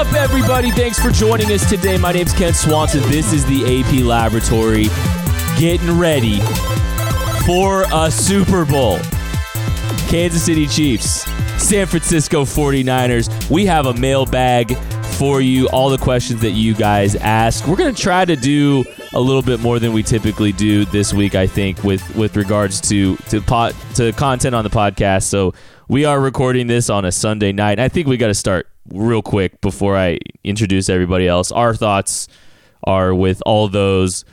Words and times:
up, 0.00 0.14
everybody? 0.14 0.70
Thanks 0.70 0.98
for 0.98 1.10
joining 1.10 1.52
us 1.52 1.68
today. 1.68 1.98
My 1.98 2.10
name's 2.10 2.32
Kent 2.32 2.56
Swanson. 2.56 3.02
This 3.10 3.34
is 3.34 3.44
the 3.44 3.80
AP 3.80 4.02
Laboratory. 4.02 4.84
Getting 5.58 5.98
ready 5.98 6.40
for 7.44 7.84
a 7.92 8.10
Super 8.10 8.64
Bowl. 8.64 8.98
Kansas 10.08 10.42
City 10.42 10.66
Chiefs, 10.66 11.24
San 11.62 11.86
Francisco 11.86 12.46
49ers. 12.46 13.50
We 13.50 13.66
have 13.66 13.84
a 13.84 13.92
mailbag 13.92 14.74
for 15.18 15.42
you, 15.42 15.68
all 15.68 15.90
the 15.90 15.98
questions 15.98 16.40
that 16.40 16.52
you 16.52 16.74
guys 16.74 17.14
ask. 17.16 17.66
We're 17.66 17.76
going 17.76 17.94
to 17.94 18.02
try 18.02 18.24
to 18.24 18.36
do 18.36 18.86
a 19.12 19.20
little 19.20 19.42
bit 19.42 19.60
more 19.60 19.78
than 19.78 19.92
we 19.92 20.02
typically 20.02 20.52
do 20.52 20.86
this 20.86 21.12
week, 21.12 21.34
I 21.34 21.46
think, 21.46 21.84
with, 21.84 22.16
with 22.16 22.38
regards 22.38 22.80
to 22.88 23.16
to 23.16 23.42
pot, 23.42 23.74
to 23.96 24.12
content 24.12 24.54
on 24.54 24.64
the 24.64 24.70
podcast. 24.70 25.24
So 25.24 25.52
we 25.88 26.06
are 26.06 26.18
recording 26.18 26.68
this 26.68 26.88
on 26.88 27.04
a 27.04 27.12
Sunday 27.12 27.52
night. 27.52 27.78
I 27.78 27.90
think 27.90 28.06
we 28.06 28.16
got 28.16 28.28
to 28.28 28.34
start 28.34 28.69
real 28.88 29.22
quick 29.22 29.60
before 29.60 29.96
I 29.96 30.18
introduce 30.44 30.88
everybody 30.88 31.26
else. 31.28 31.52
Our 31.52 31.74
thoughts 31.74 32.28
are 32.84 33.14
with 33.14 33.42
all 33.44 33.68
those 33.68 34.24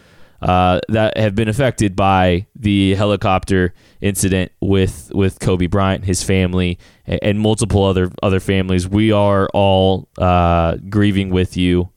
uh, 0.42 0.80
that 0.90 1.18
have 1.18 1.36
been 1.36 1.48
affected 1.48 1.96
by 1.96 2.46
the 2.56 2.94
helicopter 2.96 3.74
incident 4.02 4.52
with 4.62 5.12
with 5.14 5.40
Kobe 5.40 5.68
Bryant, 5.68 6.06
his 6.06 6.24
family, 6.24 6.78
and, 7.06 7.20
and 7.24 7.40
multiple 7.40 7.84
other 7.84 8.12
other 8.22 8.40
families. 8.40 8.88
We 8.88 9.12
are 9.12 9.48
all 9.54 10.08
uh, 10.18 10.78
grieving 10.90 11.30
with 11.32 11.58
you. 11.58 11.90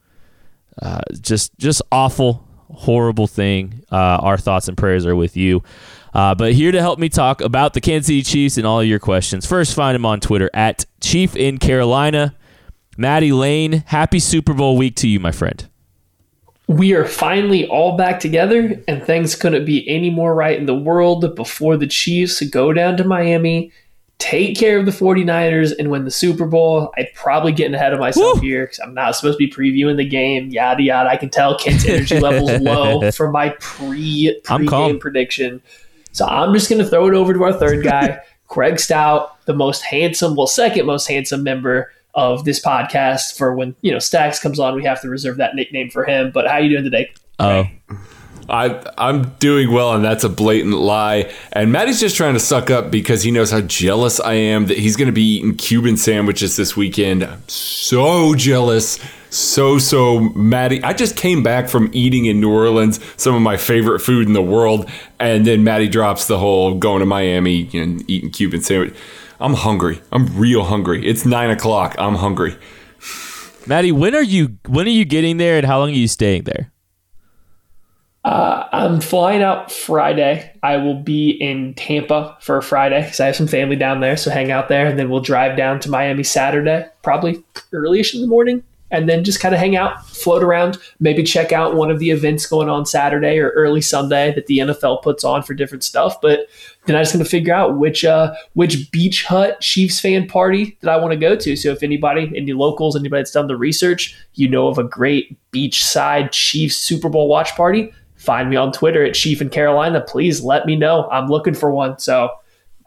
Uh, 0.81 1.01
just 1.21 1.57
just 1.59 1.83
awful, 1.93 2.49
horrible 2.73 3.27
thing. 3.27 3.85
Uh, 3.93 3.97
our 3.97 4.39
thoughts 4.39 4.69
and 4.69 4.77
prayers 4.77 5.05
are 5.05 5.17
with 5.17 5.37
you. 5.37 5.63
Uh, 6.13 6.35
but 6.35 6.55
here 6.55 6.73
to 6.73 6.81
help 6.81 6.99
me 6.99 7.09
talk 7.09 7.41
about 7.41 7.75
the 7.75 7.81
Kansas 7.81 8.07
City 8.07 8.23
Chiefs 8.23 8.57
and 8.57 8.67
all 8.67 8.83
your 8.83 8.99
questions. 8.99 9.47
First, 9.47 9.75
find 9.75 9.95
him 9.95 10.05
on 10.05 10.19
Twitter 10.19 10.51
at 10.55 10.85
Chief 11.01 11.37
in 11.37 11.59
Carolina. 11.59 12.35
Maddie 13.01 13.33
Lane, 13.33 13.83
happy 13.87 14.19
Super 14.19 14.53
Bowl 14.53 14.77
week 14.77 14.95
to 14.97 15.09
you, 15.09 15.19
my 15.21 15.33
friend. 15.33 15.67
We 16.67 16.93
are 16.93 17.07
finally 17.07 17.67
all 17.67 17.97
back 17.97 18.21
together, 18.21 18.79
and 18.87 19.03
things 19.03 19.35
couldn't 19.35 19.65
be 19.65 19.89
any 19.89 20.11
more 20.11 20.35
right 20.35 20.59
in 20.59 20.67
the 20.67 20.75
world 20.75 21.35
before 21.35 21.79
the 21.79 21.87
Chiefs 21.87 22.43
go 22.51 22.75
down 22.75 22.99
to 22.99 23.05
Miami, 23.05 23.73
take 24.19 24.55
care 24.55 24.79
of 24.79 24.85
the 24.85 24.93
49ers, 24.93 25.73
and 25.79 25.91
win 25.91 26.05
the 26.05 26.11
Super 26.11 26.45
Bowl. 26.45 26.93
I'm 26.99 27.07
probably 27.15 27.53
getting 27.53 27.75
ahead 27.75 27.95
of 27.95 28.01
myself 28.01 28.35
Woo! 28.35 28.43
here 28.43 28.67
because 28.67 28.81
I'm 28.81 28.93
not 28.93 29.17
supposed 29.17 29.39
to 29.39 29.47
be 29.47 29.51
previewing 29.51 29.97
the 29.97 30.07
game, 30.07 30.51
yada, 30.51 30.83
yada. 30.83 31.09
I 31.09 31.17
can 31.17 31.31
tell 31.31 31.57
Kent's 31.57 31.87
energy 31.87 32.21
level's 32.21 32.51
low 32.61 33.11
from 33.13 33.33
my 33.33 33.49
pre 33.61 34.39
pre-game 34.45 34.99
prediction. 34.99 35.63
So 36.13 36.27
I'm 36.27 36.53
just 36.53 36.69
going 36.69 36.85
to 36.85 36.87
throw 36.87 37.09
it 37.09 37.15
over 37.15 37.33
to 37.33 37.45
our 37.45 37.55
third 37.55 37.83
guy, 37.83 38.21
Craig 38.49 38.79
Stout, 38.79 39.43
the 39.47 39.55
most 39.55 39.81
handsome, 39.81 40.37
well, 40.37 40.47
second 40.47 40.85
most 40.85 41.07
handsome 41.07 41.43
member 41.43 41.91
of 42.15 42.45
this 42.45 42.61
podcast 42.61 43.37
for 43.37 43.55
when 43.55 43.75
you 43.83 43.93
know 43.93 43.99
Stacks 43.99 44.39
comes 44.41 44.59
on. 44.59 44.75
We 44.75 44.85
have 44.85 45.01
to 45.03 45.09
reserve 45.09 45.37
that 45.39 45.55
nickname 45.55 45.91
for 45.91 46.05
him. 46.05 46.31
But 46.31 46.47
how 46.47 46.55
are 46.55 46.61
you 46.61 46.71
doing 46.71 46.85
today? 46.85 47.13
Oh. 47.39 47.69
I, 48.51 48.83
I'm 48.99 49.31
doing 49.39 49.71
well, 49.73 49.95
and 49.95 50.05
that's 50.05 50.25
a 50.25 50.29
blatant 50.29 50.75
lie. 50.75 51.33
And 51.53 51.71
Maddie's 51.71 52.01
just 52.01 52.17
trying 52.17 52.35
to 52.35 52.41
suck 52.41 52.69
up 52.69 52.91
because 52.91 53.23
he 53.23 53.31
knows 53.31 53.53
how 53.53 53.61
jealous 53.61 54.19
I 54.19 54.33
am 54.35 54.67
that 54.67 54.77
he's 54.77 54.97
going 54.97 55.07
to 55.07 55.13
be 55.13 55.37
eating 55.37 55.55
Cuban 55.55 55.97
sandwiches 55.97 56.57
this 56.57 56.77
weekend. 56.77 57.23
I'm 57.23 57.49
so 57.49 58.35
jealous. 58.35 58.99
So, 59.31 59.79
so, 59.79 60.19
Maddie, 60.19 60.83
I 60.83 60.93
just 60.93 61.17
came 61.17 61.45
back 61.45 61.69
from 61.69 61.89
eating 61.93 62.25
in 62.25 62.41
New 62.41 62.51
Orleans, 62.51 62.99
some 63.17 63.37
of 63.37 63.43
my 63.43 63.57
favorite 63.57 64.01
food 64.01 64.27
in 64.27 64.33
the 64.33 64.43
world. 64.43 64.91
And 65.21 65.47
then 65.47 65.63
Maddie 65.63 65.89
drops 65.89 66.27
the 66.27 66.39
whole 66.39 66.75
going 66.75 66.99
to 66.99 67.07
Miami 67.07 67.71
and 67.73 68.09
eating 68.11 68.31
Cuban 68.31 68.63
sandwich. 68.63 68.97
I'm 69.41 69.55
hungry. 69.55 70.01
I'm 70.13 70.27
real 70.39 70.65
hungry. 70.65 71.07
It's 71.07 71.25
nine 71.25 71.51
o'clock. 71.51 71.95
I'm 71.99 72.17
hungry. 72.17 72.57
Maddie, 73.67 73.93
when 73.93 74.15
are 74.15 74.23
you 74.23 74.59
when 74.67 74.87
are 74.87 74.91
you 74.91 75.05
getting 75.05 75.39
there 75.39 75.57
and 75.57 75.67
how 75.67 75.79
long 75.79 75.91
are 75.91 75.95
you 75.95 76.09
staying 76.09 76.45
there? 76.45 76.71
Uh, 78.23 78.69
I'm 78.73 79.01
flying 79.01 79.43
out 79.43 79.73
Friday. 79.73 80.53
I 80.63 80.77
will 80.77 81.03
be 81.03 81.31
in 81.31 81.73
Tampa 81.75 82.37
for 82.41 82.61
Friday 82.61 83.03
because 83.03 83.19
I 83.19 83.27
have 83.27 83.37
some 83.37 83.47
family 83.47 83.77
down 83.77 84.01
there. 84.01 84.17
So 84.17 84.31
hang 84.31 84.51
out 84.51 84.69
there, 84.69 84.87
and 84.87 84.99
then 84.99 85.09
we'll 85.09 85.21
drive 85.21 85.57
down 85.57 85.81
to 85.81 85.91
Miami 85.91 86.23
Saturday, 86.23 86.87
probably 87.03 87.43
earlyish 87.73 88.15
in 88.15 88.21
the 88.21 88.27
morning 88.27 88.63
and 88.91 89.09
then 89.09 89.25
just 89.25 89.41
kind 89.41 89.55
of 89.55 89.61
hang 89.61 89.77
out, 89.77 90.07
float 90.07 90.43
around, 90.43 90.79
maybe 90.99 91.23
check 91.23 91.53
out 91.53 91.77
one 91.77 91.91
of 91.91 91.99
the 91.99 92.11
events 92.11 92.47
going 92.47 92.69
on 92.69 92.87
Saturday 92.87 93.39
or 93.39 93.51
early 93.51 93.81
Sunday 93.81 94.33
that 94.35 94.47
the 94.47 94.59
NFL 94.59 95.03
puts 95.03 95.25
on 95.25 95.43
for 95.43 95.55
different 95.55 95.85
stuff. 95.85 96.21
But 96.21 96.49
then 96.87 96.97
I 96.97 97.03
just 97.03 97.13
going 97.13 97.25
to 97.25 97.31
figure 97.31 97.55
out 97.55 97.79
which 97.79 98.05
uh, 98.05 98.35
which 98.55 98.91
beach 98.91 99.25
hut 99.25 99.61
Chiefs 99.61 100.01
fan 100.01 100.27
party 100.27 100.77
that 100.81 100.91
I 100.91 100.97
want 100.97 101.13
to 101.13 101.17
go 101.17 101.37
to. 101.37 101.57
So 101.57 101.71
if 101.71 101.83
anybody, 101.83 102.33
any 102.35 102.53
locals, 102.53 102.97
anybody 102.97 103.21
that's 103.21 103.33
done 103.33 103.47
the 103.47 103.57
research, 103.57 104.17
you 104.35 104.49
know 104.49 104.69
of 104.69 104.79
a 104.79 104.85
great 104.85 105.37
beachside 105.53 106.31
Chiefs 106.33 106.77
Super 106.77 107.09
Bowl 107.09 107.29
watch 107.29 107.55
party, 107.55 107.93
find 108.17 108.51
me 108.51 108.57
on 108.57 108.73
Twitter 108.73 109.05
at 109.05 109.15
Chief 109.15 109.41
in 109.41 109.51
Carolina. 109.51 110.01
Please 110.01 110.43
let 110.43 110.67
me 110.67 110.77
know. 110.77 111.09
I'm 111.11 111.29
looking 111.29 111.55
for 111.55 111.71
one. 111.71 111.99
So 111.99 112.31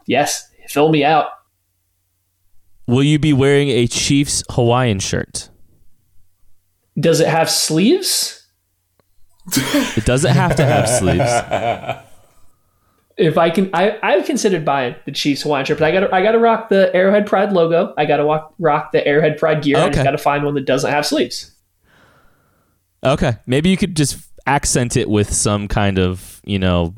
yes, 0.06 0.50
fill 0.68 0.90
me 0.90 1.04
out. 1.04 1.28
Will 2.86 3.02
you 3.02 3.18
be 3.18 3.32
wearing 3.32 3.68
a 3.68 3.86
Chiefs 3.86 4.44
Hawaiian 4.50 4.98
shirt? 4.98 5.48
Does 6.98 7.20
it 7.20 7.28
have 7.28 7.50
sleeves? 7.50 8.46
it 9.56 10.04
doesn't 10.04 10.32
have 10.32 10.56
to 10.56 10.64
have 10.64 10.88
sleeves. 10.88 12.04
If 13.16 13.38
I 13.38 13.50
can, 13.50 13.70
I 13.72 13.98
I've 14.02 14.24
considered 14.24 14.64
buying 14.64 14.96
the 15.04 15.12
Chiefs 15.12 15.42
Hawaiian 15.42 15.66
shirt, 15.66 15.78
but 15.78 15.86
I 15.86 15.92
got 15.92 16.00
to 16.00 16.14
I 16.14 16.22
got 16.22 16.32
to 16.32 16.38
rock 16.38 16.68
the 16.68 16.94
Arrowhead 16.94 17.26
Pride 17.26 17.52
logo. 17.52 17.94
I 17.96 18.06
got 18.06 18.16
to 18.16 18.48
rock 18.58 18.90
the 18.92 19.06
Arrowhead 19.06 19.38
Pride 19.38 19.62
gear. 19.62 19.76
Okay. 19.78 20.00
I 20.00 20.04
got 20.04 20.10
to 20.12 20.18
find 20.18 20.44
one 20.44 20.54
that 20.54 20.66
doesn't 20.66 20.90
have 20.90 21.06
sleeves. 21.06 21.52
Okay, 23.04 23.36
maybe 23.46 23.68
you 23.68 23.76
could 23.76 23.96
just 23.96 24.18
accent 24.46 24.96
it 24.96 25.08
with 25.08 25.32
some 25.32 25.68
kind 25.68 25.98
of 25.98 26.40
you 26.44 26.58
know 26.58 26.94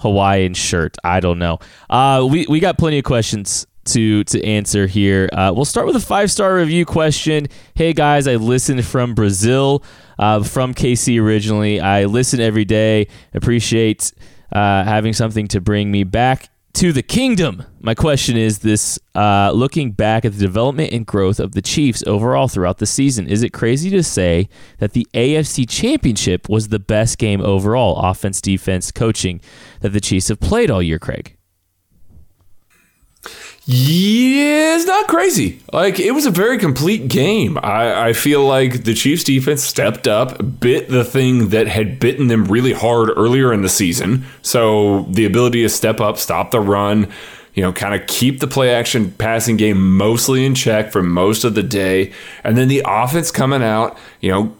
Hawaiian 0.00 0.54
shirt. 0.54 0.96
I 1.04 1.20
don't 1.20 1.38
know. 1.38 1.58
Uh, 1.88 2.26
we 2.28 2.46
we 2.48 2.58
got 2.58 2.76
plenty 2.76 2.98
of 2.98 3.04
questions 3.04 3.66
to 3.86 4.24
to 4.24 4.44
answer 4.44 4.86
here. 4.86 5.28
Uh, 5.32 5.52
we'll 5.54 5.64
start 5.64 5.86
with 5.86 5.96
a 5.96 6.00
five 6.00 6.30
star 6.30 6.54
review 6.56 6.84
question. 6.84 7.48
Hey 7.74 7.92
guys, 7.92 8.26
I 8.26 8.36
listened 8.36 8.84
from 8.84 9.14
Brazil, 9.14 9.82
uh, 10.18 10.42
from 10.42 10.74
KC 10.74 11.20
originally. 11.20 11.80
I 11.80 12.04
listen 12.04 12.40
every 12.40 12.64
day. 12.64 13.08
Appreciate 13.34 14.12
uh, 14.52 14.84
having 14.84 15.12
something 15.12 15.48
to 15.48 15.60
bring 15.60 15.90
me 15.90 16.04
back 16.04 16.48
to 16.76 16.92
the 16.92 17.02
kingdom. 17.02 17.64
My 17.80 17.94
question 17.94 18.36
is 18.36 18.58
this 18.58 18.98
uh, 19.14 19.50
looking 19.54 19.92
back 19.92 20.26
at 20.26 20.32
the 20.32 20.38
development 20.38 20.92
and 20.92 21.06
growth 21.06 21.40
of 21.40 21.52
the 21.52 21.62
Chiefs 21.62 22.04
overall 22.06 22.48
throughout 22.48 22.78
the 22.78 22.86
season, 22.86 23.26
is 23.26 23.42
it 23.42 23.54
crazy 23.54 23.88
to 23.90 24.02
say 24.02 24.50
that 24.78 24.92
the 24.92 25.06
AFC 25.14 25.66
Championship 25.66 26.50
was 26.50 26.68
the 26.68 26.78
best 26.78 27.16
game 27.16 27.40
overall, 27.40 27.96
offense, 27.96 28.42
defense, 28.42 28.92
coaching, 28.92 29.40
that 29.80 29.94
the 29.94 30.00
Chiefs 30.02 30.28
have 30.28 30.38
played 30.38 30.70
all 30.70 30.82
year, 30.82 30.98
Craig? 30.98 31.35
Yeah, 33.68 34.76
it's 34.76 34.86
not 34.86 35.08
crazy. 35.08 35.60
Like 35.72 35.98
it 35.98 36.12
was 36.12 36.24
a 36.24 36.30
very 36.30 36.56
complete 36.56 37.08
game. 37.08 37.58
I, 37.64 38.08
I 38.08 38.12
feel 38.12 38.46
like 38.46 38.84
the 38.84 38.94
Chiefs 38.94 39.24
defense 39.24 39.64
stepped 39.64 40.06
up, 40.06 40.60
bit 40.60 40.88
the 40.88 41.02
thing 41.02 41.48
that 41.48 41.66
had 41.66 41.98
bitten 41.98 42.28
them 42.28 42.44
really 42.44 42.72
hard 42.72 43.10
earlier 43.16 43.52
in 43.52 43.62
the 43.62 43.68
season. 43.68 44.24
So 44.42 45.02
the 45.10 45.24
ability 45.24 45.62
to 45.62 45.68
step 45.68 46.00
up, 46.00 46.16
stop 46.16 46.52
the 46.52 46.60
run, 46.60 47.12
you 47.54 47.62
know, 47.64 47.72
kind 47.72 48.00
of 48.00 48.06
keep 48.06 48.38
the 48.38 48.46
play 48.46 48.72
action 48.72 49.10
passing 49.10 49.56
game 49.56 49.96
mostly 49.96 50.46
in 50.46 50.54
check 50.54 50.92
for 50.92 51.02
most 51.02 51.42
of 51.42 51.56
the 51.56 51.64
day. 51.64 52.12
And 52.44 52.56
then 52.56 52.68
the 52.68 52.84
offense 52.86 53.32
coming 53.32 53.64
out, 53.64 53.98
you 54.20 54.30
know, 54.30 54.54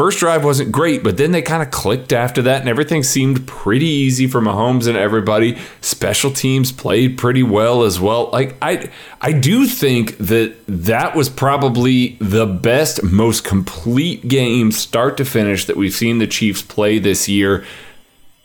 First 0.00 0.20
drive 0.20 0.44
wasn't 0.44 0.72
great, 0.72 1.02
but 1.02 1.18
then 1.18 1.32
they 1.32 1.42
kind 1.42 1.62
of 1.62 1.70
clicked 1.70 2.14
after 2.14 2.40
that, 2.40 2.60
and 2.60 2.70
everything 2.70 3.02
seemed 3.02 3.46
pretty 3.46 3.84
easy 3.84 4.26
for 4.26 4.40
Mahomes 4.40 4.86
and 4.86 4.96
everybody. 4.96 5.58
Special 5.82 6.30
teams 6.30 6.72
played 6.72 7.18
pretty 7.18 7.42
well 7.42 7.82
as 7.82 8.00
well. 8.00 8.30
Like 8.32 8.56
I, 8.62 8.90
I 9.20 9.32
do 9.32 9.66
think 9.66 10.16
that 10.16 10.54
that 10.66 11.14
was 11.14 11.28
probably 11.28 12.16
the 12.18 12.46
best, 12.46 13.02
most 13.02 13.44
complete 13.44 14.26
game, 14.26 14.72
start 14.72 15.18
to 15.18 15.26
finish, 15.26 15.66
that 15.66 15.76
we've 15.76 15.92
seen 15.92 16.16
the 16.16 16.26
Chiefs 16.26 16.62
play 16.62 16.98
this 16.98 17.28
year. 17.28 17.66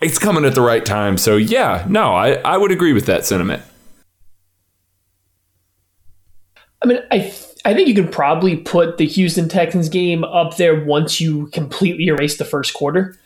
It's 0.02 0.20
coming 0.20 0.44
at 0.44 0.56
the 0.56 0.62
right 0.62 0.86
time, 0.86 1.18
so 1.18 1.38
yeah, 1.38 1.86
no, 1.88 2.14
I, 2.14 2.34
I 2.34 2.58
would 2.58 2.74
agree 2.74 2.92
with 2.92 3.06
that 3.06 3.24
sentiment. 3.24 3.64
I 6.84 6.86
mean, 6.86 7.00
I 7.10 7.34
I 7.66 7.74
think 7.74 7.88
you 7.88 7.96
could 7.96 8.12
probably 8.12 8.56
put 8.56 8.98
the 8.98 9.08
Houston 9.08 9.50
Texans 9.50 9.90
game 9.90 10.24
up 10.24 10.58
there 10.58 10.86
once 10.86 11.20
you 11.20 11.48
completely 11.48 12.06
erase 12.06 12.38
the 12.38 12.46
first 12.46 12.76
quarter. 12.76 13.18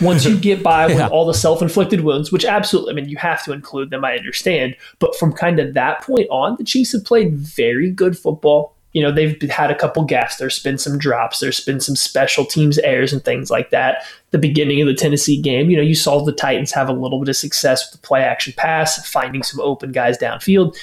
Once 0.00 0.24
you 0.24 0.38
get 0.38 0.62
by 0.62 0.86
with 0.88 0.98
yeah. 0.98 1.08
all 1.08 1.26
the 1.26 1.34
self 1.34 1.60
inflicted 1.60 2.02
wounds, 2.02 2.30
which 2.30 2.44
absolutely, 2.44 2.92
I 2.92 2.94
mean, 2.94 3.08
you 3.08 3.16
have 3.16 3.44
to 3.44 3.52
include 3.52 3.90
them, 3.90 4.04
I 4.04 4.16
understand. 4.16 4.76
But 5.00 5.16
from 5.16 5.32
kind 5.32 5.58
of 5.58 5.74
that 5.74 6.02
point 6.02 6.28
on, 6.30 6.56
the 6.56 6.64
Chiefs 6.64 6.92
have 6.92 7.04
played 7.04 7.34
very 7.34 7.90
good 7.90 8.16
football. 8.16 8.74
You 8.92 9.02
know, 9.02 9.12
they've 9.12 9.40
had 9.50 9.70
a 9.70 9.76
couple 9.76 10.02
gaps. 10.04 10.36
There's 10.36 10.62
been 10.62 10.78
some 10.78 10.96
drops. 10.96 11.40
There's 11.40 11.60
been 11.60 11.80
some 11.80 11.94
special 11.94 12.44
teams 12.44 12.78
errors 12.78 13.12
and 13.12 13.22
things 13.24 13.50
like 13.50 13.70
that. 13.70 14.04
The 14.30 14.38
beginning 14.38 14.80
of 14.80 14.86
the 14.86 14.94
Tennessee 14.94 15.40
game, 15.40 15.70
you 15.70 15.76
know, 15.76 15.82
you 15.82 15.94
saw 15.94 16.24
the 16.24 16.32
Titans 16.32 16.72
have 16.72 16.88
a 16.88 16.92
little 16.92 17.20
bit 17.20 17.28
of 17.28 17.36
success 17.36 17.84
with 17.86 18.00
the 18.00 18.06
play 18.06 18.22
action 18.22 18.54
pass, 18.56 19.06
finding 19.08 19.42
some 19.42 19.60
open 19.60 19.92
guys 19.92 20.18
downfield. 20.18 20.76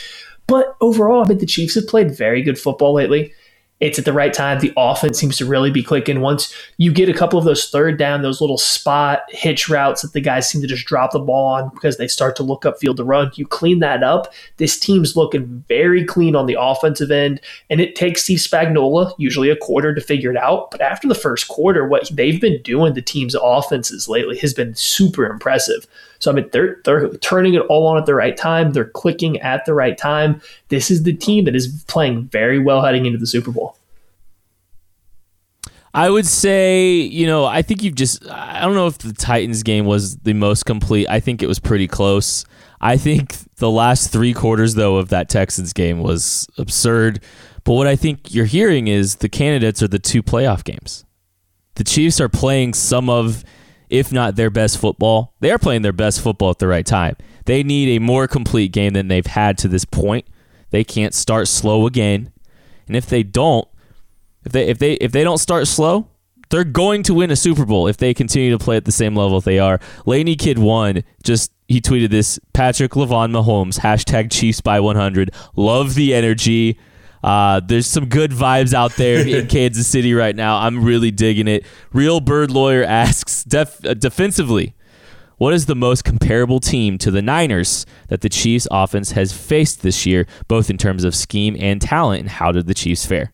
But 0.47 0.75
overall, 0.79 1.23
I 1.23 1.27
mean, 1.27 1.39
the 1.39 1.45
Chiefs 1.45 1.75
have 1.75 1.87
played 1.87 2.15
very 2.15 2.41
good 2.41 2.59
football 2.59 2.93
lately. 2.93 3.33
it's 3.81 3.99
at 3.99 4.05
the 4.05 4.13
right 4.13 4.33
time. 4.33 4.59
The 4.59 4.71
offense 4.77 5.19
seems 5.19 5.37
to 5.37 5.45
really 5.45 5.69
be 5.69 5.83
clicking. 5.83 6.21
Once 6.21 6.55
you 6.77 6.93
get 6.93 7.09
a 7.09 7.13
couple 7.13 7.37
of 7.37 7.43
those 7.43 7.69
third 7.69 7.99
down, 7.99 8.21
those 8.21 8.39
little 8.39 8.57
spot 8.57 9.23
hitch 9.29 9.67
routes 9.67 10.01
that 10.01 10.13
the 10.13 10.21
guys 10.21 10.49
seem 10.49 10.61
to 10.61 10.67
just 10.67 10.85
drop 10.85 11.11
the 11.11 11.19
ball 11.19 11.47
on 11.47 11.69
because 11.69 11.97
they 11.97 12.07
start 12.07 12.37
to 12.37 12.43
look 12.43 12.63
upfield 12.63 12.95
to 12.95 13.03
run, 13.03 13.31
you 13.35 13.45
clean 13.45 13.79
that 13.79 14.01
up. 14.01 14.33
This 14.57 14.79
team's 14.79 15.17
looking 15.17 15.63
very 15.67 16.05
clean 16.05 16.37
on 16.37 16.45
the 16.45 16.57
offensive 16.57 17.11
end, 17.11 17.41
and 17.69 17.81
it 17.81 17.95
takes 17.95 18.23
Steve 18.23 18.39
Spagnuolo 18.39 19.13
usually 19.17 19.49
a 19.49 19.57
quarter 19.57 19.93
to 19.93 20.01
figure 20.01 20.31
it 20.31 20.37
out. 20.37 20.71
But 20.71 20.81
after 20.81 21.07
the 21.09 21.15
first 21.15 21.49
quarter, 21.49 21.85
what 21.85 22.09
they've 22.13 22.39
been 22.39 22.61
doing, 22.61 22.93
the 22.93 23.01
team's 23.01 23.35
offenses 23.35 24.07
lately, 24.07 24.37
has 24.37 24.53
been 24.53 24.73
super 24.75 25.25
impressive. 25.25 25.85
So 26.25 26.31
I 26.31 26.33
mean, 26.33 26.49
they're 26.51 26.81
they're 26.83 27.09
turning 27.17 27.53
it 27.53 27.61
all 27.69 27.85
on 27.85 27.99
at 27.99 28.07
the 28.07 28.15
right 28.15 28.35
time. 28.35 28.73
They're 28.73 28.89
clicking 28.89 29.39
at 29.41 29.63
the 29.65 29.75
right 29.75 29.95
time. 29.95 30.41
This 30.69 30.89
is 30.89 31.03
the 31.03 31.13
team 31.13 31.45
that 31.45 31.55
is 31.55 31.83
playing 31.87 32.23
very 32.25 32.57
well 32.57 32.81
heading 32.81 33.05
into 33.05 33.19
the 33.19 33.27
Super 33.27 33.51
Bowl. 33.51 33.77
I 35.93 36.09
would 36.09 36.25
say, 36.25 36.93
you 36.93 37.27
know, 37.27 37.45
I 37.45 37.61
think 37.61 37.83
you've 37.83 37.95
just, 37.95 38.27
I 38.27 38.61
don't 38.61 38.73
know 38.73 38.87
if 38.87 38.97
the 38.97 39.13
Titans 39.13 39.61
game 39.61 39.85
was 39.85 40.17
the 40.17 40.33
most 40.33 40.65
complete. 40.65 41.07
I 41.09 41.19
think 41.19 41.43
it 41.43 41.47
was 41.47 41.59
pretty 41.59 41.87
close. 41.87 42.43
I 42.81 42.97
think 42.97 43.35
the 43.57 43.69
last 43.69 44.11
three 44.11 44.33
quarters, 44.33 44.73
though, 44.73 44.97
of 44.97 45.09
that 45.09 45.29
Texans 45.29 45.73
game 45.73 45.99
was 45.99 46.47
absurd. 46.57 47.21
But 47.63 47.73
what 47.73 47.85
I 47.85 47.95
think 47.95 48.33
you're 48.33 48.45
hearing 48.45 48.87
is 48.87 49.17
the 49.17 49.29
candidates 49.29 49.83
are 49.83 49.87
the 49.87 49.99
two 49.99 50.23
playoff 50.23 50.63
games. 50.63 51.05
The 51.75 51.83
Chiefs 51.83 52.19
are 52.19 52.29
playing 52.29 52.73
some 52.73 53.09
of 53.09 53.45
if 53.89 54.11
not 54.11 54.35
their 54.35 54.49
best 54.49 54.77
football. 54.77 55.33
They 55.39 55.51
are 55.51 55.59
playing 55.59 55.81
their 55.81 55.93
best 55.93 56.21
football 56.21 56.51
at 56.51 56.59
the 56.59 56.67
right 56.67 56.85
time. 56.85 57.15
They 57.45 57.63
need 57.63 57.95
a 57.95 57.99
more 57.99 58.27
complete 58.27 58.71
game 58.71 58.93
than 58.93 59.07
they've 59.07 59.25
had 59.25 59.57
to 59.59 59.67
this 59.67 59.85
point. 59.85 60.25
They 60.71 60.83
can't 60.83 61.13
start 61.13 61.47
slow 61.47 61.85
again. 61.85 62.31
And 62.87 62.95
if 62.95 63.05
they 63.05 63.23
don't, 63.23 63.67
if 64.43 64.51
they 64.51 64.67
if 64.67 64.79
they 64.79 64.93
if 64.93 65.11
they 65.11 65.23
don't 65.23 65.37
start 65.37 65.67
slow, 65.67 66.07
they're 66.49 66.63
going 66.63 67.03
to 67.03 67.13
win 67.13 67.31
a 67.31 67.35
Super 67.35 67.65
Bowl 67.65 67.87
if 67.87 67.97
they 67.97 68.13
continue 68.13 68.51
to 68.51 68.63
play 68.63 68.77
at 68.77 68.85
the 68.85 68.91
same 68.91 69.15
level 69.15 69.41
they 69.41 69.59
are. 69.59 69.79
Laney 70.05 70.35
Kid 70.35 70.59
one 70.59 71.03
just 71.23 71.51
he 71.67 71.81
tweeted 71.81 72.09
this 72.09 72.39
Patrick 72.53 72.91
Lavon 72.91 73.31
Mahomes 73.31 73.79
hashtag 73.79 74.31
Chiefs 74.31 74.61
by 74.61 74.79
100. 74.79 75.31
Love 75.55 75.95
the 75.95 76.13
energy. 76.13 76.79
Uh, 77.25 77.59
there's 77.59 77.87
some 77.87 78.05
good 78.05 78.29
vibes 78.29 78.71
out 78.71 78.95
there 78.97 79.27
in 79.27 79.47
Kansas 79.49 79.87
City 79.87 80.13
right 80.13 80.35
now. 80.35 80.57
I'm 80.57 80.83
really 80.83 81.09
digging 81.09 81.47
it. 81.47 81.65
Real 81.91 82.19
Bird 82.19 82.51
Lawyer 82.51 82.83
asks 82.87 83.43
def- 83.43 83.83
uh, 83.83 83.95
defensively, 83.95 84.75
what 85.37 85.51
is 85.51 85.65
the 85.65 85.73
most 85.73 86.03
comparable 86.03 86.59
team 86.59 86.99
to 86.99 87.09
the 87.09 87.23
Niners 87.23 87.87
that 88.09 88.21
the 88.21 88.29
Chiefs 88.29 88.67
offense 88.69 89.13
has 89.13 89.33
faced 89.33 89.81
this 89.81 90.05
year, 90.05 90.27
both 90.47 90.69
in 90.69 90.77
terms 90.77 91.03
of 91.03 91.15
scheme 91.15 91.57
and 91.59 91.81
talent, 91.81 92.21
and 92.21 92.29
how 92.29 92.51
did 92.51 92.67
the 92.67 92.75
Chiefs 92.75 93.07
fare? 93.07 93.33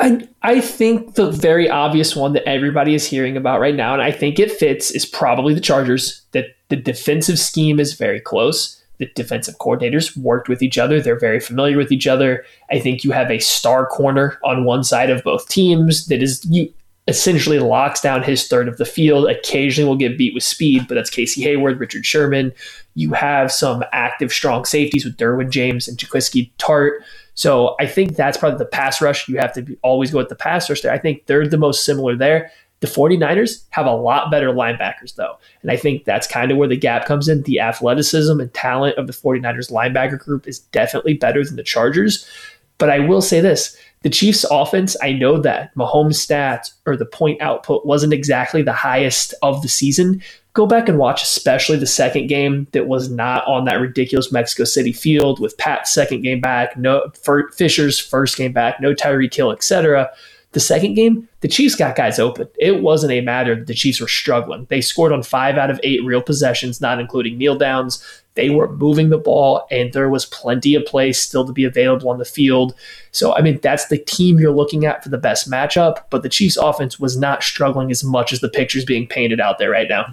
I, 0.00 0.26
I 0.40 0.62
think 0.62 1.16
the 1.16 1.30
very 1.30 1.68
obvious 1.68 2.16
one 2.16 2.32
that 2.32 2.48
everybody 2.48 2.94
is 2.94 3.06
hearing 3.06 3.36
about 3.36 3.60
right 3.60 3.74
now, 3.74 3.92
and 3.92 4.02
I 4.02 4.10
think 4.10 4.38
it 4.38 4.50
fits, 4.50 4.90
is 4.90 5.04
probably 5.04 5.52
the 5.52 5.60
Chargers. 5.60 6.22
That 6.32 6.46
the 6.70 6.76
defensive 6.76 7.38
scheme 7.38 7.78
is 7.78 7.92
very 7.92 8.18
close 8.18 8.82
the 8.98 9.06
defensive 9.14 9.58
coordinators 9.58 10.16
worked 10.16 10.48
with 10.48 10.62
each 10.62 10.78
other. 10.78 11.00
They're 11.00 11.18
very 11.18 11.40
familiar 11.40 11.76
with 11.76 11.92
each 11.92 12.06
other. 12.06 12.44
I 12.70 12.78
think 12.78 13.04
you 13.04 13.10
have 13.12 13.30
a 13.30 13.38
star 13.38 13.86
corner 13.86 14.38
on 14.44 14.64
one 14.64 14.84
side 14.84 15.10
of 15.10 15.24
both 15.24 15.48
teams 15.48 16.06
that 16.06 16.22
is 16.22 16.44
you 16.44 16.72
essentially 17.06 17.58
locks 17.58 18.00
down 18.00 18.22
his 18.22 18.46
third 18.46 18.68
of 18.68 18.78
the 18.78 18.84
field. 18.84 19.28
Occasionally 19.28 19.88
will 19.88 19.96
get 19.96 20.16
beat 20.16 20.34
with 20.34 20.42
speed, 20.42 20.86
but 20.88 20.94
that's 20.94 21.10
Casey 21.10 21.42
Hayward, 21.42 21.78
Richard 21.78 22.06
Sherman. 22.06 22.52
You 22.94 23.12
have 23.12 23.52
some 23.52 23.84
active, 23.92 24.32
strong 24.32 24.64
safeties 24.64 25.04
with 25.04 25.16
Derwin 25.16 25.50
James 25.50 25.88
and 25.88 25.98
Jaquiski 25.98 26.50
Tartt. 26.58 27.00
So 27.34 27.74
I 27.80 27.86
think 27.86 28.14
that's 28.14 28.38
probably 28.38 28.58
the 28.58 28.64
pass 28.64 29.02
rush. 29.02 29.28
You 29.28 29.38
have 29.38 29.52
to 29.54 29.62
be, 29.62 29.76
always 29.82 30.12
go 30.12 30.18
with 30.18 30.28
the 30.28 30.36
pass 30.36 30.70
rush 30.70 30.80
there. 30.80 30.92
I 30.92 30.98
think 30.98 31.26
they're 31.26 31.48
the 31.48 31.58
most 31.58 31.84
similar 31.84 32.16
there. 32.16 32.50
The 32.84 32.90
49ers 32.90 33.64
have 33.70 33.86
a 33.86 33.94
lot 33.94 34.30
better 34.30 34.50
linebackers, 34.50 35.14
though. 35.14 35.38
And 35.62 35.70
I 35.70 35.76
think 35.78 36.04
that's 36.04 36.26
kind 36.26 36.50
of 36.50 36.58
where 36.58 36.68
the 36.68 36.76
gap 36.76 37.06
comes 37.06 37.30
in. 37.30 37.40
The 37.44 37.58
athleticism 37.58 38.38
and 38.38 38.52
talent 38.52 38.98
of 38.98 39.06
the 39.06 39.14
49ers 39.14 39.72
linebacker 39.72 40.18
group 40.18 40.46
is 40.46 40.58
definitely 40.58 41.14
better 41.14 41.42
than 41.42 41.56
the 41.56 41.62
Chargers. 41.62 42.28
But 42.76 42.90
I 42.90 42.98
will 42.98 43.22
say 43.22 43.40
this 43.40 43.74
the 44.02 44.10
Chiefs' 44.10 44.44
offense, 44.50 44.98
I 45.02 45.12
know 45.12 45.38
that 45.38 45.74
Mahomes' 45.76 46.26
stats 46.26 46.72
or 46.84 46.94
the 46.94 47.06
point 47.06 47.40
output 47.40 47.86
wasn't 47.86 48.12
exactly 48.12 48.60
the 48.60 48.74
highest 48.74 49.32
of 49.40 49.62
the 49.62 49.68
season. 49.68 50.22
Go 50.52 50.66
back 50.66 50.86
and 50.86 50.98
watch, 50.98 51.22
especially 51.22 51.78
the 51.78 51.86
second 51.86 52.26
game 52.26 52.66
that 52.72 52.86
was 52.86 53.08
not 53.08 53.46
on 53.46 53.64
that 53.64 53.80
ridiculous 53.80 54.30
Mexico 54.30 54.64
City 54.64 54.92
field 54.92 55.40
with 55.40 55.56
Pat's 55.56 55.90
second 55.90 56.20
game 56.20 56.42
back, 56.42 56.76
no 56.76 57.10
Fisher's 57.56 57.98
first 57.98 58.36
game 58.36 58.52
back, 58.52 58.78
no 58.78 58.92
Tyreek 58.92 59.32
Hill, 59.32 59.52
etc. 59.52 60.10
The 60.54 60.60
second 60.60 60.94
game, 60.94 61.28
the 61.40 61.48
Chiefs 61.48 61.74
got 61.74 61.96
guys 61.96 62.20
open. 62.20 62.48
It 62.60 62.80
wasn't 62.80 63.12
a 63.12 63.20
matter 63.20 63.56
that 63.56 63.66
the 63.66 63.74
Chiefs 63.74 64.00
were 64.00 64.08
struggling. 64.08 64.66
They 64.70 64.80
scored 64.80 65.12
on 65.12 65.24
five 65.24 65.58
out 65.58 65.68
of 65.68 65.80
eight 65.82 66.04
real 66.04 66.22
possessions, 66.22 66.80
not 66.80 67.00
including 67.00 67.36
kneel 67.36 67.56
downs. 67.56 68.02
They 68.34 68.50
were 68.50 68.70
moving 68.70 69.10
the 69.10 69.18
ball, 69.18 69.66
and 69.72 69.92
there 69.92 70.08
was 70.08 70.26
plenty 70.26 70.76
of 70.76 70.86
play 70.86 71.12
still 71.12 71.44
to 71.44 71.52
be 71.52 71.64
available 71.64 72.08
on 72.08 72.18
the 72.18 72.24
field. 72.24 72.72
So, 73.10 73.34
I 73.34 73.42
mean, 73.42 73.58
that's 73.62 73.88
the 73.88 73.98
team 73.98 74.38
you're 74.38 74.52
looking 74.52 74.86
at 74.86 75.02
for 75.02 75.08
the 75.08 75.18
best 75.18 75.50
matchup, 75.50 76.04
but 76.08 76.22
the 76.22 76.28
Chiefs' 76.28 76.56
offense 76.56 77.00
was 77.00 77.16
not 77.16 77.42
struggling 77.42 77.90
as 77.90 78.04
much 78.04 78.32
as 78.32 78.38
the 78.38 78.48
pictures 78.48 78.84
being 78.84 79.08
painted 79.08 79.40
out 79.40 79.58
there 79.58 79.70
right 79.70 79.88
now. 79.88 80.06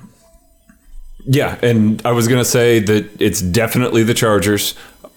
Yeah, 1.26 1.58
and 1.62 2.02
I 2.04 2.14
was 2.14 2.28
going 2.28 2.42
to 2.42 2.50
say 2.50 2.80
that 2.80 3.22
it's 3.22 3.42
definitely 3.42 4.02
the 4.02 4.16
Chargers. 4.16 4.74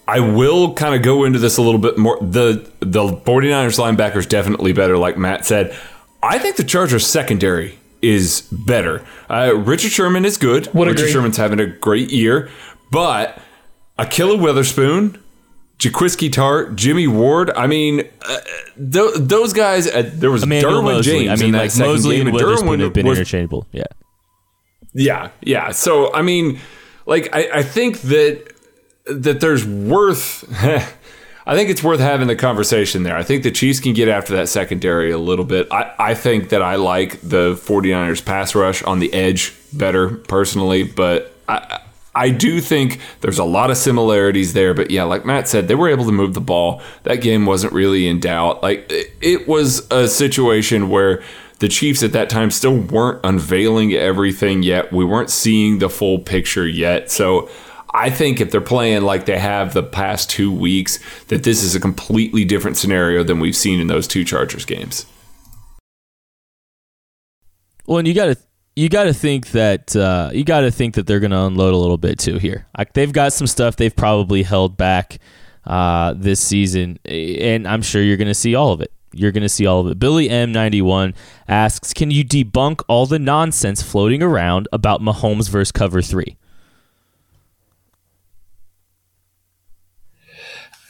I 0.07 0.21
will 0.21 0.75
kind 0.75 0.95
of 0.95 1.03
go 1.03 1.25
into 1.25 1.39
this 1.39 1.57
a 1.57 1.63
little 1.63 1.81
bit 1.81 1.97
more. 1.97 2.19
The 2.21 2.71
the 2.81 3.05
49ers 3.05 3.79
linebackers 3.79 4.29
definitely 4.29 4.73
better, 4.73 4.99
like 4.99 5.17
Matt 5.17 5.47
said. 5.47 5.77
I 6.23 6.39
think 6.39 6.57
the 6.57 6.65
Chargers 6.65 7.07
secondary 7.07 7.79
is 8.03 8.43
better. 8.51 9.05
Uh, 9.31 9.55
Richard 9.57 9.93
Sherman 9.93 10.25
is 10.25 10.37
good. 10.37 10.73
Would 10.75 10.89
Richard 10.89 11.01
agree. 11.01 11.13
Sherman's 11.13 11.37
having 11.37 11.61
a 11.61 11.67
great 11.67 12.11
year, 12.11 12.51
but 12.91 13.39
Ahkello 13.99 14.41
Witherspoon, 14.41 15.23
Jaquiski 15.79 16.31
Tartt, 16.31 16.77
Jimmy 16.77 17.07
Ward. 17.07 17.51
I 17.57 17.67
mean, 17.67 18.09
uh, 18.29 18.41
th- 18.77 19.15
those 19.17 19.53
guys. 19.53 19.87
Uh, 19.87 20.11
there 20.15 20.31
was 20.31 20.43
Emmanuel 20.43 20.83
Derwin 20.83 20.85
Moseley. 20.85 21.25
James. 21.27 21.41
I 21.41 21.45
mean, 21.45 21.55
like 21.55 21.77
Moseley 21.79 22.17
game, 22.19 22.27
and 22.27 22.37
Witherspoon 22.37 22.81
have 22.81 22.93
been 22.93 23.07
was, 23.07 23.19
interchangeable. 23.19 23.67
Yeah, 23.73 23.85
yeah, 24.93 25.31
yeah. 25.41 25.71
So 25.71 26.13
I 26.13 26.23
mean, 26.23 26.59
like 27.07 27.35
I, 27.35 27.49
I 27.55 27.63
think 27.63 28.03
that 28.03 28.54
that 29.07 29.41
there's 29.41 29.67
worth. 29.67 30.45
I 31.47 31.55
think 31.55 31.69
it's 31.69 31.83
worth 31.83 32.01
having 32.01 32.27
the 32.27 32.37
conversation 32.37 33.03
there. 33.03 33.17
I 33.17 33.23
think 33.23 33.43
the 33.43 33.51
Chiefs 33.51 33.79
can 33.79 33.93
get 33.93 34.09
after 34.09 34.35
that 34.37 34.49
secondary 34.49 35.11
a 35.11 35.19
little 35.19 35.45
bit. 35.45 35.69
I, 35.71 35.95
I 35.99 36.15
think 36.15 36.49
that 36.49 36.63
I 36.63 36.77
like 36.77 37.21
the 37.21 37.53
49ers 37.55 38.25
pass 38.25 38.55
rush 38.55 38.83
on 38.83 38.99
the 38.99 39.13
edge 39.13 39.53
better 39.71 40.09
personally, 40.09 40.85
but 40.85 41.35
I, 41.47 41.83
I 42.15 42.31
do 42.31 42.63
think 42.63 42.99
there's 43.21 43.39
a 43.39 43.45
lot 43.45 43.71
of 43.71 43.77
similarities 43.77 44.55
there. 44.55 44.73
But 44.73 44.91
yeah, 44.91 45.03
like 45.03 45.27
Matt 45.27 45.47
said, 45.47 45.69
they 45.69 45.75
were 45.75 45.89
able 45.89 46.07
to 46.07 46.13
move 46.13 46.33
the 46.33 46.41
ball. 46.41 46.81
That 47.03 47.17
game 47.17 47.45
wasn't 47.45 47.75
really 47.75 48.07
in 48.07 48.21
doubt. 48.21 48.63
Like 48.63 48.91
it, 48.91 49.13
it 49.21 49.49
was 49.49 49.87
a 49.91 50.09
situation 50.09 50.89
where 50.89 51.23
the 51.59 51.69
Chiefs 51.69 52.03
at 52.03 52.13
that 52.13 52.31
time 52.31 52.51
still 52.51 52.77
weren't 52.77 53.21
unveiling 53.25 53.93
everything 53.93 54.63
yet. 54.63 54.93
We 54.93 55.05
weren't 55.05 55.31
seeing 55.31 55.79
the 55.79 55.91
full 55.91 56.21
picture 56.21 56.67
yet. 56.67 57.11
So 57.11 57.51
I 57.95 58.11
think 58.11 58.41
if 58.41 58.51
they're 58.51 58.61
playing 58.61 59.03
like 59.03 59.25
they 59.25 59.39
have 59.39 59.73
the 59.73 59.83
past 59.85 60.29
two 60.29 60.53
weeks, 60.53 60.99
that 61.29 61.45
this 61.45 61.63
is 61.63 61.77
a 61.77 61.81
completely 61.81 62.45
different 62.45 62.77
scenario 62.77 63.23
than 63.23 63.39
we've 63.39 63.55
seen 63.55 63.79
in 63.79 63.87
those 63.87 64.09
two 64.09 64.25
Chargers 64.25 64.65
games. 64.65 65.07
Well, 67.87 67.99
and 67.99 68.09
you 68.09 68.13
got 68.13 68.27
to 68.27 68.37
you 68.75 68.89
got 68.89 69.05
to 69.05 69.15
think 69.15 69.53
that 69.53 69.95
uh, 69.95 70.31
you 70.33 70.43
got 70.43 70.63
to 70.63 70.73
think 70.73 70.97
that 70.97 71.07
they're 71.07 71.21
going 71.21 71.31
to 71.31 71.39
unload 71.39 71.73
a 71.73 71.77
little 71.77 71.97
bit 71.97 72.19
too 72.19 72.39
here. 72.39 72.67
They've 72.95 73.13
got 73.13 73.33
some 73.33 73.47
stuff 73.47 73.77
they've 73.77 73.95
probably 73.95 74.43
held 74.43 74.77
back 74.77 75.19
uh, 75.65 76.15
this 76.17 76.41
season, 76.41 76.99
and 77.05 77.69
I'm 77.69 77.83
sure 77.83 78.03
you're 78.03 78.17
going 78.17 78.27
to 78.27 78.35
see 78.35 78.57
all 78.57 78.73
of 78.73 78.81
it. 78.81 78.91
You're 79.13 79.31
going 79.31 79.43
to 79.43 79.49
see 79.49 79.67
all 79.67 79.83
of 79.83 79.87
it. 79.87 80.01
Billy 80.01 80.29
M91 80.29 81.15
asks, 81.47 81.93
"Can 81.93 82.11
you 82.11 82.25
debunk 82.25 82.83
all 82.89 83.07
the 83.07 83.21
nonsense 83.21 83.81
floating 83.83 84.21
around 84.21 84.67
about 84.73 85.01
Mahomes 85.01 85.49
versus 85.49 85.71
cover 85.71 86.03
three? 86.03 86.37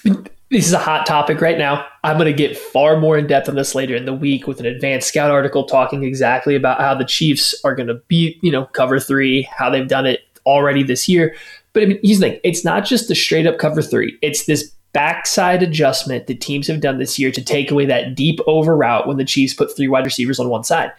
This 0.04 0.66
is 0.66 0.72
a 0.72 0.78
hot 0.78 1.06
topic 1.06 1.40
right 1.40 1.58
now. 1.58 1.86
I'm 2.04 2.16
going 2.16 2.30
to 2.30 2.32
get 2.32 2.56
far 2.56 2.98
more 2.98 3.18
in 3.18 3.26
depth 3.26 3.48
on 3.48 3.56
this 3.56 3.74
later 3.74 3.96
in 3.96 4.04
the 4.04 4.14
week 4.14 4.46
with 4.46 4.60
an 4.60 4.66
advanced 4.66 5.08
scout 5.08 5.30
article 5.30 5.64
talking 5.64 6.04
exactly 6.04 6.54
about 6.54 6.80
how 6.80 6.94
the 6.94 7.04
Chiefs 7.04 7.54
are 7.64 7.74
going 7.74 7.88
to 7.88 7.94
beat, 8.08 8.38
you 8.42 8.52
know, 8.52 8.66
cover 8.66 9.00
three, 9.00 9.42
how 9.56 9.70
they've 9.70 9.88
done 9.88 10.06
it 10.06 10.20
already 10.46 10.82
this 10.82 11.08
year. 11.08 11.34
But 11.72 11.82
I 11.82 11.86
mean, 11.86 11.98
here's 12.02 12.20
the 12.20 12.30
thing 12.30 12.40
it's 12.44 12.64
not 12.64 12.84
just 12.84 13.08
the 13.08 13.14
straight 13.14 13.46
up 13.46 13.58
cover 13.58 13.82
three, 13.82 14.16
it's 14.22 14.46
this 14.46 14.70
backside 14.92 15.62
adjustment 15.62 16.28
that 16.28 16.40
teams 16.40 16.68
have 16.68 16.80
done 16.80 16.98
this 16.98 17.18
year 17.18 17.32
to 17.32 17.42
take 17.42 17.70
away 17.70 17.84
that 17.86 18.14
deep 18.14 18.38
over 18.46 18.76
route 18.76 19.08
when 19.08 19.16
the 19.16 19.24
Chiefs 19.24 19.54
put 19.54 19.74
three 19.74 19.88
wide 19.88 20.04
receivers 20.04 20.38
on 20.38 20.48
one 20.48 20.62
side. 20.62 20.92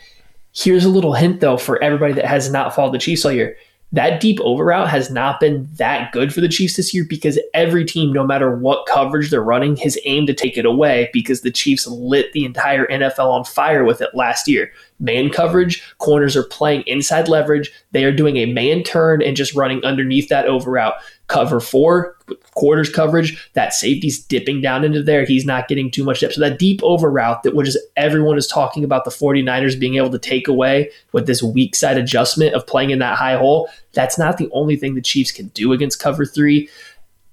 Here's 0.54 0.86
a 0.86 0.90
little 0.90 1.14
hint, 1.14 1.40
though, 1.40 1.58
for 1.58 1.82
everybody 1.82 2.14
that 2.14 2.26
has 2.26 2.52
not 2.52 2.76
followed 2.76 2.94
the 2.94 3.00
Chiefs 3.00 3.26
all 3.26 3.32
year 3.32 3.56
that 3.92 4.20
deep 4.20 4.40
over 4.42 4.66
route 4.66 4.90
has 4.90 5.10
not 5.10 5.40
been 5.40 5.70
that 5.76 6.12
good 6.12 6.34
for 6.34 6.42
the 6.42 6.50
Chiefs 6.50 6.76
this 6.76 6.94
year 6.94 7.06
because 7.08 7.40
every 7.54 7.86
team, 7.86 8.12
no 8.12 8.26
matter 8.26 8.56
what 8.56 8.86
coverage 8.88 9.30
they're 9.30 9.42
running, 9.42 9.78
has 9.78 9.98
aimed 10.06 10.28
to 10.28 10.34
take 10.34 10.58
it 10.58 10.66
away 10.66 11.10
because 11.14 11.42
the 11.42 11.52
Chiefs 11.52 11.88
lit 11.88 12.34
the 12.34 12.44
entire 12.44 12.86
NFL 12.88 13.32
on 13.32 13.46
fire 13.46 13.86
with 13.86 14.02
it 14.02 14.14
last 14.14 14.48
year. 14.48 14.72
Man 15.00 15.30
coverage, 15.30 15.82
corners 16.00 16.36
are 16.36 16.44
playing 16.44 16.84
inside 16.88 17.30
leverage. 17.30 17.72
They 17.92 18.04
are 18.04 18.12
doing 18.12 18.38
a 18.38 18.46
man 18.48 18.84
turn 18.84 19.22
and 19.22 19.38
just 19.38 19.56
running 19.56 19.84
underneath 19.86 20.30
that 20.30 20.46
over 20.46 20.72
route 20.72 20.96
cover 21.28 21.60
four, 21.60 22.16
quarters 22.52 22.90
coverage, 22.90 23.50
that 23.54 23.74
safety's 23.74 24.20
dipping 24.20 24.62
down 24.62 24.84
into 24.84 25.02
there. 25.02 25.26
He's 25.26 25.46
not 25.46 25.68
getting 25.68 25.90
too 25.90 26.04
much 26.04 26.22
depth. 26.22 26.34
So 26.34 26.42
that 26.42 26.60
deep 26.60 26.82
over 26.84 27.10
route 27.10 27.44
that 27.44 27.56
which 27.56 27.68
is 27.68 27.78
everyone 27.98 28.38
is 28.38 28.48
talking 28.48 28.84
about 28.84 29.06
the 29.06 29.12
49ers 29.12 29.80
being 29.80 29.96
able 29.96 30.12
to 30.12 30.20
take 30.20 30.48
away 30.48 30.92
with 31.12 31.28
this 31.28 31.42
weak 31.42 31.76
side 31.76 31.98
adjustment 31.98 32.54
of 32.54 32.68
playing 32.68 32.92
in 32.92 33.00
that 33.00 33.18
high 33.18 33.38
hole, 33.38 33.70
that's 33.94 34.18
not 34.18 34.38
the 34.38 34.50
only 34.52 34.76
thing 34.76 34.96
the 34.96 35.02
Chiefs 35.02 35.32
can 35.32 35.48
do 35.50 35.74
against 35.74 36.00
cover 36.00 36.26
three 36.26 36.70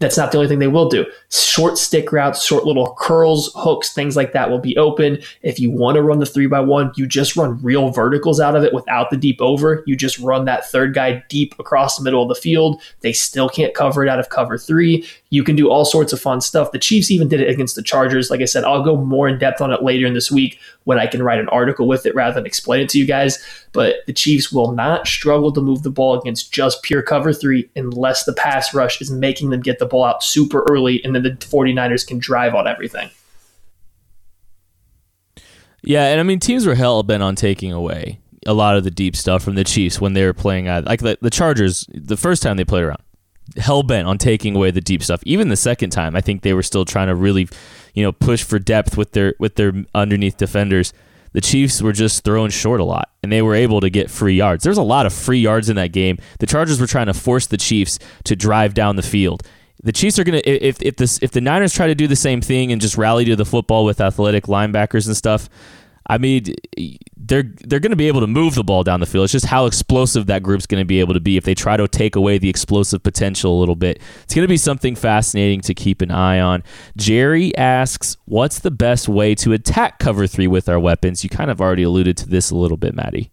that's 0.03 0.19
not 0.19 0.33
the 0.33 0.39
only 0.39 0.49
thing 0.49 0.59
they 0.59 0.69
will 0.69 0.89
do. 0.89 1.07
Short 1.31 1.79
stick 1.79 2.13
routes, 2.13 2.45
short 2.45 2.65
little 2.65 2.95
curls, 2.99 3.51
hooks, 3.55 3.93
things 3.93 4.17
like 4.17 4.33
that 4.33 4.51
will 4.51 4.59
be 4.59 4.77
open. 4.77 5.19
If 5.43 5.59
you 5.59 5.71
want 5.71 5.97
to 5.97 6.03
run 6.03 6.19
the 6.19 6.27
three 6.27 6.47
by 6.47 6.61
one, 6.61 6.93
you 6.97 7.07
just 7.07 7.37
run 7.37 7.63
real 7.63 7.91
verticals 7.91 8.41
out 8.41 8.57
of 8.57 8.65
it 8.65 8.75
without 8.75 9.11
the 9.11 9.17
deep 9.17 9.41
over. 9.41 9.83
You 9.87 9.97
just 9.97 10.19
run 10.19 10.45
that 10.45 10.69
third 10.71 10.93
guy 10.95 11.25
deep 11.29 11.55
across 11.59 11.97
the 11.97 12.05
middle 12.05 12.23
of 12.23 12.29
the 12.29 12.35
field. 12.35 12.83
They 13.01 13.13
still 13.13 13.49
can't 13.49 13.75
cover 13.75 14.03
it 14.03 14.09
out 14.09 14.19
of 14.19 14.29
cover 14.29 14.59
three. 14.59 15.07
You 15.33 15.43
can 15.43 15.57
do 15.57 15.71
all 15.71 15.87
sorts 15.87 16.13
of 16.13 16.21
fun 16.21 16.43
stuff. 16.43 16.73
The 16.73 16.79
Chiefs 16.79 17.11
even 17.11 17.27
did 17.27 17.41
it 17.41 17.49
against 17.49 17.75
the 17.75 17.83
Chargers. 17.83 18.29
Like 18.29 18.43
I 18.43 18.45
said, 18.45 18.65
I'll 18.65 18.85
go 18.85 18.99
more 18.99 19.27
in 19.27 19.39
depth 19.39 19.63
on 19.63 19.73
it 19.73 19.83
later 19.83 20.07
in 20.07 20.13
this 20.13 20.31
week 20.31 20.61
when 20.85 20.99
I 20.99 21.07
can 21.07 21.23
write 21.23 21.39
an 21.39 21.49
article 21.49 21.89
with 21.89 22.05
it 22.05 22.15
rather 22.15 22.35
than 22.35 22.45
explain 22.45 22.83
it 22.83 22.91
to 22.91 22.99
you 22.99 23.07
guys. 23.07 23.43
But 23.73 24.05
the 24.07 24.13
Chiefs 24.13 24.53
will 24.53 24.73
not 24.73 25.07
struggle 25.07 25.51
to 25.53 25.63
move 25.63 25.85
the 25.85 25.91
ball 25.91 26.21
against 26.21 26.53
just 26.53 26.83
pure 26.83 27.01
cover 27.01 27.33
three 27.33 27.71
unless 27.75 28.25
the 28.25 28.35
pass 28.35 28.75
rush 28.75 29.01
is 29.01 29.11
making 29.11 29.49
them 29.49 29.63
get 29.63 29.79
the 29.79 29.87
ball 29.87 30.05
out 30.05 30.23
super 30.23 30.67
early 30.71 31.03
and 31.03 31.15
then 31.15 31.23
the 31.23 31.31
49ers 31.31 32.07
can 32.07 32.19
drive 32.19 32.55
on 32.55 32.67
everything. 32.67 33.09
Yeah, 35.83 36.09
and 36.09 36.21
I 36.21 36.25
mean 36.25 36.41
teams 36.41 36.67
were 36.67 36.75
hell 36.75 37.03
bent 37.03 37.23
on 37.23 37.37
taking 37.37 37.73
away 37.73 38.21
a 38.47 38.53
lot 38.53 38.77
of 38.77 38.85
the 38.85 38.91
deep 38.91 39.17
stuff 39.17 39.43
from 39.43 39.55
the 39.55 39.65
Chiefs 39.65 39.99
when 39.99 40.13
they 40.13 40.27
were 40.27 40.35
playing 40.35 40.69
uh, 40.69 40.83
like 40.85 41.01
the, 41.01 41.17
the 41.23 41.31
Chargers 41.31 41.87
the 41.95 42.19
first 42.19 42.43
time 42.43 42.59
they 42.59 42.67
played 42.67 42.85
around 42.85 43.01
hell 43.57 43.83
bent 43.83 44.07
on 44.09 44.19
taking 44.19 44.57
away 44.57 44.71
the 44.71 44.81
deep 44.81 45.03
stuff. 45.03 45.23
Even 45.25 45.49
the 45.49 45.57
second 45.57 45.91
time, 45.91 46.17
I 46.17 46.21
think 46.21 46.43
they 46.43 46.55
were 46.55 46.63
still 46.63 46.85
trying 46.85 47.09
to 47.09 47.15
really, 47.15 47.49
you 47.95 48.03
know, 48.03 48.13
push 48.13 48.43
for 48.43 48.59
depth 48.59 48.97
with 48.97 49.13
their 49.13 49.35
with 49.39 49.57
their 49.57 49.73
underneath 49.95 50.37
defenders. 50.37 50.93
The 51.33 51.41
Chiefs 51.41 51.81
were 51.81 51.93
just 51.93 52.25
throwing 52.25 52.51
short 52.51 52.81
a 52.81 52.85
lot, 52.85 53.11
and 53.23 53.33
they 53.33 53.41
were 53.41 53.55
able 53.55 53.81
to 53.81 53.89
get 53.89 54.11
free 54.11 54.37
yards. 54.37 54.65
There's 54.65 54.79
a 54.79 54.83
lot 54.83 55.07
of 55.07 55.15
free 55.15 55.41
yards 55.41 55.71
in 55.71 55.77
that 55.77 55.93
game. 55.93 56.19
The 56.41 56.47
Chargers 56.47 56.79
were 56.79 56.87
trying 56.87 57.07
to 57.07 57.15
force 57.15 57.47
the 57.47 57.57
Chiefs 57.57 57.99
to 58.25 58.37
drive 58.37 58.75
down 58.75 58.97
the 58.97 59.03
field. 59.03 59.43
The 59.83 59.93
Chiefs 59.93 60.19
are 60.19 60.25
gonna 60.25 60.43
if 60.45 60.81
if 60.83 60.97
this 60.97 61.19
if 61.23 61.33
the 61.33 61.41
Niners 61.41 61.75
try 61.75 61.87
to 61.87 61.95
do 61.95 62.07
the 62.07 62.17
same 62.17 62.41
thing 62.41 62.71
and 62.71 62.81
just 62.81 62.97
rally 62.97 63.25
to 63.25 63.35
the 63.35 63.45
football 63.45 63.85
with 63.85 64.01
athletic 64.01 64.45
linebackers 64.45 65.07
and 65.07 65.17
stuff. 65.17 65.49
I 66.07 66.19
mean, 66.19 66.55
they're 67.17 67.43
they're 67.43 67.81
going 67.81 67.91
to 67.91 67.97
be 67.97 68.09
able 68.09 68.21
to 68.21 68.27
move 68.27 68.55
the 68.55 68.65
ball 68.65 68.85
down 68.85 69.01
the 69.01 69.07
field. 69.07 69.25
It's 69.25 69.33
just 69.33 69.47
how 69.47 69.67
explosive 69.67 70.27
that 70.27 70.43
group's 70.43 70.67
going 70.67 70.81
to 70.81 70.87
be 70.87 71.01
able 71.01 71.15
to 71.15 71.21
be 71.21 71.37
if 71.37 71.45
they 71.45 71.55
try 71.55 71.77
to 71.77 71.89
take 71.89 72.17
away 72.17 72.39
the 72.39 72.49
explosive 72.49 73.03
potential 73.03 73.59
a 73.59 73.61
little 73.61 73.77
bit. 73.77 74.01
It's 74.23 74.35
going 74.35 74.45
to 74.45 74.49
be 74.49 74.57
something 74.57 74.95
fascinating 74.95 75.61
to 75.63 75.75
keep 75.75 76.03
an 76.03 76.11
eye 76.11 76.41
on. 76.41 76.63
Jerry 76.97 77.57
asks, 77.57 78.17
"What's 78.27 78.61
the 78.61 78.71
best 78.71 79.09
way 79.09 79.35
to 79.37 79.53
attack 79.53 79.99
cover 79.99 80.27
3 80.27 80.47
with 80.47 80.69
our 80.69 80.79
weapons?" 80.79 81.25
You 81.25 81.31
kind 81.31 81.51
of 81.51 81.61
already 81.61 81.83
alluded 81.83 82.17
to 82.19 82.29
this 82.29 82.51
a 82.51 82.57
little 82.57 82.77
bit, 82.77 82.95
Maddie. 82.95 83.32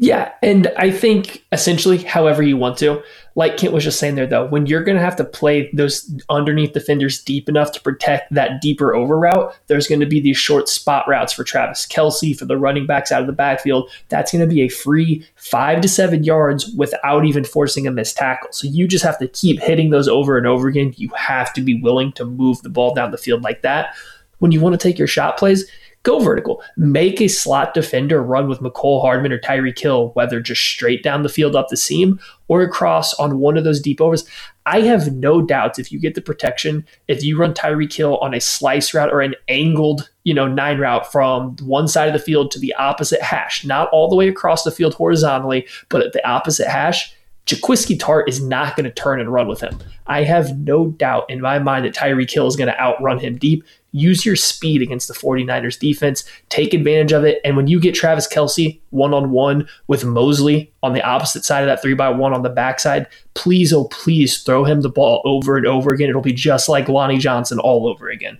Yeah, 0.00 0.30
and 0.44 0.72
I 0.76 0.92
think 0.92 1.44
essentially 1.50 1.98
however 1.98 2.40
you 2.40 2.56
want 2.56 2.78
to. 2.78 3.02
Like 3.34 3.56
Kent 3.56 3.72
was 3.72 3.82
just 3.82 3.98
saying 3.98 4.14
there, 4.14 4.28
though, 4.28 4.46
when 4.46 4.66
you're 4.66 4.84
going 4.84 4.96
to 4.96 5.02
have 5.02 5.16
to 5.16 5.24
play 5.24 5.70
those 5.72 6.08
underneath 6.28 6.72
defenders 6.72 7.20
deep 7.20 7.48
enough 7.48 7.72
to 7.72 7.80
protect 7.80 8.32
that 8.32 8.60
deeper 8.60 8.94
over 8.94 9.18
route, 9.18 9.56
there's 9.66 9.88
going 9.88 9.98
to 9.98 10.06
be 10.06 10.20
these 10.20 10.36
short 10.36 10.68
spot 10.68 11.06
routes 11.08 11.32
for 11.32 11.42
Travis 11.42 11.84
Kelce, 11.84 12.36
for 12.36 12.44
the 12.44 12.56
running 12.56 12.86
backs 12.86 13.10
out 13.10 13.22
of 13.22 13.26
the 13.26 13.32
backfield. 13.32 13.90
That's 14.08 14.30
going 14.30 14.48
to 14.48 14.54
be 14.54 14.62
a 14.62 14.68
free 14.68 15.26
five 15.34 15.80
to 15.80 15.88
seven 15.88 16.22
yards 16.22 16.72
without 16.76 17.24
even 17.24 17.42
forcing 17.42 17.88
a 17.88 17.90
missed 17.90 18.16
tackle. 18.16 18.52
So 18.52 18.68
you 18.68 18.86
just 18.86 19.04
have 19.04 19.18
to 19.18 19.26
keep 19.26 19.58
hitting 19.58 19.90
those 19.90 20.06
over 20.06 20.38
and 20.38 20.46
over 20.46 20.68
again. 20.68 20.94
You 20.96 21.10
have 21.16 21.52
to 21.54 21.60
be 21.60 21.80
willing 21.80 22.12
to 22.12 22.24
move 22.24 22.62
the 22.62 22.70
ball 22.70 22.94
down 22.94 23.10
the 23.10 23.18
field 23.18 23.42
like 23.42 23.62
that. 23.62 23.96
When 24.38 24.52
you 24.52 24.60
want 24.60 24.74
to 24.74 24.88
take 24.88 24.96
your 24.96 25.08
shot 25.08 25.38
plays, 25.38 25.68
go 26.08 26.18
vertical. 26.18 26.62
Make 26.76 27.20
a 27.20 27.28
slot 27.28 27.74
defender 27.74 28.22
run 28.22 28.48
with 28.48 28.60
Mecole 28.60 29.02
Hardman 29.02 29.32
or 29.32 29.38
Tyreek 29.38 29.78
Hill, 29.78 30.10
whether 30.14 30.40
just 30.40 30.62
straight 30.62 31.02
down 31.02 31.22
the 31.22 31.28
field 31.28 31.54
up 31.54 31.68
the 31.68 31.76
seam 31.76 32.18
or 32.48 32.62
across 32.62 33.12
on 33.14 33.38
one 33.38 33.58
of 33.58 33.64
those 33.64 33.80
deep 33.80 34.00
overs. 34.00 34.24
I 34.64 34.80
have 34.80 35.12
no 35.12 35.42
doubts 35.42 35.78
if 35.78 35.92
you 35.92 36.00
get 36.00 36.14
the 36.14 36.22
protection, 36.22 36.86
if 37.08 37.22
you 37.22 37.38
run 37.38 37.52
Tyreek 37.52 37.92
Hill 37.92 38.16
on 38.18 38.32
a 38.32 38.40
slice 38.40 38.94
route 38.94 39.12
or 39.12 39.20
an 39.20 39.34
angled, 39.48 40.08
you 40.24 40.32
know, 40.32 40.48
nine 40.48 40.78
route 40.78 41.10
from 41.12 41.56
one 41.62 41.88
side 41.88 42.08
of 42.08 42.14
the 42.14 42.18
field 42.18 42.50
to 42.52 42.58
the 42.58 42.74
opposite 42.74 43.20
hash, 43.20 43.64
not 43.66 43.90
all 43.90 44.08
the 44.08 44.16
way 44.16 44.28
across 44.28 44.64
the 44.64 44.70
field 44.70 44.94
horizontally, 44.94 45.66
but 45.90 46.02
at 46.02 46.14
the 46.14 46.26
opposite 46.26 46.68
hash, 46.68 47.14
Jaquiski 47.48 47.98
Tartt 47.98 48.28
is 48.28 48.42
not 48.42 48.76
going 48.76 48.84
to 48.84 48.90
turn 48.90 49.20
and 49.20 49.32
run 49.32 49.48
with 49.48 49.60
him. 49.60 49.78
I 50.06 50.22
have 50.22 50.58
no 50.58 50.88
doubt 50.88 51.30
in 51.30 51.40
my 51.40 51.58
mind 51.58 51.86
that 51.86 51.94
Tyreek 51.94 52.30
Hill 52.30 52.46
is 52.46 52.56
going 52.56 52.68
to 52.68 52.78
outrun 52.78 53.18
him 53.18 53.38
deep. 53.38 53.64
Use 53.92 54.26
your 54.26 54.36
speed 54.36 54.82
against 54.82 55.08
the 55.08 55.14
49ers 55.14 55.78
defense. 55.78 56.24
Take 56.50 56.74
advantage 56.74 57.12
of 57.12 57.24
it. 57.24 57.40
And 57.46 57.56
when 57.56 57.66
you 57.66 57.80
get 57.80 57.94
Travis 57.94 58.28
Kelce 58.28 58.78
one 58.90 59.14
on 59.14 59.30
one 59.30 59.66
with 59.86 60.04
Moseley 60.04 60.70
on 60.82 60.92
the 60.92 61.02
opposite 61.02 61.42
side 61.42 61.62
of 61.62 61.68
that 61.68 61.80
three 61.80 61.94
by 61.94 62.10
one 62.10 62.34
on 62.34 62.42
the 62.42 62.50
backside, 62.50 63.06
please, 63.32 63.72
oh, 63.72 63.84
please 63.86 64.42
throw 64.42 64.64
him 64.64 64.82
the 64.82 64.90
ball 64.90 65.22
over 65.24 65.56
and 65.56 65.66
over 65.66 65.88
again. 65.88 66.10
It'll 66.10 66.20
be 66.20 66.34
just 66.34 66.68
like 66.68 66.90
Lonnie 66.90 67.16
Johnson 67.16 67.58
all 67.58 67.86
over 67.88 68.10
again. 68.10 68.38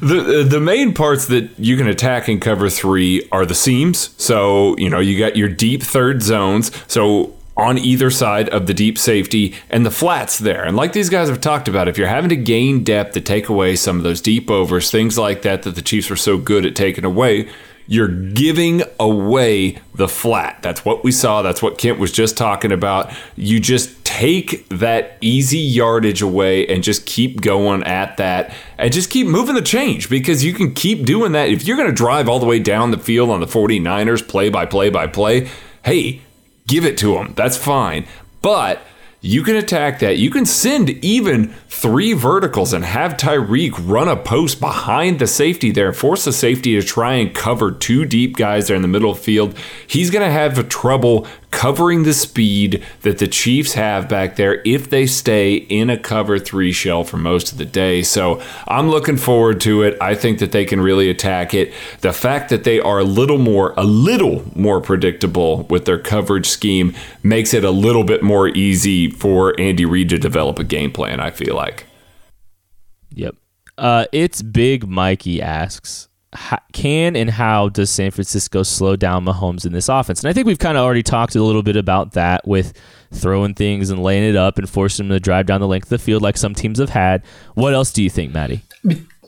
the 0.00 0.40
uh, 0.40 0.48
the 0.48 0.60
main 0.60 0.94
parts 0.94 1.26
that 1.26 1.50
you 1.58 1.76
can 1.76 1.86
attack 1.86 2.28
in 2.28 2.40
cover 2.40 2.70
three 2.70 3.28
are 3.30 3.44
the 3.44 3.54
seams. 3.54 4.14
So 4.16 4.76
you 4.78 4.88
know 4.88 5.00
you 5.00 5.18
got 5.18 5.36
your 5.36 5.48
deep 5.48 5.82
third 5.82 6.22
zones. 6.22 6.70
So 6.86 7.34
on 7.56 7.76
either 7.76 8.10
side 8.10 8.48
of 8.48 8.66
the 8.66 8.72
deep 8.72 8.96
safety 8.96 9.54
and 9.68 9.84
the 9.84 9.90
flats 9.90 10.38
there. 10.38 10.64
And 10.64 10.76
like 10.76 10.94
these 10.94 11.10
guys 11.10 11.28
have 11.28 11.42
talked 11.42 11.68
about, 11.68 11.88
if 11.88 11.98
you're 11.98 12.06
having 12.06 12.30
to 12.30 12.36
gain 12.36 12.82
depth 12.82 13.12
to 13.14 13.20
take 13.20 13.50
away 13.50 13.76
some 13.76 13.98
of 13.98 14.02
those 14.02 14.22
deep 14.22 14.50
overs, 14.50 14.90
things 14.90 15.18
like 15.18 15.42
that 15.42 15.64
that 15.64 15.74
the 15.74 15.82
Chiefs 15.82 16.08
were 16.08 16.16
so 16.16 16.38
good 16.38 16.64
at 16.64 16.74
taking 16.74 17.04
away, 17.04 17.50
you're 17.90 18.06
giving 18.06 18.84
away 19.00 19.76
the 19.96 20.06
flat. 20.06 20.62
That's 20.62 20.84
what 20.84 21.02
we 21.02 21.10
saw. 21.10 21.42
That's 21.42 21.60
what 21.60 21.76
Kent 21.76 21.98
was 21.98 22.12
just 22.12 22.36
talking 22.36 22.70
about. 22.70 23.12
You 23.34 23.58
just 23.58 24.04
take 24.04 24.68
that 24.68 25.18
easy 25.20 25.58
yardage 25.58 26.22
away 26.22 26.68
and 26.68 26.84
just 26.84 27.04
keep 27.04 27.40
going 27.40 27.82
at 27.82 28.16
that 28.18 28.54
and 28.78 28.92
just 28.92 29.10
keep 29.10 29.26
moving 29.26 29.56
the 29.56 29.60
change 29.60 30.08
because 30.08 30.44
you 30.44 30.52
can 30.52 30.72
keep 30.72 31.04
doing 31.04 31.32
that. 31.32 31.48
If 31.48 31.66
you're 31.66 31.76
going 31.76 31.88
to 31.88 31.94
drive 31.94 32.28
all 32.28 32.38
the 32.38 32.46
way 32.46 32.60
down 32.60 32.92
the 32.92 32.96
field 32.96 33.28
on 33.28 33.40
the 33.40 33.46
49ers 33.46 34.26
play 34.26 34.50
by 34.50 34.66
play 34.66 34.88
by 34.88 35.08
play, 35.08 35.48
hey, 35.84 36.20
give 36.68 36.84
it 36.84 36.96
to 36.98 37.14
them. 37.14 37.34
That's 37.36 37.56
fine. 37.56 38.06
But 38.40 38.82
you 39.20 39.42
can 39.42 39.56
attack 39.56 39.98
that. 39.98 40.16
You 40.16 40.30
can 40.30 40.46
send 40.46 40.90
even 41.04 41.48
three 41.68 42.14
verticals 42.14 42.72
and 42.72 42.84
have 42.84 43.18
Tyreek 43.18 43.72
run 43.82 44.08
a 44.08 44.16
post 44.16 44.60
behind 44.60 45.18
the 45.18 45.26
safety 45.26 45.70
there, 45.70 45.92
force 45.92 46.24
the 46.24 46.32
safety 46.32 46.80
to 46.80 46.86
try 46.86 47.14
and 47.14 47.34
cover 47.34 47.70
two 47.70 48.06
deep 48.06 48.36
guys 48.36 48.68
there 48.68 48.76
in 48.76 48.82
the 48.82 48.88
middle 48.88 49.14
field. 49.14 49.54
He's 49.86 50.10
going 50.10 50.26
to 50.26 50.32
have 50.32 50.68
trouble 50.68 51.26
covering 51.50 52.04
the 52.04 52.14
speed 52.14 52.84
that 53.02 53.18
the 53.18 53.28
Chiefs 53.28 53.74
have 53.74 54.08
back 54.08 54.36
there 54.36 54.62
if 54.64 54.88
they 54.88 55.06
stay 55.06 55.54
in 55.54 55.90
a 55.90 55.98
cover 55.98 56.38
three 56.38 56.72
shell 56.72 57.04
for 57.04 57.16
most 57.16 57.52
of 57.52 57.58
the 57.58 57.64
day. 57.64 58.02
So 58.02 58.42
I'm 58.68 58.88
looking 58.90 59.16
forward 59.16 59.60
to 59.62 59.82
it. 59.82 59.96
I 60.00 60.14
think 60.14 60.38
that 60.38 60.52
they 60.52 60.64
can 60.64 60.80
really 60.80 61.10
attack 61.10 61.54
it. 61.54 61.72
The 62.00 62.12
fact 62.12 62.50
that 62.50 62.64
they 62.64 62.80
are 62.80 62.98
a 62.98 63.04
little 63.04 63.38
more, 63.38 63.74
a 63.76 63.84
little 63.84 64.44
more 64.54 64.80
predictable 64.80 65.64
with 65.64 65.84
their 65.84 65.98
coverage 65.98 66.46
scheme 66.46 66.94
makes 67.22 67.52
it 67.52 67.64
a 67.64 67.70
little 67.70 68.04
bit 68.04 68.22
more 68.22 68.48
easy 68.48 69.10
for 69.10 69.58
Andy 69.60 69.84
Reid 69.84 70.08
to 70.10 70.18
develop 70.18 70.58
a 70.58 70.64
game 70.64 70.92
plan, 70.92 71.20
I 71.20 71.30
feel 71.30 71.54
like. 71.54 71.86
Yep. 73.14 73.36
Uh, 73.76 74.04
it's 74.12 74.42
Big 74.42 74.86
Mikey 74.86 75.40
asks, 75.40 76.09
can 76.72 77.16
and 77.16 77.28
how 77.28 77.68
does 77.68 77.90
San 77.90 78.10
Francisco 78.10 78.62
slow 78.62 78.96
down 78.96 79.24
Mahomes 79.24 79.66
in 79.66 79.72
this 79.72 79.88
offense? 79.88 80.22
And 80.22 80.30
I 80.30 80.32
think 80.32 80.46
we've 80.46 80.58
kind 80.58 80.78
of 80.78 80.84
already 80.84 81.02
talked 81.02 81.34
a 81.34 81.42
little 81.42 81.62
bit 81.62 81.76
about 81.76 82.12
that 82.12 82.46
with 82.46 82.72
throwing 83.12 83.54
things 83.54 83.90
and 83.90 84.02
laying 84.02 84.22
it 84.22 84.36
up 84.36 84.56
and 84.58 84.68
forcing 84.68 85.08
them 85.08 85.16
to 85.16 85.20
drive 85.20 85.46
down 85.46 85.60
the 85.60 85.66
length 85.66 85.86
of 85.86 85.90
the 85.90 85.98
field 85.98 86.22
like 86.22 86.36
some 86.36 86.54
teams 86.54 86.78
have 86.78 86.90
had. 86.90 87.24
What 87.54 87.74
else 87.74 87.92
do 87.92 88.02
you 88.02 88.10
think, 88.10 88.32
Maddie? 88.32 88.62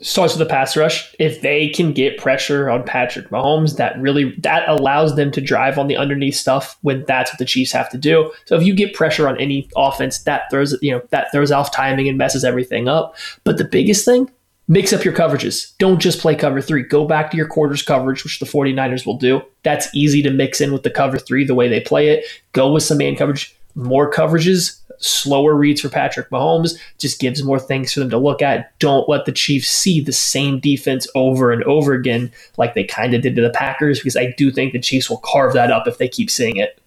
Starts 0.01 0.33
with 0.33 0.47
the 0.47 0.51
pass 0.51 0.77
rush. 0.77 1.13
If 1.19 1.41
they 1.41 1.69
can 1.69 1.93
get 1.93 2.17
pressure 2.17 2.69
on 2.69 2.83
Patrick 2.83 3.29
Mahomes, 3.29 3.77
that 3.77 3.99
really 3.99 4.35
that 4.39 4.67
allows 4.67 5.15
them 5.15 5.31
to 5.31 5.41
drive 5.41 5.77
on 5.77 5.87
the 5.87 5.95
underneath 5.97 6.35
stuff 6.35 6.77
when 6.81 7.05
that's 7.05 7.31
what 7.31 7.39
the 7.39 7.45
Chiefs 7.45 7.71
have 7.71 7.89
to 7.89 7.97
do. 7.97 8.31
So 8.45 8.55
if 8.55 8.63
you 8.63 8.73
get 8.73 8.93
pressure 8.93 9.27
on 9.27 9.39
any 9.39 9.69
offense, 9.77 10.19
that 10.19 10.49
throws 10.49 10.77
you 10.81 10.91
know 10.91 11.01
that 11.11 11.31
throws 11.31 11.51
off 11.51 11.71
timing 11.71 12.09
and 12.09 12.17
messes 12.17 12.43
everything 12.43 12.87
up. 12.87 13.15
But 13.43 13.57
the 13.57 13.63
biggest 13.63 14.03
thing 14.03 14.29
mix 14.67 14.93
up 14.93 15.03
your 15.03 15.13
coverages. 15.13 15.77
Don't 15.77 15.99
just 15.99 16.19
play 16.19 16.35
cover 16.35 16.61
three. 16.61 16.83
Go 16.83 17.05
back 17.05 17.31
to 17.31 17.37
your 17.37 17.47
quarters 17.47 17.81
coverage, 17.81 18.23
which 18.23 18.39
the 18.39 18.45
49ers 18.45 19.05
will 19.05 19.17
do. 19.17 19.41
That's 19.63 19.93
easy 19.93 20.21
to 20.23 20.31
mix 20.31 20.61
in 20.61 20.71
with 20.71 20.83
the 20.83 20.89
cover 20.89 21.17
three, 21.17 21.45
the 21.45 21.55
way 21.55 21.67
they 21.67 21.81
play 21.81 22.09
it. 22.09 22.25
Go 22.53 22.71
with 22.71 22.83
some 22.83 22.97
man 22.97 23.15
coverage, 23.15 23.55
more 23.75 24.09
coverages, 24.11 24.79
slower 24.99 25.53
reads 25.55 25.81
for 25.81 25.89
Patrick 25.89 26.29
Mahomes, 26.29 26.79
just 26.97 27.19
gives 27.19 27.43
more 27.43 27.59
things 27.59 27.91
for 27.91 27.99
them 27.99 28.09
to 28.09 28.17
look 28.17 28.41
at. 28.41 28.77
Don't 28.79 29.09
let 29.09 29.25
the 29.25 29.33
Chiefs 29.33 29.69
see 29.69 29.99
the 29.99 30.13
same 30.13 30.59
defense 30.59 31.07
over 31.13 31.51
and 31.51 31.63
over 31.65 31.93
again 31.93 32.31
like 32.57 32.73
they 32.73 32.85
kind 32.85 33.13
of 33.13 33.21
did 33.21 33.35
to 33.35 33.41
the 33.41 33.49
Packers, 33.49 33.99
because 33.99 34.15
I 34.15 34.33
do 34.37 34.49
think 34.49 34.71
the 34.71 34.79
Chiefs 34.79 35.09
will 35.09 35.17
carve 35.17 35.53
that 35.53 35.71
up 35.71 35.87
if 35.87 35.97
they 35.97 36.07
keep 36.07 36.31
seeing 36.31 36.55
it. 36.55 36.79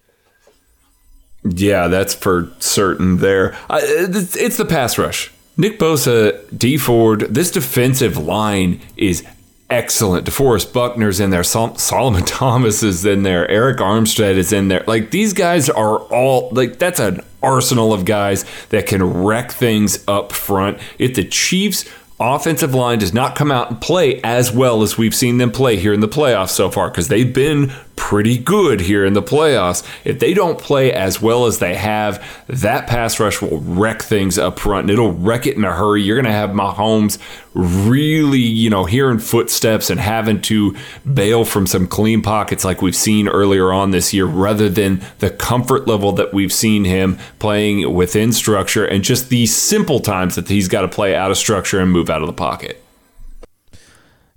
Yeah, 1.43 1.87
that's 1.87 2.15
for 2.15 2.51
certain 2.59 3.17
there. 3.17 3.55
It's 3.69 4.57
the 4.57 4.65
pass 4.65 4.97
rush. 4.97 5.31
Nick 5.57 5.79
Bosa, 5.79 6.39
Dee 6.57 6.77
Ford, 6.77 7.21
this 7.21 7.49
defensive 7.51 8.17
line 8.17 8.79
is 8.95 9.25
excellent. 9.69 10.25
DeForest 10.27 10.71
Buckner's 10.71 11.19
in 11.19 11.31
there. 11.31 11.43
Sol- 11.43 11.75
Solomon 11.75 12.23
Thomas 12.25 12.83
is 12.83 13.05
in 13.05 13.23
there. 13.23 13.47
Arik 13.47 13.77
Armstead 13.77 14.35
is 14.35 14.53
in 14.53 14.67
there. 14.67 14.83
Like 14.87 15.11
these 15.11 15.33
guys 15.33 15.69
are 15.69 15.99
all 15.99 16.49
like 16.51 16.77
that's 16.79 16.99
an 16.99 17.21
arsenal 17.41 17.93
of 17.93 18.05
guys 18.05 18.45
that 18.69 18.87
can 18.87 19.03
wreck 19.03 19.51
things 19.51 20.03
up 20.07 20.31
front. 20.31 20.79
If 20.99 21.15
the 21.15 21.23
Chiefs 21.23 21.85
offensive 22.19 22.73
line 22.73 22.99
does 22.99 23.13
not 23.13 23.35
come 23.35 23.51
out 23.51 23.69
and 23.69 23.79
play 23.81 24.19
as 24.23 24.51
well 24.51 24.81
as 24.81 24.97
we've 24.97 25.13
seen 25.15 25.37
them 25.37 25.51
play 25.51 25.75
here 25.77 25.93
in 25.93 25.99
the 25.99 26.07
playoffs 26.07 26.49
so 26.49 26.71
far 26.71 26.89
because 26.89 27.09
they've 27.09 27.33
been 27.33 27.71
pretty 27.97 28.37
good 28.37 28.79
here 28.79 29.03
in 29.03 29.11
the 29.11 29.21
playoffs. 29.21 29.85
If 30.05 30.19
they 30.19 30.33
don't 30.33 30.57
play 30.57 30.93
as 30.93 31.21
well 31.21 31.45
as 31.45 31.59
they 31.59 31.75
have, 31.75 32.23
that 32.47 32.87
pass 32.87 33.19
rush 33.19 33.41
will 33.41 33.59
wreck 33.59 34.01
things 34.01 34.37
up 34.37 34.59
front 34.59 34.83
and 34.83 34.91
it'll 34.91 35.11
wreck 35.11 35.45
it 35.45 35.57
in 35.57 35.65
a 35.65 35.73
hurry. 35.73 36.03
You're 36.03 36.15
going 36.15 36.25
to 36.25 36.31
have 36.31 36.51
Mahomes 36.51 37.19
really, 37.53 38.39
you 38.39 38.69
know, 38.69 38.85
hearing 38.85 39.19
footsteps 39.19 39.89
and 39.89 39.99
having 39.99 40.41
to 40.43 40.75
bail 41.11 41.43
from 41.43 41.67
some 41.67 41.87
clean 41.87 42.21
pockets 42.21 42.63
like 42.63 42.81
we've 42.81 42.95
seen 42.95 43.27
earlier 43.27 43.73
on 43.73 43.91
this 43.91 44.13
year 44.13 44.25
rather 44.25 44.69
than 44.69 45.01
the 45.19 45.31
comfort 45.31 45.87
level 45.87 46.13
that 46.13 46.33
we've 46.33 46.53
seen 46.53 46.85
him 46.85 47.17
playing 47.39 47.93
within 47.93 48.31
structure 48.31 48.85
and 48.85 49.03
just 49.03 49.29
the 49.29 49.45
simple 49.47 49.99
times 49.99 50.35
that 50.35 50.47
he's 50.47 50.67
got 50.67 50.81
to 50.81 50.87
play 50.87 51.15
out 51.15 51.31
of 51.31 51.37
structure 51.37 51.79
and 51.79 51.91
move 51.91 52.09
out 52.09 52.21
of 52.21 52.27
the 52.27 52.33
pocket. 52.33 52.81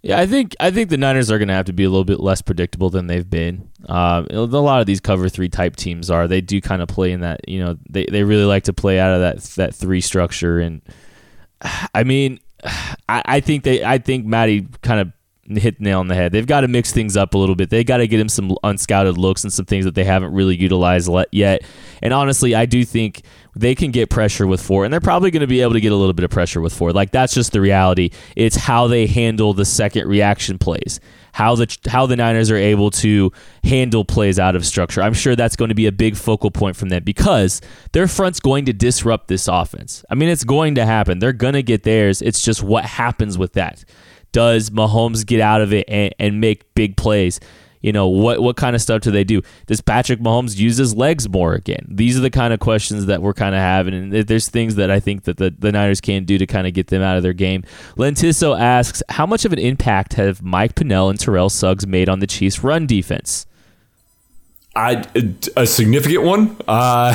Yeah, 0.03 0.19
I 0.19 0.27
think 0.27 0.57
I 0.59 0.71
think 0.71 0.89
the 0.89 0.97
Niners 0.97 1.31
are 1.31 1.39
going 1.39 1.49
to 1.49 1.55
have 1.55 1.67
to 1.67 1.75
be 1.75 1.85
a 1.85 1.91
little 1.91 2.05
bit 2.05 2.21
less 2.21 2.41
predictable 2.41 2.89
than 2.89 3.07
they've 3.07 3.29
been. 3.29 3.69
Uh, 3.87 4.25
a 4.31 4.41
lot 4.41 4.81
of 4.81 4.87
these 4.87 5.01
cover 5.01 5.29
three 5.29 5.51
type 5.51 5.77
teams 5.77 6.11
are. 6.11 6.27
They 6.27 6.41
do 6.41 6.61
kind 6.61 6.81
of 6.81 6.89
play 6.89 7.13
in 7.13 7.21
that. 7.21 7.47
You 7.47 7.65
know, 7.65 7.79
they, 7.89 8.07
they 8.07 8.25
really 8.25 8.45
like 8.45 8.65
to 8.65 8.73
play 8.73 8.99
out 8.99 9.13
of 9.13 9.21
that 9.21 9.43
that 9.57 9.75
three 9.75 10.01
structure. 10.01 10.59
And 10.59 10.81
I 11.95 12.05
mean, 12.05 12.41
I, 12.65 13.23
I 13.25 13.41
think 13.41 13.65
they 13.65 13.85
I 13.85 13.99
think 13.99 14.25
Matty 14.25 14.69
kind 14.83 15.01
of 15.01 15.13
hit 15.59 15.79
the 15.79 15.85
nail 15.85 16.01
on 16.01 16.09
the 16.09 16.15
head. 16.15 16.33
They've 16.33 16.47
got 16.47 16.61
to 16.63 16.69
mix 16.69 16.93
things 16.93 17.17
up 17.17 17.35
a 17.35 17.39
little 17.39 17.55
bit. 17.55 17.71
They 17.71 17.85
got 17.85 17.99
to 17.99 18.07
get 18.07 18.21
him 18.21 18.29
some 18.29 18.57
unscouted 18.63 19.19
looks 19.19 19.45
and 19.45 19.53
some 19.53 19.65
things 19.65 19.85
that 19.85 19.95
they 19.95 20.05
haven't 20.05 20.33
really 20.33 20.57
utilized 20.57 21.11
yet. 21.33 21.63
And 22.03 22.15
honestly, 22.15 22.55
I 22.55 22.67
do 22.67 22.85
think 22.85 23.23
they 23.55 23.75
can 23.75 23.91
get 23.91 24.11
pressure 24.11 24.47
with 24.47 24.63
four, 24.63 24.85
and 24.85 24.93
they're 24.93 25.01
probably 25.01 25.31
going 25.31 25.41
to 25.41 25.47
be 25.47 25.61
able 25.61 25.73
to 25.73 25.81
get 25.81 25.93
a 25.93 25.97
little 25.97 26.13
bit 26.13 26.25
of 26.25 26.31
pressure 26.31 26.61
with 26.61 26.73
four. 26.73 26.93
Like 26.93 27.11
that's 27.11 27.35
just 27.35 27.53
the 27.53 27.61
reality. 27.61 28.11
It's 28.37 28.57
how 28.57 28.87
they 28.87 29.07
handle 29.07 29.55
the 29.55 29.65
second 29.65 30.09
reaction 30.09 30.59
plays, 30.59 31.01
how 31.33 31.57
the 31.57 31.77
how 31.89 32.07
the 32.07 32.17
Niners 32.17 32.51
are 32.51 32.57
able 32.57 32.91
to 32.93 33.33
handle 33.65 34.05
plays 34.05 34.39
out 34.39 34.57
of 34.57 34.65
structure. 34.65 35.03
I'm 35.03 35.15
sure 35.15 35.37
that's 35.37 35.57
going 35.57 35.71
to 35.71 35.75
be 35.75 35.87
a 35.87 35.93
big 35.93 36.17
focal 36.17 36.51
point 36.51 36.77
from 36.77 36.89
them 36.89 37.03
because 37.03 37.61
their 37.93 38.07
front's 38.07 38.41
going 38.41 38.67
to 38.67 38.73
disrupt 38.73 39.29
this 39.29 39.49
offense. 39.49 40.05
I 40.11 40.15
mean, 40.15 40.29
it's 40.29 40.45
going 40.45 40.77
to 40.77 40.87
happen. 40.87 41.19
They're 41.19 41.33
going 41.33 41.55
to 41.55 41.63
get 41.63 41.83
theirs. 41.83 42.23
It's 42.23 42.43
just 42.43 42.63
what 42.63 42.85
happens 42.85 43.37
with 43.37 43.55
that. 43.55 43.85
Does 44.33 44.71
Mahomes 44.71 45.27
get 45.27 45.41
out 45.41 45.61
of 45.61 45.73
it 45.73 45.87
and, 45.89 46.15
and 46.19 46.41
make 46.41 46.73
big 46.75 46.97
plays? 46.97 47.41
You 47.81 47.93
know, 47.93 48.09
what 48.09 48.41
what 48.41 48.57
kind 48.57 48.77
of 48.77 48.83
stuff 48.83 49.03
do 49.03 49.11
they 49.11 49.25
do? 49.25 49.43
Does 49.67 49.81
Patrick 49.81 50.21
Mahomes 50.21 50.59
use 50.59 50.77
his 50.77 50.95
legs 50.95 51.29
more 51.29 51.55
again? 51.55 51.87
These 51.89 52.19
are 52.19 52.21
the 52.21 52.31
kind 52.31 52.53
of 52.53 52.61
questions 52.61 53.07
that 53.07 53.23
we're 53.23 53.33
kind 53.33 53.55
of 53.55 53.61
having. 53.61 53.95
And 53.95 54.13
there's 54.13 54.49
things 54.49 54.75
that 54.75 54.91
I 54.91 55.01
think 55.01 55.25
that 55.25 55.39
the, 55.39 55.55
the 55.59 55.73
Niners 55.73 56.01
can 56.01 56.25
do 56.25 56.39
to 56.39 56.47
kind 56.47 56.67
of 56.67 56.75
get 56.75 56.89
them 56.89 57.03
out 57.03 57.17
of 57.17 57.23
their 57.23 57.33
game. 57.33 57.65
Lentiso 57.97 58.59
asks, 58.59 59.03
how 59.09 59.27
much 59.27 59.45
of 59.45 59.53
an 59.53 59.59
impact 59.59 60.15
have 60.15 60.43
Mike 60.43 60.75
Pennel 60.75 61.09
and 61.09 61.19
Terrell 61.19 61.49
Suggs 61.49 61.87
made 61.87 62.09
on 62.09 62.21
the 62.21 62.27
Chiefs' 62.27 62.63
run 62.63 62.87
defense? 62.87 63.47
I 64.77 65.05
a 65.57 65.67
significant 65.67 66.23
one. 66.23 66.57
Uh, 66.69 67.13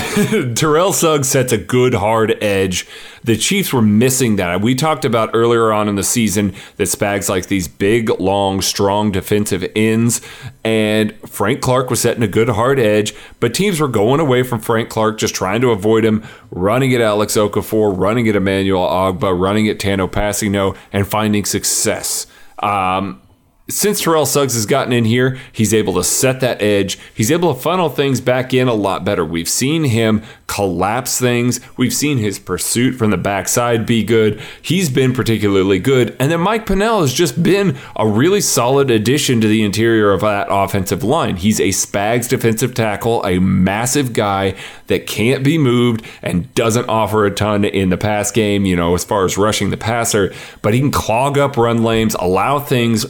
Terrell 0.56 0.92
Suggs 0.92 1.30
sets 1.30 1.54
a 1.54 1.58
good 1.58 1.94
hard 1.94 2.44
edge. 2.44 2.86
The 3.24 3.38
Chiefs 3.38 3.72
were 3.72 3.82
missing 3.82 4.36
that. 4.36 4.60
We 4.60 4.76
talked 4.76 5.06
about 5.06 5.30
earlier 5.34 5.72
on 5.72 5.88
in 5.88 5.96
the 5.96 6.04
season 6.04 6.54
that 6.76 6.84
Spags 6.84 7.30
like 7.30 7.48
these 7.48 7.70
big, 7.70 8.10
long, 8.20 8.62
strong 8.62 9.10
defensive 9.10 9.66
ends, 9.74 10.20
and 10.66 11.16
Frank 11.30 11.62
Clark 11.62 11.90
was 11.90 12.02
setting 12.02 12.24
a 12.24 12.28
good 12.28 12.50
hard 12.50 12.78
edge. 12.78 13.16
But 13.40 13.54
teams 13.54 13.80
were 13.80 13.88
going 13.88 14.20
away 14.20 14.44
from 14.44 14.60
Frank 14.60 14.90
Clark, 14.90 15.18
just 15.18 15.34
trying 15.34 15.62
to 15.62 15.72
avoid 15.72 16.04
him, 16.04 16.26
running 16.52 16.94
at 16.94 17.00
Alex 17.00 17.38
Okafor, 17.38 17.98
running 17.98 18.28
at 18.28 18.36
Emmanuel 18.36 18.86
Ogbah, 18.86 19.40
running 19.40 19.70
at 19.70 19.80
Tanoh 19.80 20.12
Kpassagnon, 20.12 20.76
and 20.92 21.08
finding 21.08 21.46
success. 21.46 22.28
Um, 22.60 23.22
since 23.68 24.02
Terrell 24.02 24.28
Suggs 24.28 24.54
has 24.54 24.68
gotten 24.68 24.94
in 24.94 25.06
here, 25.06 25.40
he's 25.52 25.74
able 25.74 25.94
to 25.96 26.04
set 26.04 26.40
that 26.42 26.62
edge. 26.62 27.00
He's 27.16 27.32
able 27.32 27.54
to 27.54 27.60
funnel 27.60 27.90
things 27.90 28.22
back 28.22 28.54
in 28.54 28.68
a 28.68 28.74
lot 28.76 29.04
better. 29.04 29.26
We've 29.26 29.50
seen 29.50 29.86
him 29.86 30.22
collapse 30.46 31.20
things. 31.20 31.60
We've 31.76 31.94
seen 31.94 32.20
his 32.20 32.38
pursuit 32.38 32.94
from 32.94 33.10
the 33.10 33.18
backside 33.18 33.88
be 33.88 34.04
good. 34.04 34.40
He's 34.62 34.92
been 34.92 35.14
particularly 35.14 35.80
good. 35.80 36.16
And 36.20 36.32
then 36.32 36.42
Mike 36.42 36.68
Pennel 36.68 37.02
has 37.02 37.12
just 37.12 37.42
been 37.42 37.76
a 37.96 38.08
really 38.08 38.40
solid 38.40 38.92
addition 38.92 39.42
to 39.42 39.48
the 39.48 39.64
interior 39.64 40.12
of 40.12 40.22
that 40.22 40.48
offensive 40.52 41.04
line. 41.04 41.38
He's 41.38 41.60
a 41.60 41.70
Spags 41.70 42.30
defensive 42.30 42.76
tackle, 42.76 43.26
a 43.26 43.40
massive 43.40 44.14
guy 44.14 44.54
that 44.88 45.08
can't 45.08 45.44
be 45.44 45.58
moved 45.58 46.06
and 46.22 46.54
doesn't 46.54 46.88
offer 46.88 47.26
a 47.26 47.32
ton 47.32 47.66
in 47.66 47.90
the 47.90 47.98
pass 47.98 48.32
game, 48.32 48.66
you 48.66 48.76
know, 48.76 48.94
as 48.94 49.04
far 49.04 49.26
as 49.26 49.40
rushing 49.40 49.72
the 49.72 49.78
passer, 49.78 50.32
but 50.62 50.76
he 50.76 50.80
can 50.80 50.92
clog 50.92 51.40
up 51.40 51.58
run 51.58 51.82
lanes, 51.84 52.16
allow 52.20 52.60
things 52.60 53.08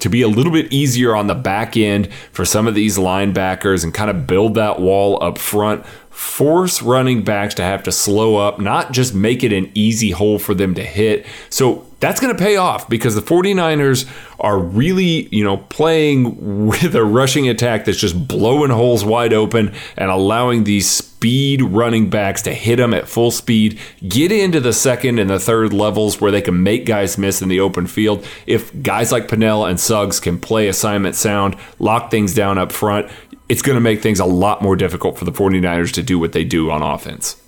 to 0.00 0.08
be 0.08 0.22
a 0.22 0.28
little 0.28 0.52
bit 0.52 0.72
easier 0.72 1.14
on 1.14 1.26
the 1.26 1.34
back 1.34 1.76
end 1.76 2.12
for 2.32 2.44
some 2.44 2.66
of 2.66 2.74
these 2.74 2.98
linebackers 2.98 3.84
and 3.84 3.94
kind 3.94 4.10
of 4.10 4.26
build 4.26 4.54
that 4.54 4.80
wall 4.80 5.22
up 5.22 5.38
front. 5.38 5.84
Force 6.16 6.80
running 6.80 7.24
backs 7.24 7.54
to 7.56 7.62
have 7.62 7.82
to 7.82 7.92
slow 7.92 8.36
up, 8.36 8.58
not 8.58 8.92
just 8.92 9.14
make 9.14 9.44
it 9.44 9.52
an 9.52 9.70
easy 9.74 10.12
hole 10.12 10.38
for 10.38 10.54
them 10.54 10.74
to 10.74 10.82
hit. 10.82 11.26
So 11.50 11.86
that's 12.00 12.20
going 12.20 12.34
to 12.34 12.42
pay 12.42 12.56
off 12.56 12.88
because 12.88 13.14
the 13.14 13.20
49ers 13.20 14.08
are 14.40 14.58
really, 14.58 15.28
you 15.34 15.44
know, 15.44 15.58
playing 15.58 16.66
with 16.68 16.94
a 16.94 17.04
rushing 17.04 17.50
attack 17.50 17.84
that's 17.84 17.98
just 17.98 18.26
blowing 18.26 18.70
holes 18.70 19.04
wide 19.04 19.34
open 19.34 19.74
and 19.98 20.10
allowing 20.10 20.64
these 20.64 20.90
speed 20.90 21.62
running 21.62 22.10
backs 22.10 22.42
to 22.42 22.52
hit 22.52 22.76
them 22.76 22.92
at 22.92 23.08
full 23.08 23.30
speed, 23.30 23.78
get 24.06 24.30
into 24.30 24.60
the 24.60 24.72
second 24.72 25.18
and 25.18 25.30
the 25.30 25.40
third 25.40 25.72
levels 25.72 26.20
where 26.20 26.30
they 26.30 26.42
can 26.42 26.62
make 26.62 26.84
guys 26.84 27.16
miss 27.16 27.40
in 27.40 27.48
the 27.48 27.60
open 27.60 27.86
field. 27.86 28.26
If 28.46 28.82
guys 28.82 29.12
like 29.12 29.28
Pennel 29.28 29.64
and 29.64 29.80
Suggs 29.80 30.20
can 30.20 30.38
play 30.38 30.68
assignment 30.68 31.14
sound, 31.14 31.56
lock 31.78 32.10
things 32.10 32.34
down 32.34 32.58
up 32.58 32.72
front, 32.72 33.10
it's 33.48 33.62
going 33.62 33.76
to 33.76 33.80
make 33.80 34.02
things 34.02 34.20
a 34.20 34.24
lot 34.24 34.62
more 34.62 34.76
difficult 34.76 35.18
for 35.18 35.24
the 35.24 35.32
49ers 35.32 35.92
to 35.92 36.02
do 36.02 36.18
what 36.18 36.32
they 36.32 36.44
do 36.44 36.70
on 36.70 36.82
offense. 36.82 37.40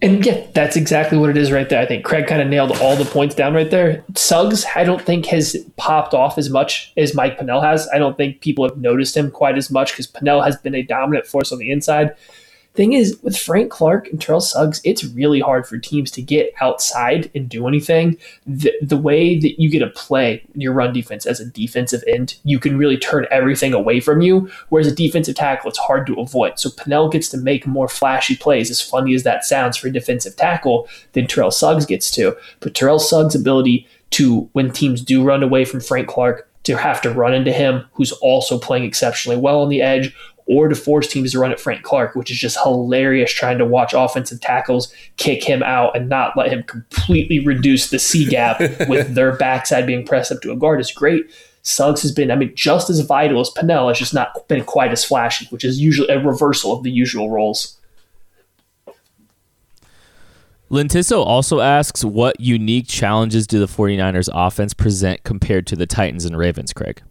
And 0.00 0.24
yeah, 0.24 0.46
that's 0.54 0.76
exactly 0.76 1.18
what 1.18 1.28
it 1.28 1.36
is 1.36 1.50
right 1.50 1.68
there. 1.68 1.80
I 1.80 1.86
think 1.86 2.04
Craig 2.04 2.28
kind 2.28 2.40
of 2.40 2.46
nailed 2.46 2.70
all 2.78 2.94
the 2.94 3.04
points 3.04 3.34
down 3.34 3.52
right 3.52 3.68
there. 3.68 4.04
Suggs, 4.14 4.64
I 4.76 4.84
don't 4.84 5.02
think 5.02 5.26
has 5.26 5.56
popped 5.76 6.14
off 6.14 6.38
as 6.38 6.50
much 6.50 6.92
as 6.96 7.16
Mike 7.16 7.36
Pennel 7.36 7.60
has. 7.60 7.88
I 7.92 7.98
don't 7.98 8.16
think 8.16 8.40
people 8.40 8.68
have 8.68 8.78
noticed 8.78 9.16
him 9.16 9.28
quite 9.32 9.58
as 9.58 9.72
much 9.72 9.92
because 9.92 10.06
Pennel 10.06 10.42
has 10.42 10.56
been 10.56 10.76
a 10.76 10.82
dominant 10.82 11.26
force 11.26 11.50
on 11.50 11.58
the 11.58 11.72
inside. 11.72 12.14
Thing 12.78 12.92
is, 12.92 13.18
with 13.24 13.36
Frank 13.36 13.72
Clark 13.72 14.06
and 14.06 14.22
Terrell 14.22 14.40
Suggs, 14.40 14.80
it's 14.84 15.02
really 15.02 15.40
hard 15.40 15.66
for 15.66 15.78
teams 15.78 16.12
to 16.12 16.22
get 16.22 16.54
outside 16.60 17.28
and 17.34 17.48
do 17.48 17.66
anything. 17.66 18.16
The, 18.46 18.72
the 18.80 18.96
way 18.96 19.36
that 19.36 19.60
you 19.60 19.68
get 19.68 19.80
to 19.80 19.88
play 19.88 20.44
your 20.54 20.72
run 20.72 20.92
defense 20.92 21.26
as 21.26 21.40
a 21.40 21.44
defensive 21.44 22.04
end, 22.06 22.36
you 22.44 22.60
can 22.60 22.78
really 22.78 22.96
turn 22.96 23.26
everything 23.32 23.74
away 23.74 23.98
from 23.98 24.20
you. 24.20 24.48
Whereas 24.68 24.86
a 24.86 24.94
defensive 24.94 25.34
tackle, 25.34 25.70
it's 25.70 25.78
hard 25.80 26.06
to 26.06 26.20
avoid. 26.20 26.60
So 26.60 26.70
Pennel 26.70 27.08
gets 27.08 27.28
to 27.30 27.36
make 27.36 27.66
more 27.66 27.88
flashy 27.88 28.36
plays, 28.36 28.70
as 28.70 28.80
funny 28.80 29.12
as 29.12 29.24
that 29.24 29.44
sounds 29.44 29.76
for 29.76 29.88
a 29.88 29.92
defensive 29.92 30.36
tackle, 30.36 30.88
than 31.14 31.26
Terrell 31.26 31.50
Suggs 31.50 31.84
gets 31.84 32.12
to. 32.12 32.36
But 32.60 32.76
Terrell 32.76 33.00
Suggs' 33.00 33.34
ability 33.34 33.88
to, 34.10 34.48
when 34.52 34.70
teams 34.70 35.02
do 35.02 35.24
run 35.24 35.42
away 35.42 35.64
from 35.64 35.80
Frank 35.80 36.06
Clark, 36.06 36.48
to 36.62 36.76
have 36.76 37.00
to 37.00 37.10
run 37.10 37.34
into 37.34 37.50
him, 37.50 37.86
who's 37.94 38.12
also 38.12 38.58
playing 38.58 38.84
exceptionally 38.84 39.40
well 39.40 39.62
on 39.62 39.68
the 39.68 39.82
edge, 39.82 40.14
or 40.48 40.66
to 40.66 40.74
force 40.74 41.06
teams 41.06 41.32
to 41.32 41.38
run 41.38 41.52
at 41.52 41.60
Frank 41.60 41.82
Clark, 41.82 42.14
which 42.14 42.30
is 42.30 42.38
just 42.38 42.58
hilarious 42.62 43.32
trying 43.32 43.58
to 43.58 43.66
watch 43.66 43.92
offensive 43.94 44.40
tackles 44.40 44.92
kick 45.18 45.44
him 45.44 45.62
out 45.62 45.94
and 45.94 46.08
not 46.08 46.36
let 46.36 46.50
him 46.50 46.62
completely 46.62 47.38
reduce 47.38 47.90
the 47.90 47.98
C 47.98 48.24
gap 48.24 48.58
with 48.88 49.14
their 49.14 49.36
backside 49.36 49.86
being 49.86 50.06
pressed 50.06 50.32
up 50.32 50.40
to 50.40 50.50
a 50.50 50.56
guard 50.56 50.80
is 50.80 50.90
great. 50.90 51.30
Suggs 51.62 52.00
has 52.00 52.12
been, 52.12 52.30
I 52.30 52.36
mean, 52.36 52.54
just 52.54 52.88
as 52.88 53.00
vital 53.00 53.40
as 53.40 53.50
Pennel. 53.50 53.90
It's 53.90 53.98
just 53.98 54.14
not 54.14 54.48
been 54.48 54.64
quite 54.64 54.90
as 54.90 55.04
flashy, 55.04 55.46
which 55.50 55.64
is 55.64 55.78
usually 55.78 56.08
a 56.08 56.18
reversal 56.18 56.72
of 56.72 56.82
the 56.82 56.90
usual 56.90 57.30
roles. 57.30 57.78
Lentiso 60.70 61.24
also 61.24 61.60
asks 61.60 62.04
what 62.04 62.40
unique 62.40 62.86
challenges 62.86 63.46
do 63.46 63.58
the 63.58 63.66
49ers 63.66 64.28
offense 64.32 64.72
present 64.72 65.24
compared 65.24 65.66
to 65.66 65.76
the 65.76 65.86
Titans 65.86 66.24
and 66.24 66.36
Ravens, 66.36 66.72
Craig? 66.72 67.02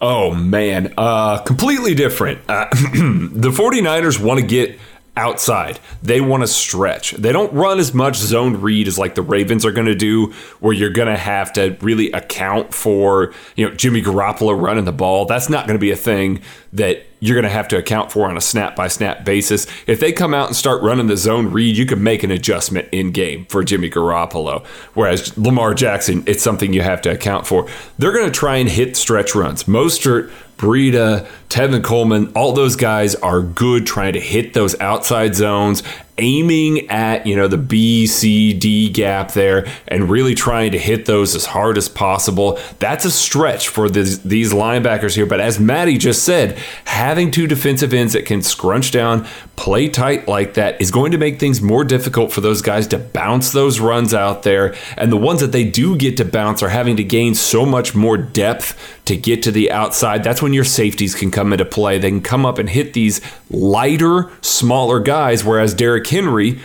Oh 0.00 0.32
man, 0.34 0.94
uh 0.96 1.38
completely 1.38 1.94
different. 1.94 2.40
Uh, 2.48 2.68
the 2.72 3.50
49ers 3.50 4.20
want 4.22 4.40
to 4.40 4.46
get 4.46 4.78
outside. 5.18 5.80
They 6.02 6.20
want 6.20 6.42
to 6.42 6.46
stretch. 6.46 7.10
They 7.10 7.32
don't 7.32 7.52
run 7.52 7.78
as 7.78 7.92
much 7.92 8.16
zone 8.16 8.60
read 8.60 8.88
as 8.88 8.98
like 8.98 9.16
the 9.16 9.22
Ravens 9.22 9.66
are 9.66 9.72
going 9.72 9.88
to 9.88 9.94
do, 9.94 10.32
where 10.60 10.72
you're 10.72 10.90
going 10.90 11.08
to 11.08 11.16
have 11.16 11.52
to 11.54 11.76
really 11.80 12.10
account 12.12 12.72
for, 12.72 13.34
you 13.56 13.68
know, 13.68 13.74
Jimmy 13.74 14.00
Garoppolo 14.00 14.58
running 14.58 14.84
the 14.84 14.92
ball. 14.92 15.26
That's 15.26 15.50
not 15.50 15.66
going 15.66 15.76
to 15.76 15.80
be 15.80 15.90
a 15.90 15.96
thing 15.96 16.40
that 16.72 17.04
you're 17.20 17.34
going 17.34 17.44
to 17.44 17.50
have 17.50 17.66
to 17.68 17.76
account 17.76 18.12
for 18.12 18.28
on 18.28 18.36
a 18.36 18.40
snap 18.40 18.76
by 18.76 18.86
snap 18.86 19.24
basis. 19.24 19.66
If 19.88 19.98
they 19.98 20.12
come 20.12 20.32
out 20.32 20.46
and 20.46 20.56
start 20.56 20.82
running 20.82 21.08
the 21.08 21.16
zone 21.16 21.50
read, 21.50 21.76
you 21.76 21.84
can 21.84 22.02
make 22.02 22.22
an 22.22 22.30
adjustment 22.30 22.88
in 22.92 23.10
game 23.10 23.44
for 23.46 23.64
Jimmy 23.64 23.90
Garoppolo. 23.90 24.64
Whereas 24.94 25.36
Lamar 25.36 25.74
Jackson, 25.74 26.22
it's 26.26 26.42
something 26.42 26.72
you 26.72 26.82
have 26.82 27.02
to 27.02 27.10
account 27.10 27.46
for. 27.46 27.66
They're 27.98 28.12
going 28.12 28.30
to 28.30 28.38
try 28.38 28.56
and 28.56 28.68
hit 28.68 28.96
stretch 28.96 29.34
runs. 29.34 29.64
Mostert 29.64 30.30
Breida, 30.58 31.28
Tevin 31.48 31.82
Coleman, 31.82 32.30
all 32.34 32.52
those 32.52 32.76
guys 32.76 33.14
are 33.16 33.40
good 33.40 33.86
trying 33.86 34.12
to 34.12 34.20
hit 34.20 34.54
those 34.54 34.78
outside 34.80 35.34
zones 35.34 35.82
aiming 36.18 36.88
at 36.90 37.26
you 37.26 37.36
know 37.36 37.48
the 37.48 37.56
B, 37.56 38.06
C, 38.06 38.52
D 38.52 38.90
gap 38.90 39.32
there 39.32 39.66
and 39.86 40.10
really 40.10 40.34
trying 40.34 40.72
to 40.72 40.78
hit 40.78 41.06
those 41.06 41.34
as 41.34 41.46
hard 41.46 41.78
as 41.78 41.88
possible. 41.88 42.58
That's 42.78 43.04
a 43.04 43.10
stretch 43.10 43.68
for 43.68 43.88
this, 43.88 44.18
these 44.18 44.52
linebackers 44.52 45.14
here. 45.14 45.26
But 45.26 45.40
as 45.40 45.58
Maddie 45.58 45.98
just 45.98 46.24
said, 46.24 46.58
having 46.84 47.30
two 47.30 47.46
defensive 47.46 47.94
ends 47.94 48.12
that 48.12 48.26
can 48.26 48.42
scrunch 48.42 48.90
down, 48.90 49.26
play 49.56 49.88
tight 49.88 50.28
like 50.28 50.54
that 50.54 50.80
is 50.80 50.90
going 50.90 51.12
to 51.12 51.18
make 51.18 51.38
things 51.38 51.62
more 51.62 51.84
difficult 51.84 52.32
for 52.32 52.40
those 52.40 52.62
guys 52.62 52.86
to 52.88 52.98
bounce 52.98 53.52
those 53.52 53.80
runs 53.80 54.12
out 54.12 54.42
there. 54.42 54.74
And 54.96 55.10
the 55.12 55.16
ones 55.16 55.40
that 55.40 55.52
they 55.52 55.64
do 55.64 55.96
get 55.96 56.16
to 56.18 56.24
bounce 56.24 56.62
are 56.62 56.68
having 56.68 56.96
to 56.96 57.04
gain 57.04 57.34
so 57.34 57.64
much 57.64 57.94
more 57.94 58.16
depth 58.16 58.76
to 59.04 59.16
get 59.16 59.42
to 59.42 59.50
the 59.50 59.70
outside. 59.70 60.22
That's 60.22 60.42
when 60.42 60.52
your 60.52 60.64
safeties 60.64 61.14
can 61.14 61.30
come 61.38 61.52
into 61.52 61.64
play. 61.64 61.98
They 61.98 62.10
can 62.10 62.20
come 62.20 62.44
up 62.44 62.58
and 62.58 62.68
hit 62.68 62.94
these 62.94 63.20
lighter, 63.48 64.28
smaller 64.40 64.98
guys, 64.98 65.44
whereas 65.44 65.72
Derrick 65.72 66.04
Henry 66.08 66.58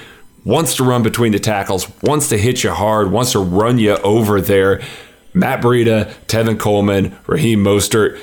wants 0.44 0.76
to 0.78 0.84
run 0.84 1.04
between 1.04 1.32
the 1.32 1.40
tackles, 1.40 1.88
wants 2.02 2.28
to 2.30 2.40
hit 2.40 2.64
you 2.64 2.72
hard, 2.72 3.12
wants 3.12 3.34
to 3.34 3.40
run 3.40 3.78
you 3.78 3.98
over 3.98 4.42
there. 4.42 4.82
Matt 5.36 5.62
Breida, 5.62 6.12
Tevin 6.26 6.60
Coleman, 6.60 7.16
Raheem 7.28 7.64
Mostert, 7.64 8.20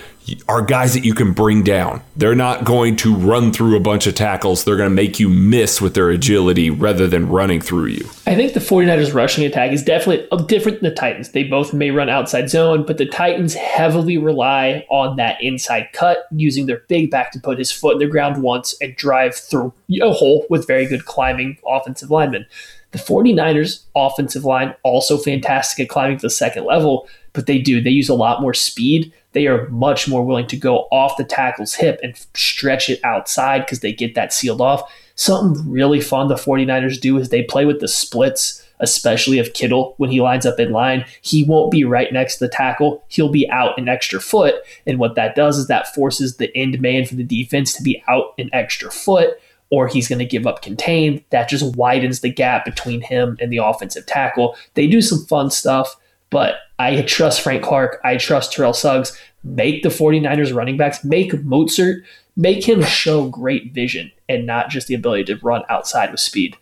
are 0.49 0.63
guys 0.63 0.95
that 0.95 1.05
you 1.05 1.15
can 1.15 1.33
bring 1.33 1.63
down. 1.63 2.03
They're 2.17 2.35
not 2.35 2.65
going 2.65 2.97
to 2.97 3.15
run 3.15 3.53
through 3.53 3.77
a 3.77 3.81
bunch 3.81 4.07
of 4.07 4.15
tackles. 4.15 4.65
They're 4.65 4.77
going 4.77 4.91
to 4.91 4.95
make 4.95 5.19
you 5.19 5.29
miss 5.29 5.81
with 5.81 5.95
their 5.95 6.11
agility 6.11 6.71
rather 6.71 7.07
than 7.07 7.29
running 7.29 7.61
through 7.61 7.87
you. 7.87 8.09
I 8.27 8.35
think 8.35 8.53
the 8.53 8.61
49ers 8.61 9.15
rushing 9.15 9.45
attack 9.45 9.73
is 9.73 9.83
definitely 9.83 10.29
uh, 10.31 10.43
different 10.43 10.81
than 10.81 10.91
the 10.91 10.95
Titans. 10.95 11.31
They 11.31 11.45
both 11.45 11.73
may 11.73 11.91
run 11.91 12.09
outside 12.09 12.51
zone, 12.51 12.85
but 12.87 12.99
the 12.99 13.07
Titans 13.07 13.55
heavily 13.55 14.19
rely 14.19 14.87
on 14.91 15.17
that 15.17 15.43
inside 15.43 15.89
cut, 15.93 16.27
using 16.31 16.67
their 16.67 16.83
big 16.89 17.11
back 17.11 17.33
to 17.33 17.41
put 17.41 17.59
his 17.59 17.73
foot 17.73 17.95
in 17.95 17.99
the 17.99 18.07
ground 18.07 18.43
once 18.43 18.75
and 18.81 18.95
drive 18.97 19.35
through 19.35 19.73
a 20.01 20.13
hole 20.13 20.47
with 20.51 20.67
very 20.67 20.87
good 20.87 21.05
climbing 21.05 21.59
offensive 21.67 22.11
linemen. 22.11 22.47
The 22.93 22.99
49ers 22.99 23.85
offensive 23.95 24.45
line 24.45 24.75
also 24.83 25.17
fantastic 25.17 25.85
at 25.85 25.89
climbing 25.89 26.19
to 26.19 26.23
the 26.23 26.31
second 26.31 26.65
level, 26.65 27.09
but 27.33 27.47
they 27.47 27.59
do. 27.59 27.81
They 27.81 27.91
use 27.91 28.09
a 28.09 28.15
lot 28.15 28.43
more 28.43 28.55
speed 28.55 29.13
they 29.33 29.47
are 29.47 29.69
much 29.69 30.09
more 30.09 30.25
willing 30.25 30.47
to 30.49 30.57
go 30.57 30.89
off 30.91 31.17
the 31.17 31.25
tackle's 31.25 31.75
hip 31.75 32.01
and 32.03 32.17
stretch 32.35 32.91
it 32.91 33.01
outside 33.05 33.61
because 33.61 33.81
they 33.81 33.93
get 33.93 34.15
that 34.15 34.33
sealed 34.33 34.61
off. 34.61 34.93
Something 35.15 35.71
really 35.71 36.01
fun 36.01 36.29
the 36.29 36.35
49ers 36.35 37.01
do 37.01 37.17
is 37.19 37.29
they 37.29 37.43
play 37.43 37.65
with 37.65 37.81
the 37.81 37.89
splits, 37.89 38.67
especially 38.81 39.39
of 39.39 39.53
Kittle 39.53 39.95
when 39.99 40.11
he 40.11 40.21
lines 40.21 40.47
up 40.47 40.59
in 40.59 40.73
line. 40.73 41.05
He 41.21 41.45
won't 41.45 41.71
be 41.71 41.85
right 41.85 42.13
next 42.13 42.37
to 42.37 42.47
the 42.47 42.53
tackle, 42.53 43.05
he'll 43.09 43.29
be 43.29 43.49
out 43.51 43.79
an 43.79 43.89
extra 43.89 44.21
foot. 44.21 44.55
And 44.87 44.99
what 44.99 45.15
that 45.15 45.35
does 45.35 45.59
is 45.59 45.67
that 45.69 45.95
forces 45.95 46.37
the 46.37 46.55
end 46.57 46.81
man 46.81 47.05
for 47.05 47.15
the 47.15 47.23
defense 47.23 47.73
to 47.75 47.83
be 47.83 48.03
out 48.09 48.35
an 48.39 48.51
extra 48.53 48.91
foot 48.91 49.39
or 49.71 49.87
he's 49.87 50.09
going 50.09 50.19
to 50.19 50.25
give 50.25 50.47
up 50.47 50.63
contained. 50.63 51.23
That 51.31 51.49
just 51.49 51.77
widens 51.77 52.21
the 52.21 52.33
gap 52.33 52.65
between 52.65 53.01
him 53.01 53.37
and 53.41 53.53
the 53.53 53.59
offensive 53.59 54.05
tackle. 54.05 54.57
They 54.75 54.87
do 54.87 55.01
some 55.01 55.25
fun 55.27 55.51
stuff. 55.51 55.97
But 56.31 56.57
I 56.79 57.03
trust 57.03 57.41
Frank 57.43 57.63
Clark. 57.63 58.01
I 58.05 58.17
trust 58.17 58.53
Terrell 58.53 58.73
Suggs. 58.73 59.19
Make 59.43 59.83
the 59.83 59.89
49ers 59.89 60.55
running 60.55 60.77
backs, 60.77 61.03
make 61.03 61.33
Mostert, 61.33 62.03
make 62.37 62.69
him 62.69 62.83
show 62.83 63.29
great 63.29 63.73
vision 63.73 64.13
and 64.29 64.47
not 64.47 64.69
just 64.69 64.87
the 64.87 64.95
ability 64.95 65.25
to 65.25 65.37
run 65.37 65.63
outside 65.69 66.11
with 66.11 66.21
speed. 66.21 66.57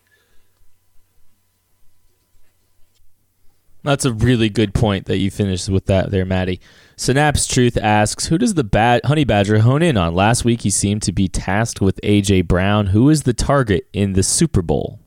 That's 3.82 4.04
a 4.04 4.12
really 4.12 4.48
good 4.48 4.74
point 4.74 5.06
that 5.06 5.18
you 5.18 5.30
finished 5.30 5.68
with 5.68 5.86
that 5.86 6.10
there, 6.10 6.24
Maddie. 6.24 6.60
Synapse 6.96 7.46
Truth 7.46 7.76
asks, 7.76 8.26
who 8.26 8.38
does 8.38 8.54
the 8.54 8.64
bad 8.64 9.00
honey 9.04 9.24
badger 9.24 9.60
hone 9.60 9.82
in 9.82 9.96
on? 9.96 10.14
Last 10.14 10.44
week 10.44 10.62
he 10.62 10.70
seemed 10.70 11.02
to 11.02 11.12
be 11.12 11.28
tasked 11.28 11.80
with 11.80 12.00
AJ 12.02 12.46
Brown. 12.46 12.88
Who 12.88 13.08
is 13.08 13.22
the 13.22 13.32
target 13.32 13.88
in 13.92 14.12
the 14.12 14.22
Super 14.22 14.62
Bowl? 14.62 15.00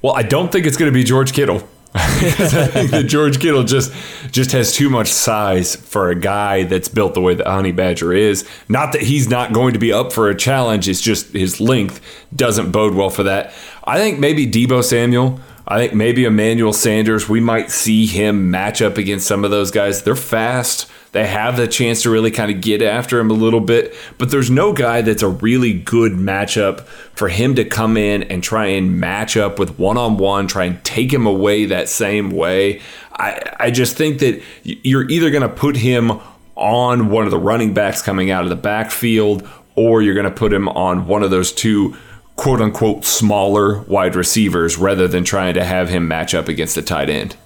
Well, 0.00 0.14
I 0.14 0.22
don't 0.22 0.52
think 0.52 0.66
it's 0.66 0.76
going 0.76 0.90
to 0.90 0.94
be 0.94 1.04
George 1.04 1.32
Kittle. 1.32 1.68
Because 1.96 2.54
I 2.54 2.66
think 2.66 2.90
that 2.90 3.04
George 3.04 3.40
Kittle 3.40 3.64
just 3.64 3.92
just 4.30 4.52
has 4.52 4.72
too 4.72 4.90
much 4.90 5.08
size 5.08 5.76
for 5.76 6.10
a 6.10 6.14
guy 6.14 6.64
that's 6.64 6.88
built 6.88 7.14
the 7.14 7.20
way 7.20 7.34
that 7.34 7.46
Honey 7.46 7.72
Badger 7.72 8.12
is. 8.12 8.48
Not 8.68 8.92
that 8.92 9.02
he's 9.02 9.28
not 9.28 9.52
going 9.52 9.72
to 9.72 9.78
be 9.78 9.92
up 9.92 10.12
for 10.12 10.28
a 10.28 10.34
challenge; 10.34 10.88
it's 10.88 11.00
just 11.00 11.32
his 11.32 11.60
length 11.60 12.00
doesn't 12.34 12.70
bode 12.70 12.94
well 12.94 13.10
for 13.10 13.22
that. 13.24 13.52
I 13.84 13.98
think 13.98 14.18
maybe 14.18 14.46
Deebo 14.46 14.84
Samuel. 14.84 15.40
I 15.68 15.78
think 15.78 15.94
maybe 15.94 16.24
Emmanuel 16.24 16.72
Sanders. 16.72 17.28
We 17.28 17.40
might 17.40 17.70
see 17.70 18.06
him 18.06 18.50
match 18.50 18.80
up 18.80 18.98
against 18.98 19.26
some 19.26 19.44
of 19.44 19.50
those 19.50 19.70
guys. 19.70 20.02
They're 20.02 20.14
fast. 20.14 20.88
They 21.12 21.26
have 21.26 21.56
the 21.56 21.66
chance 21.66 22.02
to 22.02 22.10
really 22.10 22.30
kind 22.30 22.50
of 22.50 22.60
get 22.60 22.82
after 22.82 23.18
him 23.18 23.30
a 23.30 23.34
little 23.34 23.60
bit, 23.60 23.94
but 24.18 24.30
there's 24.30 24.50
no 24.50 24.72
guy 24.72 25.02
that's 25.02 25.22
a 25.22 25.28
really 25.28 25.72
good 25.72 26.12
matchup 26.12 26.80
for 27.14 27.28
him 27.28 27.54
to 27.54 27.64
come 27.64 27.96
in 27.96 28.24
and 28.24 28.42
try 28.42 28.66
and 28.66 29.00
match 29.00 29.36
up 29.36 29.58
with 29.58 29.78
one 29.78 29.96
on 29.96 30.18
one, 30.18 30.46
try 30.46 30.64
and 30.64 30.82
take 30.84 31.12
him 31.12 31.26
away 31.26 31.66
that 31.66 31.88
same 31.88 32.30
way. 32.30 32.80
I, 33.12 33.40
I 33.58 33.70
just 33.70 33.96
think 33.96 34.18
that 34.18 34.42
you're 34.62 35.08
either 35.08 35.30
going 35.30 35.42
to 35.42 35.48
put 35.48 35.76
him 35.76 36.20
on 36.54 37.10
one 37.10 37.24
of 37.24 37.30
the 37.30 37.38
running 37.38 37.74
backs 37.74 38.02
coming 38.02 38.30
out 38.30 38.44
of 38.44 38.50
the 38.50 38.56
backfield, 38.56 39.48
or 39.74 40.02
you're 40.02 40.14
going 40.14 40.24
to 40.24 40.30
put 40.30 40.52
him 40.52 40.68
on 40.68 41.06
one 41.06 41.22
of 41.22 41.30
those 41.30 41.52
two 41.52 41.96
quote 42.36 42.60
unquote 42.60 43.04
smaller 43.04 43.80
wide 43.82 44.14
receivers 44.14 44.76
rather 44.76 45.08
than 45.08 45.24
trying 45.24 45.54
to 45.54 45.64
have 45.64 45.88
him 45.88 46.06
match 46.06 46.34
up 46.34 46.48
against 46.48 46.74
the 46.74 46.82
tight 46.82 47.08
end. 47.08 47.36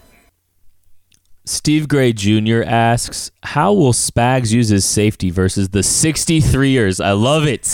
Steve 1.51 1.89
Gray 1.89 2.13
Jr. 2.13 2.63
asks, 2.65 3.33
"How 3.43 3.73
will 3.73 3.93
Spags 3.93 4.53
use 4.53 4.69
his 4.69 4.85
safety 4.85 5.31
versus 5.31 5.71
the 5.71 5.81
63ers?" 5.81 7.05
I 7.05 7.11
love 7.11 7.49
it, 7.49 7.67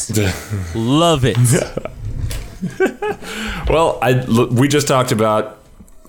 love 0.74 1.24
it. 1.24 1.36
well, 3.68 3.98
I, 4.00 4.24
we 4.50 4.66
just 4.66 4.88
talked 4.88 5.12
about 5.12 5.58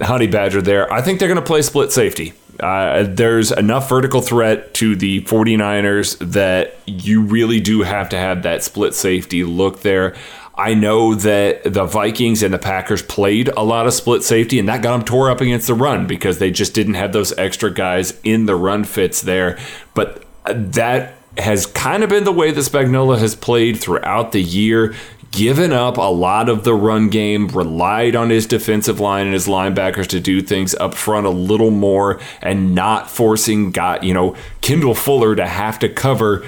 Honey 0.02 0.28
Badger 0.28 0.62
there. 0.62 0.92
I 0.92 1.02
think 1.02 1.20
they're 1.20 1.28
going 1.28 1.42
to 1.42 1.46
play 1.46 1.62
split 1.62 1.92
safety. 1.92 2.34
Uh, 2.62 3.04
there's 3.04 3.52
enough 3.52 3.90
vertical 3.90 4.22
threat 4.22 4.74
to 4.76 4.96
the 4.96 5.22
49ers 5.24 6.18
that 6.32 6.76
you 6.86 7.22
really 7.22 7.60
do 7.60 7.84
have 7.84 8.08
to 8.10 8.18
have 8.18 8.44
that 8.44 8.64
split 8.64 8.96
safety 8.96 9.44
look 9.44 9.82
there. 9.82 10.16
I 10.58 10.74
know 10.74 11.14
that 11.14 11.72
the 11.72 11.86
Vikings 11.86 12.42
and 12.42 12.52
the 12.52 12.58
Packers 12.58 13.04
played 13.04 13.50
a 13.50 13.62
lot 13.62 13.86
of 13.86 13.94
split 13.94 14.24
safety, 14.24 14.58
and 14.58 14.68
that 14.68 14.82
got 14.82 14.98
them 14.98 15.06
tore 15.06 15.30
up 15.30 15.40
against 15.40 15.68
the 15.68 15.76
run 15.76 16.08
because 16.08 16.40
they 16.40 16.50
just 16.50 16.74
didn't 16.74 16.96
have 16.96 17.14
those 17.14 17.38
extra 17.38 17.72
guys 17.72 18.20
in 18.24 18.48
the 18.48 18.56
run 18.56 18.84
fits 18.84 19.22
there. 19.22 19.60
But 19.94 20.26
uh, 20.46 20.54
that 20.56 21.14
has 21.38 21.68
kind 21.68 22.04
of 22.04 22.10
been 22.10 22.24
the 22.24 22.32
way 22.32 22.52
that 22.52 22.60
Spagnuolo 22.60 23.20
has 23.20 23.36
played 23.36 23.78
throughout 23.80 24.32
the 24.32 24.42
year. 24.42 24.96
Given 25.30 25.74
up 25.74 25.98
a 25.98 26.12
lot 26.12 26.50
of 26.50 26.64
the 26.64 26.74
run 26.74 27.10
game, 27.10 27.50
relied 27.50 28.16
on 28.16 28.32
his 28.32 28.48
defensive 28.48 29.00
line 29.00 29.26
and 29.26 29.34
his 29.34 29.46
linebackers 29.46 30.08
to 30.08 30.20
do 30.20 30.42
things 30.42 30.74
up 30.76 30.96
front 30.96 31.28
a 31.28 31.32
little 31.32 31.70
more, 31.70 32.20
and 32.42 32.74
not 32.74 33.12
forcing 33.12 33.70
got 33.70 34.04
you 34.04 34.14
know 34.14 34.36
Kendall 34.62 34.96
Fuller 34.96 35.36
to 35.36 35.46
have 35.46 35.78
to 35.80 35.90
cover 35.90 36.48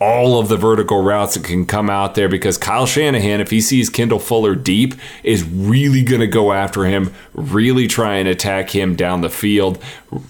all 0.00 0.40
of 0.40 0.48
the 0.48 0.56
vertical 0.56 1.02
routes 1.02 1.34
that 1.34 1.44
can 1.44 1.66
come 1.66 1.90
out 1.90 2.14
there 2.14 2.28
because 2.28 2.56
Kyle 2.56 2.86
Shanahan, 2.86 3.40
if 3.40 3.50
he 3.50 3.60
sees 3.60 3.90
Kendall 3.90 4.18
Fuller 4.18 4.54
deep, 4.54 4.94
is 5.22 5.44
really 5.44 6.02
going 6.02 6.22
to 6.22 6.26
go 6.26 6.52
after 6.52 6.84
him, 6.84 7.12
really 7.34 7.86
try 7.86 8.16
and 8.16 8.26
attack 8.26 8.70
him 8.70 8.96
down 8.96 9.20
the 9.20 9.28
field. 9.28 9.78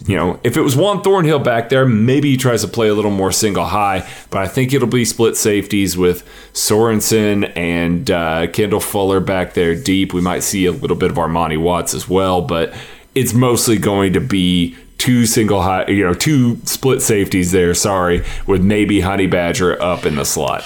You 0.07 0.16
know, 0.16 0.40
if 0.42 0.57
it 0.57 0.62
was 0.62 0.74
Juan 0.74 1.03
Thornhill 1.03 1.38
back 1.38 1.68
there, 1.68 1.87
maybe 1.87 2.33
he 2.33 2.37
tries 2.37 2.62
to 2.62 2.68
play 2.68 2.88
a 2.88 2.94
little 2.94 3.12
more 3.12 3.31
single 3.31 3.64
high, 3.64 4.09
but 4.31 4.40
I 4.40 4.48
think 4.48 4.72
it'll 4.72 4.88
be 4.88 5.05
split 5.05 5.37
safeties 5.37 5.96
with 5.96 6.29
Sorensen 6.53 7.57
and 7.57 8.11
uh, 8.11 8.48
Kendall 8.48 8.81
Fuller 8.81 9.20
back 9.20 9.55
there 9.55 9.81
deep. 9.81 10.12
We 10.12 10.20
might 10.20 10.42
see 10.42 10.66
a 10.66 10.72
little 10.72 10.96
bit 10.96 11.12
of 11.12 11.16
Armani 11.16 11.61
Watts 11.61 11.94
as 11.94 12.09
well, 12.09 12.42
but 12.42 12.74
it's 13.14 13.35
mostly 13.35 13.79
going 13.79 14.14
to 14.14 14.20
be 14.20 14.76
two 15.00 15.24
single 15.24 15.62
high, 15.62 15.86
you 15.88 16.04
know, 16.04 16.14
two 16.14 16.58
split 16.64 17.00
safeties 17.02 17.52
there. 17.52 17.74
Sorry, 17.74 18.22
with 18.46 18.62
maybe 18.62 19.00
Honey 19.00 19.26
Badger 19.26 19.80
up 19.82 20.04
in 20.04 20.14
the 20.16 20.24
slot. 20.24 20.62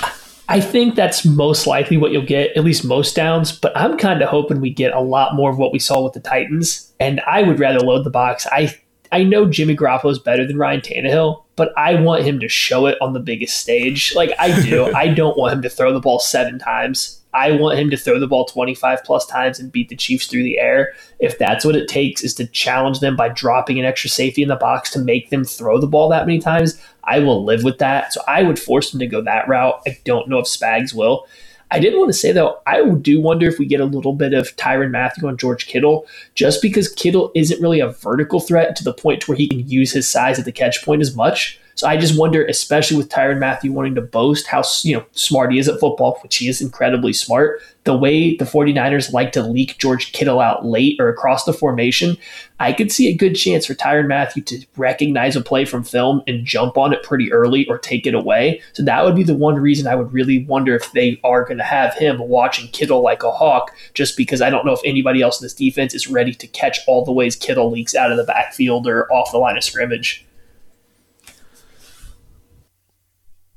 I 0.48 0.60
think 0.60 0.94
that's 0.94 1.24
most 1.24 1.66
likely 1.66 1.96
what 1.96 2.12
you'll 2.12 2.26
get, 2.26 2.54
at 2.54 2.64
least 2.64 2.84
most 2.84 3.16
downs. 3.16 3.50
But 3.52 3.72
I'm 3.76 3.96
kind 3.96 4.20
of 4.20 4.28
hoping 4.28 4.60
we 4.60 4.70
get 4.70 4.92
a 4.92 5.00
lot 5.00 5.34
more 5.34 5.50
of 5.50 5.56
what 5.56 5.72
we 5.72 5.78
saw 5.78 6.02
with 6.02 6.12
the 6.12 6.20
Titans. 6.20 6.92
And 7.00 7.20
I 7.26 7.42
would 7.42 7.58
rather 7.58 7.80
load 7.80 8.04
the 8.04 8.10
box. 8.10 8.46
I 8.50 8.74
I 9.12 9.22
know 9.22 9.46
Jimmy 9.48 9.76
Garoppolo 9.76 10.10
is 10.10 10.18
better 10.18 10.44
than 10.44 10.58
Ryan 10.58 10.80
Tannehill, 10.80 11.44
but 11.54 11.72
I 11.78 11.94
want 11.94 12.24
him 12.24 12.40
to 12.40 12.48
show 12.48 12.86
it 12.86 12.98
on 13.00 13.12
the 13.12 13.20
biggest 13.20 13.58
stage. 13.58 14.12
Like 14.16 14.32
I 14.40 14.60
do. 14.62 14.92
I 14.94 15.08
don't 15.08 15.38
want 15.38 15.54
him 15.54 15.62
to 15.62 15.70
throw 15.70 15.92
the 15.92 16.00
ball 16.00 16.18
seven 16.18 16.58
times. 16.58 17.22
I 17.34 17.50
want 17.50 17.78
him 17.78 17.90
to 17.90 17.96
throw 17.96 18.20
the 18.20 18.28
ball 18.28 18.44
25 18.44 19.02
plus 19.04 19.26
times 19.26 19.58
and 19.58 19.72
beat 19.72 19.88
the 19.88 19.96
Chiefs 19.96 20.26
through 20.26 20.44
the 20.44 20.58
air. 20.58 20.94
If 21.18 21.36
that's 21.38 21.64
what 21.64 21.76
it 21.76 21.88
takes 21.88 22.22
is 22.22 22.32
to 22.34 22.46
challenge 22.46 23.00
them 23.00 23.16
by 23.16 23.28
dropping 23.28 23.78
an 23.78 23.84
extra 23.84 24.08
safety 24.08 24.42
in 24.42 24.48
the 24.48 24.56
box 24.56 24.90
to 24.90 25.00
make 25.00 25.30
them 25.30 25.44
throw 25.44 25.80
the 25.80 25.88
ball 25.88 26.08
that 26.10 26.26
many 26.26 26.38
times, 26.38 26.80
I 27.02 27.18
will 27.18 27.44
live 27.44 27.64
with 27.64 27.78
that. 27.78 28.12
So 28.12 28.22
I 28.28 28.44
would 28.44 28.58
force 28.58 28.94
him 28.94 29.00
to 29.00 29.06
go 29.06 29.20
that 29.22 29.48
route. 29.48 29.82
I 29.86 29.98
don't 30.04 30.28
know 30.28 30.38
if 30.38 30.46
Spags 30.46 30.94
will. 30.94 31.26
I 31.70 31.80
did 31.80 31.94
want 31.94 32.08
to 32.08 32.12
say 32.12 32.30
though, 32.30 32.60
I 32.68 32.88
do 32.88 33.20
wonder 33.20 33.48
if 33.48 33.58
we 33.58 33.66
get 33.66 33.80
a 33.80 33.84
little 33.84 34.12
bit 34.12 34.32
of 34.32 34.54
Tyrann 34.54 34.92
Mathieu 34.92 35.26
on 35.26 35.36
George 35.36 35.66
Kittle, 35.66 36.06
just 36.36 36.62
because 36.62 36.92
Kittle 36.92 37.32
isn't 37.34 37.60
really 37.60 37.80
a 37.80 37.88
vertical 37.88 38.38
threat 38.38 38.76
to 38.76 38.84
the 38.84 38.94
point 38.94 39.26
where 39.26 39.36
he 39.36 39.48
can 39.48 39.68
use 39.68 39.90
his 39.90 40.08
size 40.08 40.38
at 40.38 40.44
the 40.44 40.52
catch 40.52 40.84
point 40.84 41.02
as 41.02 41.16
much. 41.16 41.58
So 41.74 41.88
I 41.88 41.96
just 41.96 42.18
wonder, 42.18 42.44
especially 42.46 42.96
with 42.96 43.08
Tyrann 43.08 43.38
Mathieu 43.38 43.72
wanting 43.72 43.94
to 43.96 44.00
boast 44.00 44.46
how 44.46 44.62
you 44.82 44.96
know 44.96 45.04
smart 45.12 45.52
he 45.52 45.58
is 45.58 45.68
at 45.68 45.80
football, 45.80 46.18
which 46.22 46.36
he 46.36 46.48
is 46.48 46.60
incredibly 46.60 47.12
smart, 47.12 47.60
the 47.84 47.96
way 47.96 48.36
the 48.36 48.44
49ers 48.44 49.12
like 49.12 49.32
to 49.32 49.42
leak 49.42 49.76
George 49.78 50.12
Kittle 50.12 50.40
out 50.40 50.64
late 50.64 50.96
or 50.98 51.08
across 51.08 51.44
the 51.44 51.52
formation, 51.52 52.16
I 52.58 52.72
could 52.72 52.90
see 52.90 53.08
a 53.08 53.16
good 53.16 53.34
chance 53.34 53.66
for 53.66 53.74
Tyrann 53.74 54.08
Mathieu 54.08 54.42
to 54.44 54.64
recognize 54.76 55.36
a 55.36 55.40
play 55.42 55.64
from 55.64 55.84
film 55.84 56.22
and 56.26 56.46
jump 56.46 56.78
on 56.78 56.92
it 56.92 57.02
pretty 57.02 57.32
early 57.32 57.66
or 57.66 57.78
take 57.78 58.06
it 58.06 58.14
away. 58.14 58.62
So 58.72 58.82
that 58.84 59.04
would 59.04 59.14
be 59.14 59.22
the 59.22 59.36
one 59.36 59.56
reason 59.56 59.86
I 59.86 59.96
would 59.96 60.12
really 60.12 60.44
wonder 60.44 60.74
if 60.74 60.92
they 60.92 61.20
are 61.24 61.44
going 61.44 61.58
to 61.58 61.64
have 61.64 61.94
him 61.94 62.18
watching 62.18 62.68
Kittle 62.68 63.02
like 63.02 63.22
a 63.22 63.30
hawk, 63.30 63.74
just 63.92 64.16
because 64.16 64.40
I 64.40 64.50
don't 64.50 64.64
know 64.64 64.72
if 64.72 64.80
anybody 64.84 65.20
else 65.20 65.40
in 65.40 65.44
this 65.44 65.54
defense 65.54 65.94
is 65.94 66.08
ready 66.08 66.32
to 66.34 66.46
catch 66.46 66.80
all 66.86 67.04
the 67.04 67.12
ways 67.12 67.36
Kittle 67.36 67.70
leaks 67.70 67.94
out 67.94 68.10
of 68.10 68.16
the 68.16 68.24
backfield 68.24 68.86
or 68.86 69.12
off 69.12 69.32
the 69.32 69.38
line 69.38 69.58
of 69.58 69.64
scrimmage. 69.64 70.24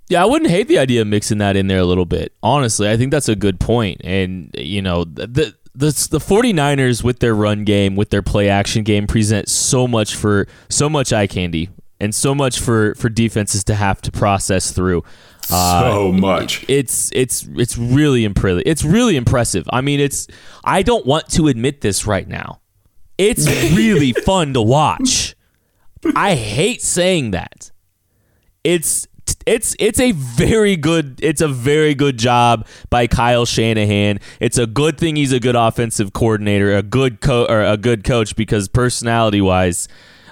Yeah, 0.09 0.23
I 0.23 0.25
wouldn't 0.25 0.49
hate 0.49 0.67
the 0.67 0.79
idea 0.79 1.01
of 1.01 1.07
mixing 1.07 1.39
that 1.39 1.55
in 1.55 1.67
there 1.67 1.79
a 1.79 1.85
little 1.85 2.05
bit. 2.05 2.33
Honestly, 2.41 2.89
I 2.89 2.95
think 2.95 3.11
that's 3.11 3.27
a 3.27 3.35
good 3.35 3.59
point. 3.59 4.01
And, 4.03 4.51
you 4.57 4.81
know, 4.81 5.03
the, 5.03 5.27
the 5.27 5.55
the 5.75 6.07
the 6.09 6.19
49ers 6.19 7.03
with 7.03 7.19
their 7.19 7.35
run 7.35 7.63
game, 7.63 7.95
with 7.95 8.09
their 8.09 8.23
play 8.23 8.49
action 8.49 8.83
game 8.83 9.05
present 9.05 9.47
so 9.47 9.87
much 9.87 10.15
for 10.15 10.47
so 10.69 10.89
much 10.89 11.13
eye 11.13 11.27
candy 11.27 11.69
and 11.99 12.15
so 12.15 12.33
much 12.33 12.59
for 12.59 12.95
for 12.95 13.09
defenses 13.09 13.63
to 13.65 13.75
have 13.75 14.01
to 14.01 14.11
process 14.11 14.71
through. 14.71 15.03
Uh, 15.51 15.91
so 15.91 16.11
much. 16.11 16.65
It's 16.67 17.11
it's 17.13 17.47
it's 17.55 17.77
really 17.77 18.25
impressive. 18.25 18.63
It's 18.65 18.83
really 18.83 19.15
impressive. 19.15 19.69
I 19.71 19.81
mean, 19.81 19.99
it's 19.99 20.27
I 20.63 20.81
don't 20.83 21.05
want 21.05 21.29
to 21.31 21.47
admit 21.47 21.81
this 21.81 22.07
right 22.07 22.27
now. 22.27 22.59
It's 23.17 23.47
really 23.75 24.13
fun 24.13 24.53
to 24.53 24.61
watch. 24.61 25.35
I 26.15 26.35
hate 26.35 26.81
saying 26.81 27.31
that. 27.31 27.71
It's 28.63 29.07
it's 29.45 29.75
it's 29.79 29.99
a 29.99 30.11
very 30.11 30.75
good 30.75 31.19
it's 31.23 31.41
a 31.41 31.47
very 31.47 31.95
good 31.95 32.17
job 32.17 32.67
by 32.89 33.07
Kyle 33.07 33.45
Shanahan. 33.45 34.19
It's 34.39 34.57
a 34.57 34.67
good 34.67 34.97
thing 34.97 35.15
he's 35.15 35.31
a 35.31 35.39
good 35.39 35.55
offensive 35.55 36.13
coordinator, 36.13 36.75
a 36.75 36.83
good 36.83 37.21
co- 37.21 37.45
or 37.45 37.61
a 37.61 37.77
good 37.77 38.03
coach 38.03 38.35
because 38.35 38.67
personality 38.67 39.41
wise, 39.41 39.87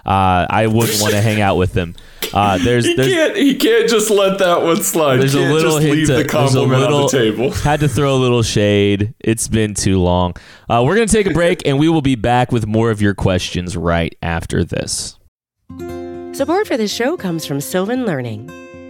uh, 0.06 0.46
I 0.50 0.68
wouldn't 0.68 1.02
want 1.02 1.14
to 1.14 1.22
hang 1.22 1.42
out 1.42 1.56
with 1.56 1.74
him. 1.74 1.96
Uh, 2.34 2.58
there's, 2.64 2.86
he 2.86 2.96
there's, 2.96 3.08
can't 3.08 3.38
he 3.38 3.56
can't 3.56 3.90
just 3.90 4.12
let 4.12 4.40
that 4.40 4.62
one 4.62 4.84
slide. 4.84 5.18
There's 5.18 5.34
can't 5.34 5.50
a 5.50 5.54
little 5.54 5.72
just 5.72 5.84
hint 5.84 5.98
leave 5.98 6.08
to, 6.08 6.14
the 6.16 6.26
compliment 6.26 6.82
little, 6.82 6.98
on 6.98 7.04
the 7.04 7.10
table. 7.10 7.52
Had 7.64 7.80
to 7.80 7.88
throw 7.88 8.16
a 8.16 8.20
little 8.20 8.44
shade. 8.44 9.14
It's 9.20 9.48
been 9.48 9.74
too 9.74 10.02
long. 10.02 10.36
Uh, 10.70 10.84
we're 10.86 10.96
gonna 10.96 11.08
take 11.08 11.28
a 11.28 11.34
break 11.34 11.66
and 11.66 11.80
we 11.80 11.90
will 11.90 12.02
be 12.02 12.16
back 12.16 12.52
with 12.52 12.68
more 12.68 12.92
of 12.92 13.02
your 13.02 13.14
questions 13.14 13.78
right 13.78 14.16
after 14.22 14.64
this. 14.64 15.18
Support 16.34 16.68
for 16.68 16.76
this 16.76 16.94
show 16.94 17.16
comes 17.16 17.46
from 17.46 17.62
Sylvan 17.62 18.06
Learning. 18.06 18.65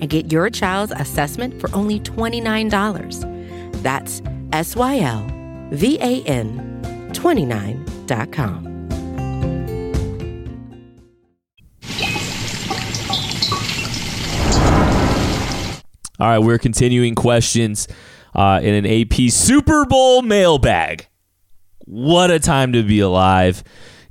and 0.00 0.08
get 0.08 0.32
your 0.32 0.50
child's 0.50 0.92
assessment 0.92 1.60
for 1.60 1.74
only 1.74 2.00
$29. 2.00 3.82
That's 3.82 4.22
S 4.52 4.76
Y 4.76 5.00
L 5.00 5.26
V 5.70 5.98
A 6.00 6.22
N 6.22 6.80
29.com. 7.12 8.68
All 16.20 16.26
right, 16.26 16.38
we're 16.38 16.58
continuing 16.58 17.14
questions 17.14 17.86
uh, 18.34 18.58
in 18.60 18.74
an 18.74 18.86
AP 18.86 19.30
Super 19.30 19.84
Bowl 19.84 20.22
mailbag. 20.22 21.06
What 21.84 22.32
a 22.32 22.40
time 22.40 22.72
to 22.72 22.82
be 22.82 22.98
alive. 22.98 23.62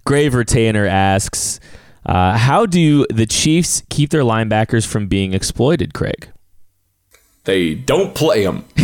Graver 0.06 0.46
Tanner 0.46 0.86
asks, 0.86 1.60
uh, 2.08 2.38
how 2.38 2.66
do 2.66 3.06
the 3.10 3.26
Chiefs 3.26 3.84
keep 3.90 4.10
their 4.10 4.24
linebackers 4.24 4.88
from 4.88 5.08
being 5.08 5.34
exploited, 5.34 5.94
Craig? 5.94 6.30
They 7.44 7.76
don't 7.76 8.14
play 8.14 8.44
them. 8.44 8.66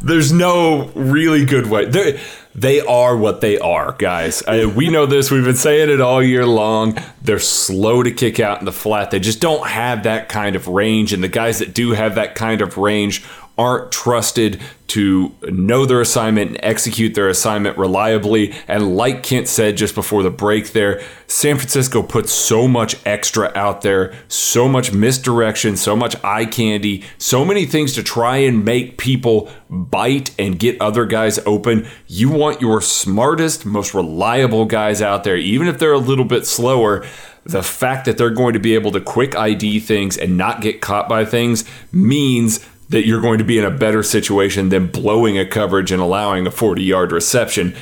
there's 0.00 0.32
no 0.32 0.92
really 0.94 1.44
good 1.44 1.66
way. 1.66 1.86
They're, 1.86 2.20
they 2.54 2.80
are 2.80 3.16
what 3.16 3.40
they 3.40 3.58
are, 3.58 3.96
guys. 3.98 4.44
I, 4.44 4.66
we 4.66 4.88
know 4.88 5.06
this. 5.06 5.30
We've 5.30 5.44
been 5.44 5.56
saying 5.56 5.90
it 5.90 6.00
all 6.00 6.22
year 6.22 6.46
long. 6.46 6.98
They're 7.20 7.40
slow 7.40 8.04
to 8.04 8.12
kick 8.12 8.38
out 8.38 8.60
in 8.60 8.64
the 8.64 8.72
flat. 8.72 9.10
They 9.10 9.18
just 9.18 9.40
don't 9.40 9.66
have 9.66 10.04
that 10.04 10.28
kind 10.28 10.54
of 10.54 10.68
range. 10.68 11.12
And 11.12 11.22
the 11.22 11.28
guys 11.28 11.58
that 11.58 11.74
do 11.74 11.90
have 11.92 12.14
that 12.14 12.36
kind 12.36 12.60
of 12.60 12.78
range 12.78 13.24
aren't 13.58 13.90
trusted 13.90 14.60
to 14.86 15.34
know 15.42 15.84
their 15.84 16.00
assignment 16.00 16.50
and 16.50 16.60
execute 16.62 17.14
their 17.14 17.28
assignment 17.28 17.76
reliably. 17.76 18.54
And 18.68 18.96
like 18.96 19.22
Kent 19.22 19.48
said 19.48 19.76
just 19.76 19.94
before 19.94 20.22
the 20.22 20.30
break 20.30 20.72
there, 20.72 21.02
San 21.26 21.56
Francisco 21.56 22.02
puts 22.02 22.32
so 22.32 22.68
much 22.68 22.96
extra 23.04 23.50
out 23.54 23.82
there, 23.82 24.14
so 24.28 24.68
much 24.68 24.92
misdirection, 24.92 25.76
so 25.76 25.96
much 25.96 26.22
eye 26.22 26.44
candy, 26.44 27.04
so 27.18 27.44
many 27.44 27.66
things 27.66 27.94
to 27.94 28.02
try 28.02 28.36
and 28.38 28.64
make 28.64 28.98
people 28.98 29.50
bite 29.68 30.30
and 30.38 30.58
get 30.58 30.80
other 30.80 31.04
guys 31.04 31.38
open. 31.46 31.86
You 32.06 32.30
want 32.30 32.60
your 32.60 32.80
smartest, 32.80 33.66
most 33.66 33.92
reliable 33.92 34.66
guys 34.66 35.02
out 35.02 35.24
there, 35.24 35.36
even 35.36 35.66
if 35.66 35.78
they're 35.78 35.92
a 35.92 35.98
little 35.98 36.24
bit 36.24 36.46
slower 36.46 37.04
the 37.44 37.62
fact 37.62 38.06
that 38.06 38.18
they're 38.18 38.30
going 38.30 38.54
to 38.54 38.58
be 38.58 38.74
able 38.74 38.90
to 38.90 39.00
quick 39.00 39.36
ID 39.36 39.78
things 39.78 40.16
and 40.16 40.36
not 40.36 40.60
get 40.60 40.80
caught 40.80 41.08
by 41.08 41.24
things 41.24 41.64
means 41.92 42.58
that 42.88 43.06
you're 43.06 43.20
going 43.20 43.38
to 43.38 43.44
be 43.44 43.58
in 43.58 43.64
a 43.64 43.70
better 43.70 44.02
situation 44.02 44.68
than 44.68 44.86
blowing 44.86 45.38
a 45.38 45.46
coverage 45.46 45.92
and 45.92 46.00
allowing 46.00 46.46
a 46.46 46.50
40 46.50 46.82
yard 46.82 47.12
reception. 47.12 47.74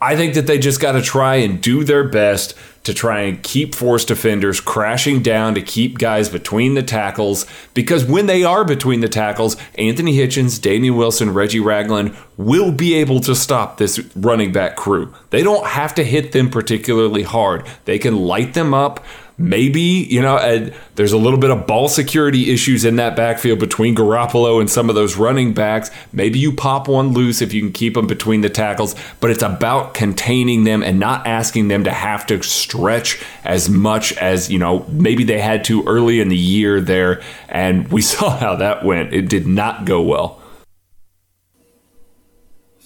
I 0.00 0.14
think 0.14 0.34
that 0.34 0.46
they 0.46 0.58
just 0.58 0.80
got 0.80 0.92
to 0.92 1.02
try 1.02 1.36
and 1.36 1.60
do 1.60 1.82
their 1.82 2.04
best 2.04 2.54
to 2.84 2.94
try 2.94 3.22
and 3.22 3.42
keep 3.42 3.74
force 3.74 4.04
defenders 4.04 4.60
crashing 4.60 5.22
down 5.22 5.54
to 5.54 5.60
keep 5.60 5.98
guys 5.98 6.28
between 6.28 6.74
the 6.74 6.82
tackles 6.84 7.44
because 7.74 8.04
when 8.04 8.26
they 8.26 8.44
are 8.44 8.64
between 8.64 9.00
the 9.00 9.08
tackles, 9.08 9.56
Anthony 9.74 10.16
Hitchens, 10.16 10.60
Damien 10.60 10.96
Wilson, 10.96 11.34
Reggie 11.34 11.60
Ragland 11.60 12.16
will 12.36 12.70
be 12.70 12.94
able 12.94 13.20
to 13.20 13.34
stop 13.34 13.76
this 13.76 13.98
running 14.14 14.52
back 14.52 14.76
crew. 14.76 15.12
They 15.30 15.42
don't 15.42 15.66
have 15.66 15.94
to 15.96 16.04
hit 16.04 16.30
them 16.30 16.48
particularly 16.48 17.24
hard. 17.24 17.66
They 17.84 17.98
can 17.98 18.16
light 18.16 18.54
them 18.54 18.72
up 18.72 19.04
maybe, 19.38 19.80
you 19.80 20.20
know, 20.20 20.36
uh, 20.36 20.70
there's 20.96 21.12
a 21.12 21.18
little 21.18 21.38
bit 21.38 21.50
of 21.50 21.66
ball 21.66 21.88
security 21.88 22.50
issues 22.50 22.84
in 22.84 22.96
that 22.96 23.14
backfield 23.16 23.60
between 23.60 23.94
Garoppolo 23.94 24.60
and 24.60 24.68
some 24.68 24.88
of 24.88 24.96
those 24.96 25.16
running 25.16 25.54
backs. 25.54 25.90
Maybe 26.12 26.38
you 26.38 26.52
pop 26.52 26.88
one 26.88 27.12
loose 27.12 27.40
if 27.40 27.54
you 27.54 27.62
can 27.62 27.72
keep 27.72 27.94
them 27.94 28.06
between 28.06 28.40
the 28.40 28.50
tackles, 28.50 28.94
but 29.20 29.30
it's 29.30 29.42
about 29.42 29.94
containing 29.94 30.64
them 30.64 30.82
and 30.82 30.98
not 30.98 31.26
asking 31.26 31.68
them 31.68 31.84
to 31.84 31.92
have 31.92 32.26
to 32.26 32.42
stretch 32.42 33.22
as 33.44 33.70
much 33.70 34.12
as, 34.14 34.50
you 34.50 34.58
know, 34.58 34.84
maybe 34.88 35.22
they 35.22 35.40
had 35.40 35.64
to 35.64 35.84
early 35.86 36.20
in 36.20 36.28
the 36.28 36.36
year 36.36 36.80
there. 36.80 37.22
And 37.48 37.88
we 37.88 38.00
saw 38.08 38.36
how 38.36 38.56
that 38.56 38.84
went. 38.84 39.14
It 39.14 39.28
did 39.28 39.46
not 39.46 39.84
go 39.84 40.02
well. 40.02 40.42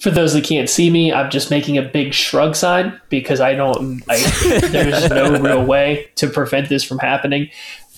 For 0.02 0.10
those 0.10 0.32
that 0.32 0.42
can't 0.42 0.68
see 0.68 0.90
me, 0.90 1.12
I'm 1.12 1.30
just 1.30 1.48
making 1.48 1.78
a 1.78 1.82
big 1.82 2.12
shrug 2.12 2.56
sign 2.56 3.00
because 3.08 3.40
I 3.40 3.54
don't. 3.54 4.02
I, 4.08 4.18
there's 4.68 5.08
no 5.08 5.38
real 5.40 5.64
way 5.64 6.10
to 6.16 6.28
prevent 6.28 6.68
this 6.68 6.82
from 6.82 6.98
happening. 6.98 7.50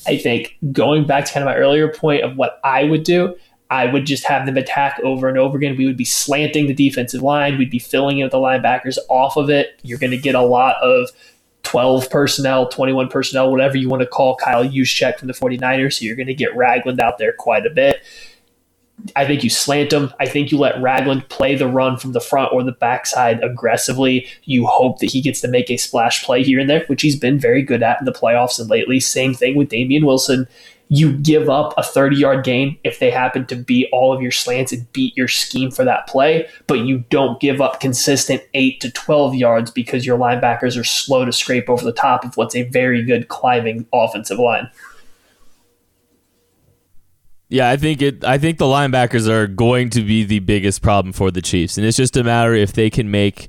I 0.06 0.18
think 0.18 0.56
going 0.70 1.06
back 1.06 1.24
to 1.24 1.32
kind 1.32 1.42
of 1.42 1.46
my 1.46 1.56
earlier 1.56 1.88
point 1.88 2.22
of 2.22 2.36
what 2.36 2.60
I 2.62 2.84
would 2.84 3.04
do, 3.04 3.36
I 3.70 3.86
would 3.86 4.04
just 4.04 4.24
have 4.24 4.44
them 4.44 4.58
attack 4.58 5.00
over 5.02 5.28
and 5.28 5.38
over 5.38 5.56
again. 5.56 5.76
We 5.76 5.86
would 5.86 5.96
be 5.96 6.04
slanting 6.04 6.66
the 6.66 6.74
defensive 6.74 7.22
line. 7.22 7.56
We'd 7.56 7.70
be 7.70 7.78
filling 7.78 8.18
in 8.18 8.24
with 8.24 8.32
the 8.32 8.38
linebackers 8.38 8.98
off 9.08 9.36
of 9.36 9.48
it. 9.48 9.80
You're 9.82 9.98
going 9.98 10.10
to 10.10 10.18
get 10.18 10.34
a 10.34 10.42
lot 10.42 10.76
of 10.82 11.08
12 11.62 12.10
personnel, 12.10 12.68
21 12.68 13.08
personnel, 13.08 13.50
whatever 13.50 13.76
you 13.76 13.88
want 13.88 14.02
to 14.02 14.06
call 14.06 14.36
Kyle 14.36 14.64
Juszczyk 14.64 15.18
from 15.18 15.28
the 15.28 15.34
49ers. 15.34 15.94
So 15.94 16.04
you're 16.04 16.16
going 16.16 16.26
to 16.26 16.34
get 16.34 16.54
Ragland 16.54 17.00
out 17.00 17.18
there 17.18 17.32
quite 17.32 17.64
a 17.64 17.70
bit. 17.70 18.02
I 19.16 19.26
think 19.26 19.44
you 19.44 19.50
slant 19.50 19.90
them. 19.90 20.12
I 20.18 20.26
think 20.26 20.50
you 20.50 20.58
let 20.58 20.80
Ragland 20.80 21.28
play 21.28 21.54
the 21.56 21.68
run 21.68 21.96
from 21.96 22.12
the 22.12 22.20
front 22.20 22.52
or 22.52 22.62
the 22.62 22.72
backside 22.72 23.42
aggressively. 23.42 24.26
You 24.44 24.66
hope 24.66 24.98
that 25.00 25.10
he 25.10 25.20
gets 25.20 25.40
to 25.42 25.48
make 25.48 25.70
a 25.70 25.76
splash 25.76 26.24
play 26.24 26.42
here 26.42 26.58
and 26.58 26.70
there, 26.70 26.84
which 26.86 27.02
he's 27.02 27.18
been 27.18 27.38
very 27.38 27.62
good 27.62 27.82
at 27.82 27.98
in 27.98 28.06
the 28.06 28.12
playoffs 28.12 28.58
and 28.58 28.70
lately. 28.70 29.00
Same 29.00 29.34
thing 29.34 29.56
with 29.56 29.68
Damien 29.68 30.06
Wilson. 30.06 30.46
You 30.88 31.12
give 31.12 31.48
up 31.48 31.74
a 31.76 31.82
30 31.82 32.16
yard 32.16 32.44
gain 32.44 32.78
if 32.84 32.98
they 32.98 33.10
happen 33.10 33.46
to 33.46 33.56
beat 33.56 33.88
all 33.90 34.12
of 34.12 34.22
your 34.22 34.30
slants 34.30 34.72
and 34.72 34.90
beat 34.92 35.16
your 35.16 35.28
scheme 35.28 35.70
for 35.70 35.84
that 35.84 36.06
play, 36.06 36.46
but 36.66 36.80
you 36.80 37.04
don't 37.10 37.40
give 37.40 37.60
up 37.60 37.80
consistent 37.80 38.42
8 38.54 38.80
to 38.80 38.90
12 38.90 39.34
yards 39.34 39.70
because 39.70 40.06
your 40.06 40.18
linebackers 40.18 40.78
are 40.78 40.84
slow 40.84 41.24
to 41.24 41.32
scrape 41.32 41.68
over 41.68 41.84
the 41.84 41.92
top 41.92 42.24
of 42.24 42.36
what's 42.36 42.54
a 42.54 42.68
very 42.68 43.02
good 43.02 43.28
climbing 43.28 43.86
offensive 43.92 44.38
line. 44.38 44.70
Yeah, 47.54 47.70
I 47.70 47.76
think 47.76 48.02
it. 48.02 48.24
I 48.24 48.36
think 48.36 48.58
the 48.58 48.64
linebackers 48.64 49.28
are 49.28 49.46
going 49.46 49.88
to 49.90 50.02
be 50.02 50.24
the 50.24 50.40
biggest 50.40 50.82
problem 50.82 51.12
for 51.12 51.30
the 51.30 51.40
Chiefs, 51.40 51.78
and 51.78 51.86
it's 51.86 51.96
just 51.96 52.16
a 52.16 52.24
matter 52.24 52.52
if 52.52 52.72
they 52.72 52.90
can 52.90 53.12
make, 53.12 53.46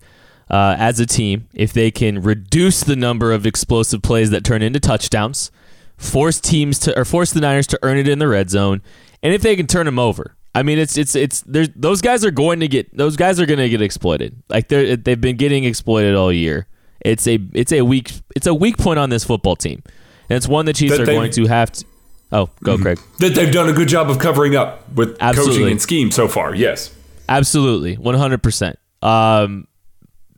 uh, 0.47 0.75
as 0.77 0.99
a 0.99 1.07
team, 1.07 1.47
if 1.55 1.73
they 1.73 1.89
can 1.89 2.21
reduce 2.21 2.81
the 2.81 2.95
number 2.95 3.31
of 3.31 3.47
explosive 3.47 4.03
plays 4.03 4.29
that 4.29 4.43
turn 4.43 4.61
into 4.61 4.79
touchdowns, 4.79 5.49
force 5.97 6.39
teams 6.39 6.77
to 6.81 6.95
or 6.95 7.03
force 7.03 7.33
the 7.33 7.41
Niners 7.41 7.65
to 7.65 7.79
earn 7.81 7.97
it 7.97 8.07
in 8.07 8.19
the 8.19 8.27
red 8.27 8.51
zone, 8.51 8.83
and 9.23 9.33
if 9.33 9.41
they 9.41 9.55
can 9.55 9.65
turn 9.65 9.87
them 9.87 9.97
over. 9.97 10.35
I 10.53 10.61
mean, 10.61 10.77
it's 10.77 10.99
it's 10.99 11.15
it's 11.15 11.41
there's 11.41 11.69
those 11.75 12.01
guys 12.01 12.23
are 12.23 12.29
going 12.29 12.59
to 12.59 12.67
get 12.67 12.95
those 12.95 13.15
guys 13.15 13.39
are 13.39 13.47
going 13.47 13.57
to 13.57 13.69
get 13.69 13.81
exploited. 13.81 14.39
Like 14.49 14.67
they 14.67 14.97
they've 14.97 15.19
been 15.19 15.35
getting 15.35 15.63
exploited 15.63 16.13
all 16.13 16.31
year. 16.31 16.67
It's 17.03 17.25
a 17.27 17.39
it's 17.53 17.71
a 17.71 17.81
weak 17.81 18.11
it's 18.35 18.45
a 18.45 18.53
weak 18.53 18.77
point 18.77 18.99
on 18.99 19.09
this 19.09 19.23
football 19.23 19.55
team, 19.55 19.81
and 20.29 20.37
it's 20.37 20.47
one 20.47 20.67
the 20.67 20.73
Chiefs 20.73 20.91
That 20.91 21.01
are 21.01 21.05
they- 21.07 21.15
going 21.15 21.31
to 21.31 21.47
have 21.47 21.71
to. 21.71 21.85
Oh, 22.31 22.49
go, 22.63 22.77
Craig. 22.77 22.99
That 23.19 23.35
they've 23.35 23.53
done 23.53 23.69
a 23.69 23.73
good 23.73 23.88
job 23.88 24.09
of 24.09 24.19
covering 24.19 24.55
up 24.55 24.89
with 24.91 25.17
Absolutely. 25.21 25.53
coaching 25.53 25.71
and 25.71 25.81
scheme 25.81 26.11
so 26.11 26.27
far. 26.27 26.55
Yes. 26.55 26.93
Absolutely, 27.29 27.95
one 27.95 28.15
hundred 28.15 28.43
percent. 28.43 28.77
Um, 29.01 29.67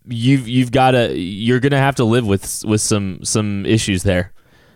you've 0.06 0.48
you've 0.48 0.72
got 0.72 0.92
to 0.92 1.18
you're 1.18 1.60
gonna 1.60 1.78
have 1.78 1.96
to 1.96 2.04
live 2.04 2.26
with 2.26 2.64
with 2.66 2.82
some 2.82 3.24
some 3.24 3.66
issues 3.66 4.04
there, 4.04 4.32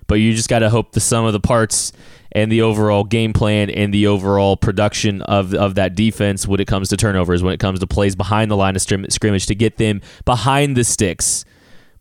but 0.08 0.16
you 0.16 0.34
just 0.34 0.50
got 0.50 0.60
to 0.60 0.70
hope 0.70 0.92
the 0.92 1.00
sum 1.00 1.26
of 1.26 1.34
the 1.34 1.40
parts 1.40 1.94
and 2.34 2.52
the 2.52 2.62
overall 2.62 3.04
game 3.04 3.34
plan 3.34 3.70
and 3.70 3.94
the 3.94 4.08
overall 4.08 4.58
production 4.58 5.22
of 5.24 5.54
of 5.54 5.76
that 5.76 5.96
defense 5.96 6.48
when 6.48 6.60
it 6.60 6.68
comes 6.68 6.90
to 6.90 6.98
turnovers, 6.98 7.44
when 7.44 7.54
it 7.54 7.60
comes 7.60 7.80
to 7.80 7.88
plays 7.88 8.16
behind 8.16 8.50
the 8.52 8.58
line 8.58 8.76
of 8.76 8.82
scrimmage 8.82 9.46
to 9.46 9.56
get 9.56 9.78
them 9.78 10.02
behind 10.26 10.76
the 10.76 10.84
sticks, 10.84 11.46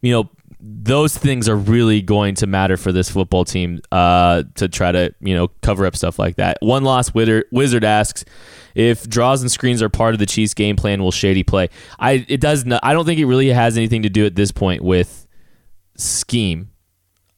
you 0.01 0.13
know. 0.13 0.31
Those 0.63 1.17
things 1.17 1.49
are 1.49 1.57
really 1.57 2.03
going 2.03 2.35
to 2.37 2.47
matter 2.47 2.77
for 2.77 2.93
this 2.93 3.09
football 3.09 3.45
team 3.45 3.81
uh, 3.91 4.45
to 4.57 4.69
try 4.69 4.93
to, 4.93 5.15
you 5.21 5.35
know, 5.35 5.49
cover 5.63 5.87
up 5.87 5.97
stuff 5.97 6.19
like 6.19 6.37
that. 6.37 6.59
One 6.61 6.85
loss 6.85 7.15
wizard, 7.15 7.47
wizard 7.51 7.85
asks, 7.85 8.25
if 8.75 9.09
draws 9.09 9.41
and 9.41 9.51
screens 9.51 9.83
are 9.83 9.89
part 9.89 10.15
of 10.15 10.19
the 10.19 10.27
Chiefs' 10.27 10.55
game 10.55 10.77
plan, 10.77 11.03
will 11.03 11.13
Shady 11.13 11.43
play? 11.43 11.69
I 11.99 12.25
it 12.29 12.41
does 12.41 12.65
not. 12.65 12.81
I 12.83 12.93
don't 12.93 13.05
think 13.05 13.19
it 13.19 13.27
really 13.27 13.49
has 13.49 13.77
anything 13.77 14.03
to 14.03 14.11
do 14.11 14.27
at 14.27 14.35
this 14.35 14.53
point 14.53 14.83
with 14.83 15.27
scheme. 15.97 16.71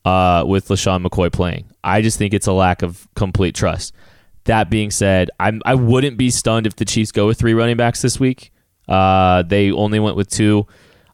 Uh, 0.04 0.42
with 0.44 0.66
LeSean 0.66 1.06
McCoy 1.06 1.32
playing, 1.32 1.70
I 1.84 2.02
just 2.02 2.18
think 2.18 2.34
it's 2.34 2.48
a 2.48 2.52
lack 2.52 2.82
of 2.82 3.06
complete 3.14 3.54
trust. 3.54 3.94
That 4.46 4.68
being 4.68 4.90
said, 4.90 5.30
I'm 5.38 5.62
I 5.64 5.76
wouldn't 5.76 6.16
be 6.16 6.28
stunned 6.28 6.66
if 6.66 6.74
the 6.74 6.84
Chiefs 6.84 7.12
go 7.12 7.28
with 7.28 7.38
three 7.38 7.54
running 7.54 7.76
backs 7.76 8.02
this 8.02 8.18
week. 8.18 8.50
Uh, 8.88 9.42
they 9.42 9.70
only 9.70 10.00
went 10.00 10.16
with 10.16 10.28
two. 10.28 10.66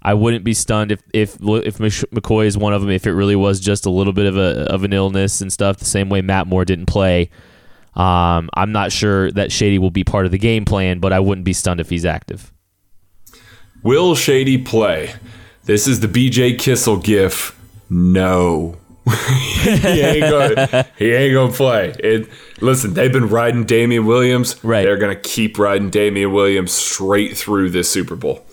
I 0.09 0.14
wouldn't 0.14 0.42
be 0.42 0.55
stunned 0.55 0.90
if 0.90 1.03
if 1.12 1.35
if 1.35 1.77
McCoy 1.77 2.47
is 2.47 2.57
one 2.57 2.73
of 2.73 2.81
them. 2.81 2.90
If 2.90 3.07
it 3.07 3.12
really 3.12 3.37
was 3.37 3.61
just 3.61 3.85
a 3.85 3.90
little 3.90 4.14
bit 4.14 4.25
of 4.25 4.38
a 4.38 4.62
of 4.73 4.83
an 4.83 4.94
illness 4.94 5.42
and 5.42 5.53
stuff, 5.53 5.77
the 5.77 5.85
same 5.85 6.09
way 6.09 6.23
Matt 6.23 6.47
Moore 6.47 6.64
didn't 6.64 6.87
play. 6.87 7.29
Um, 7.94 8.49
I'm 8.55 8.73
not 8.73 8.90
sure 8.90 9.31
that 9.33 9.53
Shady 9.53 9.79
will 9.79 9.90
be 9.90 10.05
part 10.05 10.25
of 10.25 10.33
the 10.33 10.38
game 10.38 10.64
plan, 10.64 10.99
but 10.99 11.12
I 11.12 11.21
wouldn't 11.21 11.44
be 11.44 11.53
stunned 11.53 11.79
if 11.79 11.90
he's 11.90 12.07
active. 12.07 12.55
Will 13.83 14.14
Shady 14.14 14.57
play? 14.57 15.12
This 15.64 15.87
is 15.87 16.01
the 16.01 16.09
BJ 16.09 16.59
Kissel 16.59 16.97
gif. 16.97 17.55
No. 17.90 18.79
he 19.61 20.01
ain't 20.01 20.31
gonna 20.31 20.87
he 20.97 21.12
ain't 21.12 21.35
gonna 21.35 21.53
play. 21.53 21.94
It 21.99 22.31
listen, 22.62 22.94
they've 22.94 23.12
been 23.12 23.29
riding 23.29 23.64
Damien 23.64 24.07
Williams. 24.07 24.64
Right. 24.64 24.85
They're 24.85 24.97
gonna 24.97 25.16
keep 25.16 25.59
riding 25.59 25.90
Damien 25.90 26.33
Williams 26.33 26.73
straight 26.73 27.37
through 27.37 27.73
this 27.73 27.90
Super 27.90 28.16
Bowl. 28.16 28.47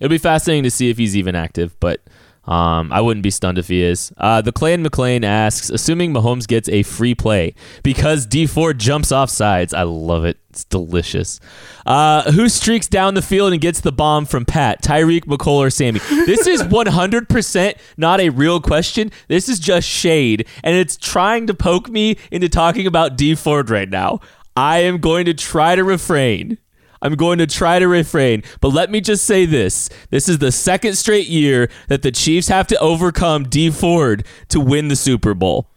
It'll 0.00 0.10
be 0.10 0.18
fascinating 0.18 0.64
to 0.64 0.70
see 0.70 0.90
if 0.90 0.98
he's 0.98 1.16
even 1.16 1.34
active, 1.34 1.78
but 1.80 2.00
um, 2.48 2.90
I 2.94 3.02
wouldn't 3.02 3.22
be 3.22 3.30
stunned 3.30 3.58
if 3.58 3.68
he 3.68 3.82
is. 3.82 4.10
Uh, 4.16 4.40
the 4.40 4.52
Clan 4.52 4.82
McLean 4.82 5.22
asks, 5.22 5.68
assuming 5.68 6.14
Mahomes 6.14 6.48
gets 6.48 6.66
a 6.70 6.82
free 6.82 7.14
play 7.14 7.54
because 7.82 8.24
Dee 8.24 8.46
Ford 8.46 8.78
jumps 8.78 9.12
off 9.12 9.28
sides. 9.28 9.74
I 9.74 9.82
love 9.82 10.24
it. 10.24 10.38
It's 10.48 10.64
delicious. 10.64 11.40
Uh, 11.84 12.32
who 12.32 12.48
streaks 12.48 12.88
down 12.88 13.12
the 13.12 13.20
field 13.20 13.52
and 13.52 13.60
gets 13.60 13.82
the 13.82 13.92
bomb 13.92 14.24
from 14.24 14.46
Pat? 14.46 14.82
Tyreek, 14.82 15.26
Mecole, 15.26 15.58
or 15.58 15.68
Sammy? 15.68 16.00
This 16.08 16.46
is 16.46 16.62
100% 16.64 17.74
not 17.98 18.20
a 18.20 18.30
real 18.30 18.62
question. 18.62 19.12
This 19.28 19.50
is 19.50 19.58
just 19.58 19.86
shade, 19.86 20.46
and 20.64 20.74
it's 20.74 20.96
trying 20.96 21.48
to 21.48 21.54
poke 21.54 21.90
me 21.90 22.16
into 22.30 22.48
talking 22.48 22.86
about 22.86 23.18
Dee 23.18 23.34
Ford 23.34 23.68
right 23.68 23.90
now. 23.90 24.20
I 24.56 24.78
am 24.78 24.98
going 24.98 25.26
to 25.26 25.34
try 25.34 25.76
to 25.76 25.84
refrain. 25.84 26.56
I'm 27.02 27.14
going 27.14 27.38
to 27.38 27.46
try 27.46 27.78
to 27.78 27.88
refrain, 27.88 28.42
but 28.60 28.68
let 28.68 28.90
me 28.90 29.00
just 29.00 29.24
say 29.24 29.46
this. 29.46 29.88
This 30.10 30.28
is 30.28 30.38
the 30.38 30.52
second 30.52 30.96
straight 30.96 31.28
year 31.28 31.68
that 31.88 32.02
the 32.02 32.10
Chiefs 32.10 32.48
have 32.48 32.66
to 32.68 32.78
overcome 32.78 33.44
Dee 33.44 33.70
Ford 33.70 34.26
to 34.48 34.60
win 34.60 34.88
the 34.88 34.96
Super 34.96 35.34
Bowl. 35.34 35.68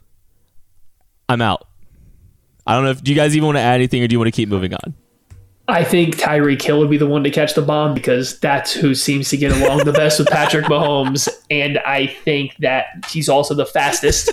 I'm 1.30 1.42
out. 1.42 1.68
I 2.66 2.76
don't 2.76 2.84
know 2.84 2.92
if 2.92 3.04
do 3.04 3.12
you 3.12 3.16
guys 3.16 3.36
even 3.36 3.48
want 3.48 3.58
to 3.58 3.62
add 3.62 3.76
anything 3.76 4.04
or 4.04 4.08
do 4.08 4.14
you 4.14 4.20
want 4.20 4.28
to 4.28 4.36
keep 4.36 4.50
moving 4.50 4.74
on? 4.74 4.94
I 5.68 5.84
think 5.84 6.18
Tyreek 6.18 6.62
Hill 6.62 6.80
would 6.80 6.90
be 6.90 6.98
the 6.98 7.08
one 7.08 7.24
to 7.24 7.30
catch 7.30 7.54
the 7.54 7.62
bomb 7.62 7.94
because 7.94 8.40
that's 8.40 8.74
who 8.74 8.94
seems 8.94 9.30
to 9.30 9.38
get 9.38 9.52
along 9.52 9.86
the 9.86 9.94
best 9.94 10.20
with 10.20 10.28
Patrick 10.28 10.66
Mahomes. 10.66 11.30
And 11.50 11.80
I 11.80 12.08
think 12.08 12.56
that 12.58 12.88
he's 13.10 13.30
also 13.30 13.54
the 13.54 13.66
fastest. 13.66 14.32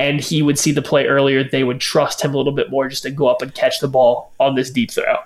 And 0.00 0.20
he 0.20 0.42
would 0.42 0.58
see 0.58 0.72
the 0.72 0.82
play 0.82 1.06
earlier. 1.06 1.42
They 1.42 1.64
would 1.64 1.80
trust 1.80 2.24
him 2.24 2.34
a 2.34 2.36
little 2.36 2.52
bit 2.52 2.70
more 2.70 2.88
just 2.88 3.02
to 3.02 3.10
go 3.10 3.26
up 3.26 3.42
and 3.42 3.52
catch 3.54 3.80
the 3.80 3.88
ball 3.88 4.32
on 4.38 4.54
this 4.54 4.70
deep 4.70 4.90
throw. 4.90 5.16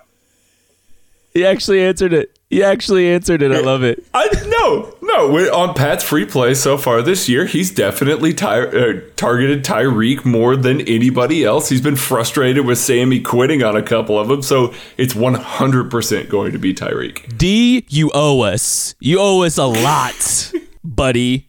He 1.34 1.44
actually 1.46 1.82
answered 1.82 2.12
it. 2.12 2.38
He 2.50 2.62
actually 2.62 3.08
answered 3.08 3.40
it. 3.40 3.50
I 3.50 3.60
love 3.60 3.82
it. 3.82 4.04
I 4.12 4.28
no 4.46 4.94
no 5.00 5.52
on 5.54 5.74
Pat's 5.74 6.04
free 6.04 6.26
play 6.26 6.52
so 6.52 6.76
far 6.76 7.00
this 7.00 7.28
year. 7.28 7.46
He's 7.46 7.70
definitely 7.70 8.34
ty- 8.34 8.66
uh, 8.66 9.00
targeted 9.16 9.64
Tyreek 9.64 10.24
more 10.26 10.56
than 10.56 10.82
anybody 10.82 11.44
else. 11.44 11.70
He's 11.70 11.80
been 11.80 11.96
frustrated 11.96 12.66
with 12.66 12.78
Sammy 12.78 13.20
quitting 13.20 13.62
on 13.62 13.76
a 13.76 13.82
couple 13.82 14.18
of 14.18 14.28
them, 14.28 14.42
so 14.42 14.74
it's 14.98 15.14
one 15.14 15.34
hundred 15.34 15.90
percent 15.90 16.28
going 16.28 16.52
to 16.52 16.58
be 16.58 16.74
Tyreek. 16.74 17.38
D, 17.38 17.86
you 17.88 18.10
owe 18.14 18.42
us. 18.42 18.94
You 19.00 19.18
owe 19.18 19.42
us 19.42 19.56
a 19.56 19.64
lot, 19.66 20.52
buddy. 20.84 21.48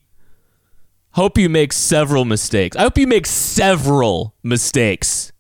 Hope 1.12 1.38
you 1.38 1.50
make 1.50 1.74
several 1.74 2.26
mistakes. 2.26 2.76
I 2.78 2.82
hope 2.84 2.98
you 2.98 3.06
make 3.08 3.28
several 3.28 4.34
mistakes 4.41 5.32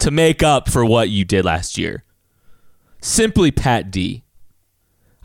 to 0.00 0.10
make 0.10 0.42
up 0.42 0.68
for 0.68 0.84
what 0.84 1.10
you 1.10 1.24
did 1.24 1.44
last 1.44 1.78
year. 1.78 2.02
Simply 3.02 3.50
Pat 3.50 3.90
D. 3.90 4.22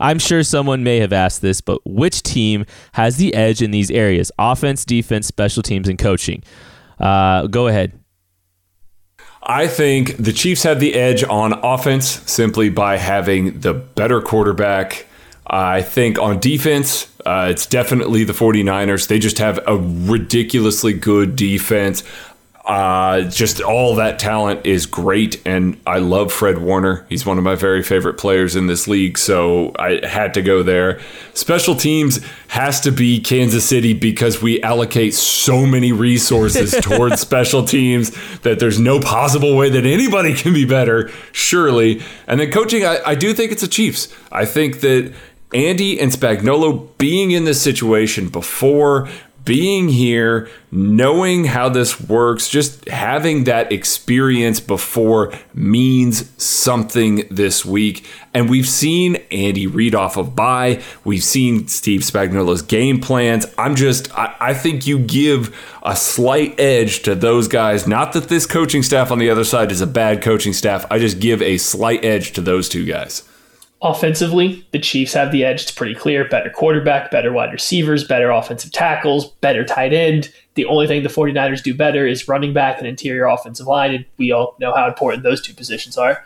I'm 0.00 0.18
sure 0.18 0.42
someone 0.42 0.84
may 0.84 0.98
have 0.98 1.12
asked 1.12 1.42
this, 1.42 1.60
but 1.60 1.80
which 1.84 2.22
team 2.22 2.66
has 2.92 3.16
the 3.16 3.34
edge 3.34 3.62
in 3.62 3.70
these 3.70 3.90
areas? 3.90 4.30
Offense, 4.38 4.84
defense, 4.84 5.26
special 5.26 5.62
teams, 5.62 5.88
and 5.88 5.98
coaching. 5.98 6.42
Uh, 7.00 7.46
go 7.46 7.66
ahead. 7.68 7.98
I 9.42 9.66
think 9.66 10.16
the 10.18 10.32
Chiefs 10.32 10.64
have 10.64 10.78
the 10.78 10.94
edge 10.94 11.24
on 11.24 11.52
offense 11.64 12.06
simply 12.30 12.68
by 12.68 12.98
having 12.98 13.60
the 13.60 13.72
better 13.72 14.20
quarterback. 14.20 15.06
I 15.46 15.80
think 15.82 16.18
on 16.18 16.38
defense, 16.40 17.06
Uh, 17.26 17.48
it's 17.50 17.66
definitely 17.66 18.24
the 18.24 18.32
49ers. 18.32 19.06
They 19.08 19.18
just 19.18 19.36
have 19.36 19.58
a 19.66 19.76
ridiculously 19.76 20.94
good 20.94 21.36
defense. 21.36 22.02
Uh, 22.68 23.22
just 23.22 23.62
all 23.62 23.94
that 23.94 24.18
talent 24.18 24.66
is 24.66 24.84
great, 24.84 25.40
and 25.46 25.80
I 25.86 26.00
love 26.00 26.30
Fred 26.30 26.58
Warner. 26.58 27.06
He's 27.08 27.24
one 27.24 27.38
of 27.38 27.44
my 27.44 27.54
very 27.54 27.82
favorite 27.82 28.18
players 28.18 28.54
in 28.56 28.66
this 28.66 28.86
league, 28.86 29.16
so 29.16 29.72
I 29.78 30.06
had 30.06 30.34
to 30.34 30.42
go 30.42 30.62
there. 30.62 31.00
Special 31.32 31.74
teams 31.74 32.20
has 32.48 32.78
to 32.82 32.92
be 32.92 33.20
Kansas 33.20 33.64
City 33.64 33.94
because 33.94 34.42
we 34.42 34.62
allocate 34.62 35.14
so 35.14 35.64
many 35.64 35.92
resources 35.92 36.72
towards 36.82 37.22
special 37.22 37.64
teams 37.64 38.14
that 38.40 38.58
there's 38.58 38.78
no 38.78 39.00
possible 39.00 39.56
way 39.56 39.70
that 39.70 39.86
anybody 39.86 40.34
can 40.34 40.52
be 40.52 40.66
better, 40.66 41.10
surely. 41.32 42.02
And 42.26 42.38
then 42.38 42.50
coaching, 42.50 42.84
I, 42.84 42.98
I 43.02 43.14
do 43.14 43.32
think 43.32 43.50
it's 43.50 43.62
the 43.62 43.68
Chiefs. 43.68 44.14
I 44.30 44.44
think 44.44 44.80
that 44.80 45.14
Andy 45.54 45.98
and 45.98 46.12
Spagnuolo 46.12 46.86
being 46.98 47.30
in 47.30 47.44
this 47.44 47.62
situation 47.62 48.28
before 48.28 49.08
being 49.48 49.88
here, 49.88 50.46
knowing 50.70 51.46
how 51.46 51.70
this 51.70 51.98
works, 51.98 52.50
just 52.50 52.86
having 52.86 53.44
that 53.44 53.72
experience 53.72 54.60
before 54.60 55.32
means 55.54 56.30
something 56.36 57.26
this 57.30 57.64
week. 57.64 58.06
And 58.34 58.50
we've 58.50 58.68
seen 58.68 59.16
Andy 59.30 59.66
Reid 59.66 59.94
off 59.94 60.18
of 60.18 60.36
bye. 60.36 60.82
We've 61.02 61.24
seen 61.24 61.66
Steve 61.66 62.02
Spagnuolo's 62.02 62.60
game 62.60 63.00
plans. 63.00 63.46
I'm 63.56 63.74
just, 63.74 64.14
I, 64.16 64.36
I 64.38 64.54
think 64.54 64.86
you 64.86 64.98
give 64.98 65.56
a 65.82 65.96
slight 65.96 66.60
edge 66.60 67.02
to 67.04 67.14
those 67.14 67.48
guys. 67.48 67.86
Not 67.88 68.12
that 68.12 68.28
this 68.28 68.44
coaching 68.44 68.82
staff 68.82 69.10
on 69.10 69.18
the 69.18 69.30
other 69.30 69.44
side 69.44 69.72
is 69.72 69.80
a 69.80 69.86
bad 69.86 70.20
coaching 70.20 70.52
staff. 70.52 70.84
I 70.90 70.98
just 70.98 71.20
give 71.20 71.40
a 71.40 71.56
slight 71.56 72.04
edge 72.04 72.32
to 72.32 72.42
those 72.42 72.68
two 72.68 72.84
guys. 72.84 73.22
Offensively, 73.80 74.66
the 74.72 74.78
Chiefs 74.80 75.12
have 75.12 75.30
the 75.30 75.44
edge. 75.44 75.62
It's 75.62 75.70
pretty 75.70 75.94
clear. 75.94 76.28
Better 76.28 76.50
quarterback, 76.50 77.12
better 77.12 77.32
wide 77.32 77.52
receivers, 77.52 78.02
better 78.02 78.30
offensive 78.30 78.72
tackles, 78.72 79.28
better 79.40 79.64
tight 79.64 79.92
end. 79.92 80.32
The 80.54 80.64
only 80.64 80.88
thing 80.88 81.04
the 81.04 81.08
49ers 81.08 81.62
do 81.62 81.74
better 81.74 82.04
is 82.04 82.26
running 82.26 82.52
back 82.52 82.78
and 82.78 82.88
interior 82.88 83.26
offensive 83.26 83.68
line, 83.68 83.94
and 83.94 84.04
we 84.16 84.32
all 84.32 84.56
know 84.58 84.74
how 84.74 84.88
important 84.88 85.22
those 85.22 85.40
two 85.40 85.54
positions 85.54 85.96
are. 85.96 86.24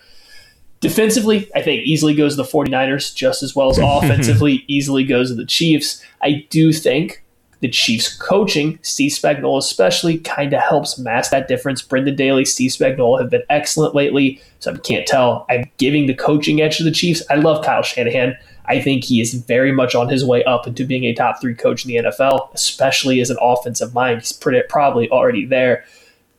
Defensively, 0.80 1.50
I 1.54 1.60
think 1.60 1.82
easily 1.84 2.14
goes 2.14 2.36
to 2.36 2.42
the 2.42 2.48
49ers 2.48 3.14
just 3.14 3.42
as 3.42 3.54
well 3.54 3.70
as 3.70 3.78
offensively, 3.82 4.64
easily 4.66 5.04
goes 5.04 5.28
to 5.28 5.34
the 5.34 5.44
Chiefs. 5.44 6.02
I 6.22 6.46
do 6.48 6.72
think 6.72 7.21
the 7.62 7.68
Chiefs 7.68 8.14
coaching, 8.16 8.76
Steve 8.82 9.12
Spagnuolo 9.12 9.56
especially, 9.56 10.18
kind 10.18 10.52
of 10.52 10.60
helps 10.60 10.98
mask 10.98 11.30
that 11.30 11.46
difference. 11.46 11.80
Brendan 11.80 12.16
Daly, 12.16 12.44
Steve 12.44 12.72
Spagnuolo 12.72 13.20
have 13.20 13.30
been 13.30 13.44
excellent 13.48 13.94
lately, 13.94 14.42
so 14.58 14.74
I 14.74 14.78
can't 14.78 15.06
tell. 15.06 15.46
I'm 15.48 15.70
giving 15.78 16.08
the 16.08 16.14
coaching 16.14 16.60
edge 16.60 16.78
to 16.78 16.84
the 16.84 16.90
Chiefs. 16.90 17.22
I 17.30 17.36
love 17.36 17.64
Kyle 17.64 17.84
Shanahan. 17.84 18.36
I 18.66 18.80
think 18.80 19.04
he 19.04 19.20
is 19.20 19.34
very 19.34 19.70
much 19.70 19.94
on 19.94 20.08
his 20.08 20.24
way 20.24 20.42
up 20.42 20.66
into 20.66 20.84
being 20.84 21.04
a 21.04 21.14
top 21.14 21.40
three 21.40 21.54
coach 21.54 21.84
in 21.84 21.88
the 21.88 22.10
NFL, 22.10 22.52
especially 22.52 23.20
as 23.20 23.30
an 23.30 23.38
offensive 23.40 23.94
mind. 23.94 24.20
He's 24.20 24.32
pretty, 24.32 24.60
probably 24.68 25.08
already 25.10 25.46
there. 25.46 25.84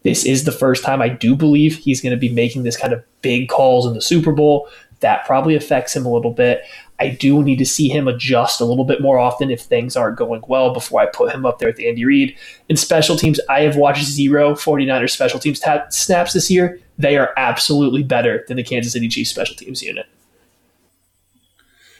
This 0.03 0.25
is 0.25 0.43
the 0.43 0.51
first 0.51 0.83
time 0.83 1.01
I 1.01 1.07
do 1.07 1.37
believe 1.37 1.77
he's 1.77 2.01
going 2.01 2.11
to 2.11 2.17
be 2.17 2.29
making 2.29 2.63
this 2.63 2.75
kind 2.75 2.91
of 2.91 3.01
big 3.21 3.47
calls 3.47 3.85
in 3.85 3.93
the 3.93 4.01
Super 4.01 4.33
Bowl. 4.33 4.67
That 4.99 5.25
probably 5.25 5.55
affects 5.55 5.95
him 5.95 6.05
a 6.05 6.11
little 6.11 6.31
bit. 6.31 6.63
I 7.03 7.09
do 7.09 7.43
need 7.43 7.57
to 7.57 7.65
see 7.65 7.89
him 7.89 8.07
adjust 8.07 8.61
a 8.61 8.65
little 8.65 8.85
bit 8.85 9.01
more 9.01 9.19
often 9.19 9.51
if 9.51 9.59
things 9.59 9.97
aren't 9.97 10.15
going 10.15 10.41
well 10.47 10.73
before 10.73 11.01
I 11.01 11.07
put 11.07 11.33
him 11.33 11.45
up 11.45 11.59
there 11.59 11.67
with 11.67 11.81
Andy 11.81 12.05
Reid. 12.05 12.37
In 12.69 12.77
special 12.77 13.17
teams, 13.17 13.41
I 13.49 13.63
have 13.63 13.75
watched 13.75 14.05
zero 14.05 14.53
49ers 14.53 15.09
special 15.09 15.37
teams 15.37 15.61
snaps 15.89 16.31
this 16.31 16.49
year. 16.49 16.79
They 16.97 17.17
are 17.17 17.33
absolutely 17.35 18.03
better 18.03 18.45
than 18.47 18.55
the 18.55 18.63
Kansas 18.63 18.93
City 18.93 19.09
Chiefs 19.09 19.31
special 19.31 19.57
teams 19.57 19.83
unit. 19.83 20.05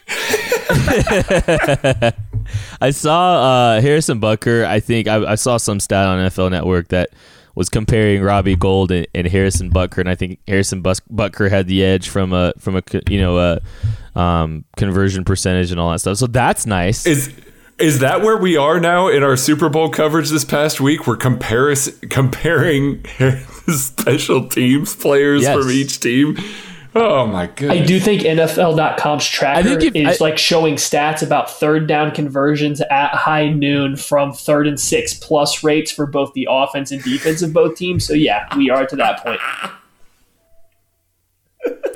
I 2.79 2.91
saw 2.91 3.41
uh, 3.41 3.81
Harrison 3.81 4.21
Butker. 4.21 4.65
I 4.65 4.79
think 4.79 5.09
I, 5.09 5.31
I, 5.31 5.35
saw 5.35 5.57
some 5.57 5.81
stat 5.81 6.07
on 6.07 6.29
NFL 6.29 6.51
Network 6.51 6.87
that 6.89 7.09
was 7.55 7.69
comparing 7.69 8.21
Robbie 8.21 8.55
Gould 8.55 8.91
and, 8.91 9.07
and 9.13 9.27
Harrison 9.27 9.71
Butker, 9.71 9.99
and 9.99 10.09
I 10.09 10.15
think 10.15 10.39
Harrison 10.47 10.81
Bus- 10.81 11.01
Butker 11.01 11.49
had 11.49 11.67
the 11.67 11.83
edge 11.83 12.09
from 12.09 12.33
a 12.33 12.53
from 12.57 12.75
a 12.75 12.83
you 13.09 13.19
know 13.19 13.37
a 13.37 14.19
um, 14.19 14.65
conversion 14.77 15.23
percentage 15.23 15.71
and 15.71 15.79
all 15.79 15.91
that 15.91 15.99
stuff. 15.99 16.17
So 16.17 16.27
that's 16.27 16.65
nice. 16.65 17.05
Is 17.05 17.33
is 17.79 17.99
that 17.99 18.21
where 18.21 18.37
we 18.37 18.55
are 18.55 18.79
now 18.79 19.07
in 19.07 19.23
our 19.23 19.35
Super 19.35 19.69
Bowl 19.69 19.89
coverage 19.89 20.29
this 20.29 20.45
past 20.45 20.79
week? 20.79 21.07
We're 21.07 21.17
comparis- 21.17 22.09
comparing 22.09 23.03
special 23.67 24.47
teams 24.47 24.95
players 24.95 25.41
yes. 25.43 25.57
from 25.57 25.71
each 25.71 25.99
team. 25.99 26.37
Oh 26.95 27.25
my 27.25 27.47
god! 27.47 27.71
I 27.71 27.83
do 27.83 27.99
think 27.99 28.21
NFL.com's 28.21 29.25
tracker 29.25 29.79
is 29.79 30.21
I, 30.21 30.23
like 30.23 30.37
showing 30.37 30.75
stats 30.75 31.23
about 31.23 31.49
third 31.49 31.87
down 31.87 32.11
conversions 32.11 32.81
at 32.81 33.09
high 33.15 33.49
noon 33.49 33.95
from 33.95 34.31
third 34.31 34.67
and 34.67 34.79
six 34.79 35.13
plus 35.13 35.63
rates 35.63 35.91
for 35.91 36.05
both 36.05 36.33
the 36.33 36.47
offense 36.49 36.91
and 36.91 37.01
defense 37.01 37.41
of 37.41 37.51
both 37.51 37.75
teams. 37.75 38.05
So 38.05 38.13
yeah, 38.13 38.47
we 38.55 38.69
are 38.69 38.85
to 38.85 38.95
that 38.97 39.23
point. 39.23 39.39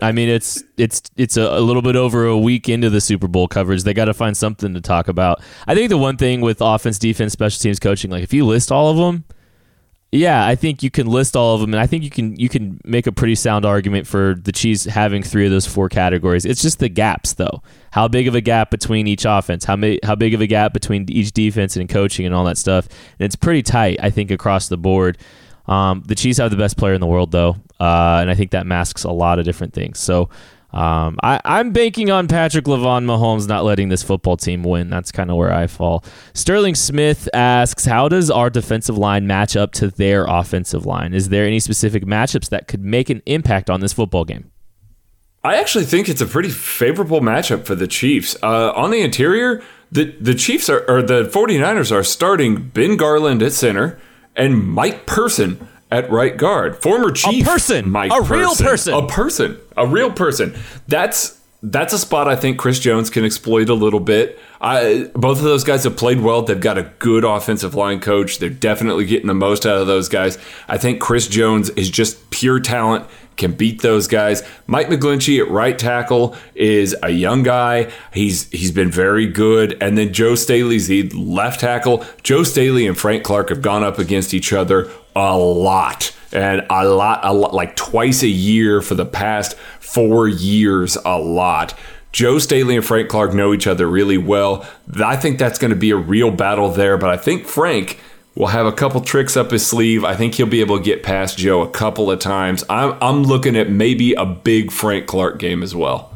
I 0.01 0.11
mean, 0.11 0.29
it's 0.29 0.63
it's 0.77 1.01
it's 1.15 1.37
a, 1.37 1.43
a, 1.43 1.61
little 1.61 1.81
bit 1.81 1.95
over 1.95 2.25
a 2.25 2.37
week 2.37 2.69
into 2.69 2.89
the 2.89 3.01
Super 3.01 3.27
Bowl 3.27 3.47
coverage. 3.47 3.83
They 3.83 3.93
got 3.93 4.05
to 4.05 4.13
find 4.13 4.35
something 4.35 4.73
to 4.73 4.81
talk 4.81 5.07
about. 5.07 5.41
I 5.67 5.75
think 5.75 5.89
the 5.89 5.97
one 5.97 6.17
thing 6.17 6.41
with 6.41 6.61
offense, 6.61 6.99
defense, 6.99 7.33
special 7.33 7.59
teams 7.59 7.79
coaching, 7.79 8.11
like 8.11 8.23
if 8.23 8.33
you 8.33 8.45
list 8.45 8.71
all 8.71 8.89
of 8.89 8.97
them, 8.97 9.25
yeah, 10.11 10.45
I 10.45 10.55
think 10.55 10.83
you 10.83 10.89
can 10.89 11.07
list 11.07 11.35
all 11.35 11.55
of 11.55 11.61
them, 11.61 11.73
and 11.73 11.81
I 11.81 11.85
think 11.85 12.03
you 12.03 12.09
can 12.09 12.35
you 12.37 12.47
can 12.47 12.79
make 12.85 13.07
a 13.07 13.11
pretty 13.11 13.35
sound 13.35 13.65
argument 13.65 14.07
for 14.07 14.35
the 14.35 14.53
Chiefs 14.53 14.85
having 14.85 15.21
three 15.21 15.43
of 15.43 15.51
those 15.51 15.65
four 15.65 15.89
categories. 15.89 16.45
It's 16.45 16.61
just 16.61 16.79
the 16.79 16.87
gaps, 16.87 17.33
though. 17.33 17.61
How 17.91 18.07
big 18.07 18.27
of 18.27 18.33
a 18.33 18.39
gap 18.39 18.71
between 18.71 19.05
each 19.07 19.25
offense? 19.25 19.65
How 19.65 19.77
how 20.03 20.15
big 20.15 20.33
of 20.33 20.39
a 20.39 20.47
gap 20.47 20.71
between 20.71 21.11
each 21.11 21.33
defense 21.33 21.75
and 21.75 21.89
coaching 21.89 22.25
and 22.25 22.33
all 22.33 22.45
that 22.45 22.57
stuff? 22.57 22.87
And 23.19 23.25
it's 23.25 23.35
pretty 23.35 23.63
tight, 23.63 23.99
I 24.01 24.09
think, 24.09 24.31
across 24.31 24.69
the 24.69 24.77
board. 24.77 25.17
Um, 25.65 26.03
the 26.05 26.15
Chiefs 26.15 26.37
have 26.37 26.51
the 26.51 26.57
best 26.57 26.77
player 26.77 26.93
in 26.93 27.01
the 27.01 27.07
world, 27.07 27.33
though, 27.33 27.57
uh, 27.77 28.19
and 28.21 28.29
I 28.29 28.35
think 28.35 28.51
that 28.51 28.65
masks 28.65 29.03
a 29.03 29.11
lot 29.11 29.39
of 29.39 29.45
different 29.45 29.73
things. 29.73 29.99
So 29.99 30.29
um, 30.71 31.17
I, 31.23 31.39
am 31.45 31.71
banking 31.71 32.11
on 32.11 32.27
Patrick 32.27 32.65
Lavon 32.65 33.05
Mahomes 33.05 33.47
not 33.47 33.63
letting 33.63 33.89
this 33.89 34.03
football 34.03 34.35
team 34.35 34.63
win. 34.63 34.89
That's 34.89 35.11
kind 35.11 35.31
of 35.31 35.37
where 35.37 35.53
I 35.53 35.67
fall. 35.67 36.03
Sterling 36.33 36.75
Smith 36.75 37.29
asks, 37.33 37.85
"How 37.85 38.09
does 38.09 38.29
our 38.29 38.49
defensive 38.49 38.97
line 38.97 39.27
match 39.27 39.55
up 39.55 39.71
to 39.73 39.87
their 39.89 40.25
offensive 40.25 40.85
line? 40.85 41.13
Is 41.13 41.29
there 41.29 41.45
any 41.45 41.59
specific 41.59 42.05
matchups 42.05 42.49
that 42.49 42.67
could 42.67 42.83
make 42.83 43.09
an 43.09 43.21
impact 43.25 43.69
on 43.69 43.79
this 43.79 43.93
football 43.93 44.25
game?" 44.25 44.51
I 45.43 45.55
actually 45.55 45.85
think 45.85 46.09
it's 46.09 46.21
a 46.21 46.25
pretty 46.25 46.49
favorable 46.49 47.21
matchup 47.21 47.65
for 47.65 47.73
the 47.73 47.87
Chiefs. 47.87 48.35
Uh, 48.43 48.71
on 48.73 48.91
the 48.91 48.99
interior, 48.99 49.63
the 49.89 50.15
the 50.19 50.35
Chiefs 50.35 50.69
are 50.69 50.83
or 50.89 51.01
the 51.01 51.23
49ers 51.23 51.93
are 51.93 52.03
starting 52.03 52.69
Ben 52.69 52.97
Garland 52.97 53.41
at 53.41 53.53
center 53.53 53.97
and 54.35 54.67
Mike 54.67 55.05
Person 55.05 55.65
at 55.91 56.09
right 56.11 56.35
guard. 56.35 56.81
Former 56.81 57.11
chief 57.11 57.45
a 57.45 57.49
person, 57.49 57.89
Mike 57.89 58.11
a 58.11 58.17
person, 58.17 58.37
real 58.37 58.55
person, 58.55 58.93
a 58.93 59.07
person, 59.07 59.57
a 59.75 59.87
real 59.87 60.11
person. 60.11 60.55
That's 60.87 61.39
that's 61.63 61.91
a 61.91 61.97
spot 61.97 62.27
I 62.27 62.35
think 62.35 62.59
Chris 62.59 62.79
Jones 62.79 63.09
can 63.09 63.25
exploit 63.25 63.69
a 63.69 63.73
little 63.73 63.99
bit. 63.99 64.39
I, 64.61 65.09
both 65.15 65.37
of 65.39 65.43
those 65.43 65.63
guys 65.63 65.83
have 65.85 65.97
played 65.97 66.21
well. 66.21 66.43
They've 66.43 66.59
got 66.59 66.77
a 66.77 66.91
good 66.99 67.23
offensive 67.23 67.73
line 67.73 67.99
coach. 67.99 68.37
They're 68.37 68.49
definitely 68.49 69.05
getting 69.05 69.27
the 69.27 69.33
most 69.33 69.65
out 69.65 69.77
of 69.77 69.87
those 69.87 70.07
guys. 70.07 70.37
I 70.67 70.77
think 70.77 71.01
Chris 71.01 71.27
Jones 71.27 71.69
is 71.71 71.89
just 71.89 72.29
pure 72.29 72.59
talent 72.59 73.07
can 73.37 73.53
beat 73.53 73.81
those 73.81 74.07
guys. 74.07 74.43
Mike 74.65 74.87
McGlinchey 74.87 75.39
at 75.39 75.49
right 75.49 75.77
tackle 75.77 76.35
is 76.55 76.95
a 77.03 77.09
young 77.09 77.43
guy. 77.43 77.91
He's 78.11 78.49
he's 78.49 78.71
been 78.71 78.91
very 78.91 79.27
good. 79.27 79.77
And 79.81 79.97
then 79.97 80.11
Joe 80.11 80.35
Staley's 80.35 80.87
the 80.87 81.03
left 81.09 81.59
tackle. 81.61 82.03
Joe 82.23 82.43
Staley 82.43 82.87
and 82.87 82.97
Frank 82.97 83.23
Clark 83.23 83.49
have 83.49 83.61
gone 83.61 83.83
up 83.83 83.99
against 83.99 84.33
each 84.33 84.51
other 84.51 84.89
a 85.17 85.35
lot. 85.35 86.15
And 86.31 86.65
a 86.69 86.85
lot, 86.85 87.21
a 87.23 87.33
lot 87.33 87.53
like 87.53 87.75
twice 87.75 88.21
a 88.21 88.27
year 88.27 88.81
for 88.81 88.95
the 88.95 89.05
past 89.05 89.57
four 89.79 90.27
years, 90.27 90.97
a 91.03 91.17
lot. 91.17 91.73
Joe 92.11 92.39
Staley 92.39 92.75
and 92.75 92.85
Frank 92.85 93.09
Clark 93.09 93.33
know 93.33 93.53
each 93.53 93.67
other 93.67 93.87
really 93.87 94.17
well. 94.17 94.67
I 95.03 95.15
think 95.15 95.39
that's 95.39 95.59
going 95.59 95.69
to 95.69 95.77
be 95.77 95.91
a 95.91 95.97
real 95.97 96.31
battle 96.31 96.69
there, 96.69 96.97
but 96.97 97.09
I 97.09 97.17
think 97.17 97.47
Frank 97.47 97.99
will 98.35 98.47
have 98.47 98.65
a 98.65 98.71
couple 98.71 99.01
tricks 99.01 99.35
up 99.35 99.51
his 99.51 99.65
sleeve. 99.65 100.03
I 100.03 100.15
think 100.15 100.35
he'll 100.35 100.45
be 100.45 100.61
able 100.61 100.77
to 100.77 100.83
get 100.83 101.01
past 101.03 101.37
Joe 101.37 101.61
a 101.61 101.69
couple 101.69 102.11
of 102.11 102.19
times. 102.19 102.63
I'm, 102.69 102.95
I'm 103.01 103.23
looking 103.23 103.55
at 103.55 103.69
maybe 103.69 104.13
a 104.13 104.25
big 104.25 104.71
Frank 104.71 105.07
Clark 105.07 105.39
game 105.39 105.63
as 105.63 105.73
well. 105.73 106.13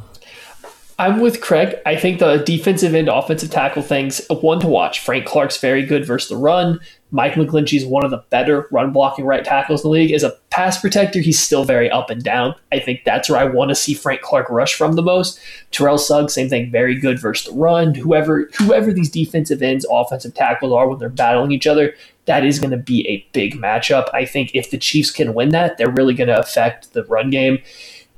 I'm 1.00 1.20
with 1.20 1.42
Craig. 1.42 1.78
I 1.84 1.96
think 1.96 2.20
the 2.20 2.38
defensive 2.38 2.94
end, 2.94 3.10
offensive 3.10 3.50
tackle 3.50 3.82
things, 3.82 4.22
one 4.30 4.60
to 4.60 4.68
watch. 4.68 5.00
Frank 5.00 5.26
Clark's 5.26 5.58
very 5.58 5.84
good 5.84 6.06
versus 6.06 6.30
the 6.30 6.38
run. 6.38 6.80
Mike 7.12 7.34
McGlinchey 7.34 7.78
is 7.78 7.86
one 7.86 8.06
of 8.06 8.12
the 8.12 8.24
better 8.30 8.68
run 8.72 8.92
blocking 8.92 9.26
right 9.26 9.44
tackles 9.44 9.84
in 9.84 9.90
the 9.90 9.92
league. 9.92 10.12
As 10.12 10.24
a 10.24 10.38
pass 10.50 10.80
protector, 10.80 11.20
he's 11.20 11.40
still 11.40 11.66
very 11.66 11.92
up 11.92 12.10
and 12.10 12.24
down. 12.24 12.56
I 12.72 12.80
think 12.80 13.04
that's 13.04 13.30
where 13.30 13.40
I 13.40 13.46
want 13.46 13.70
to 13.70 13.76
see 13.76 13.94
Frank 13.94 14.22
Clark 14.22 14.50
rush 14.50 14.76
from 14.76 14.94
the 14.94 15.02
most. 15.02 15.40
Terrell 15.72 15.98
Suggs, 15.98 16.34
same 16.34 16.50
thing, 16.50 16.72
very 16.72 16.96
good 16.98 17.20
versus 17.20 17.52
the 17.54 17.60
run. 17.60 17.94
Whoever 17.94 18.50
whoever 18.58 18.94
these 18.94 19.12
defensive 19.12 19.62
ends, 19.62 19.86
offensive 19.92 20.34
tackles 20.34 20.74
are 20.74 20.88
when 20.88 21.00
they're 21.00 21.10
battling 21.10 21.52
each 21.52 21.68
other, 21.68 21.94
that 22.26 22.46
is 22.46 22.60
going 22.60 22.72
to 22.72 22.78
be 22.78 23.08
a 23.08 23.28
big 23.34 23.56
matchup. 23.56 24.08
I 24.14 24.26
think 24.26 24.52
if 24.54 24.72
the 24.72 24.78
Chiefs 24.78 25.12
can 25.12 25.34
win 25.34 25.50
that, 25.50 25.78
they're 25.78 25.92
really 25.92 26.14
going 26.14 26.30
to 26.30 26.40
affect 26.40 26.94
the 26.94 27.04
run 27.06 27.30
game. 27.30 27.60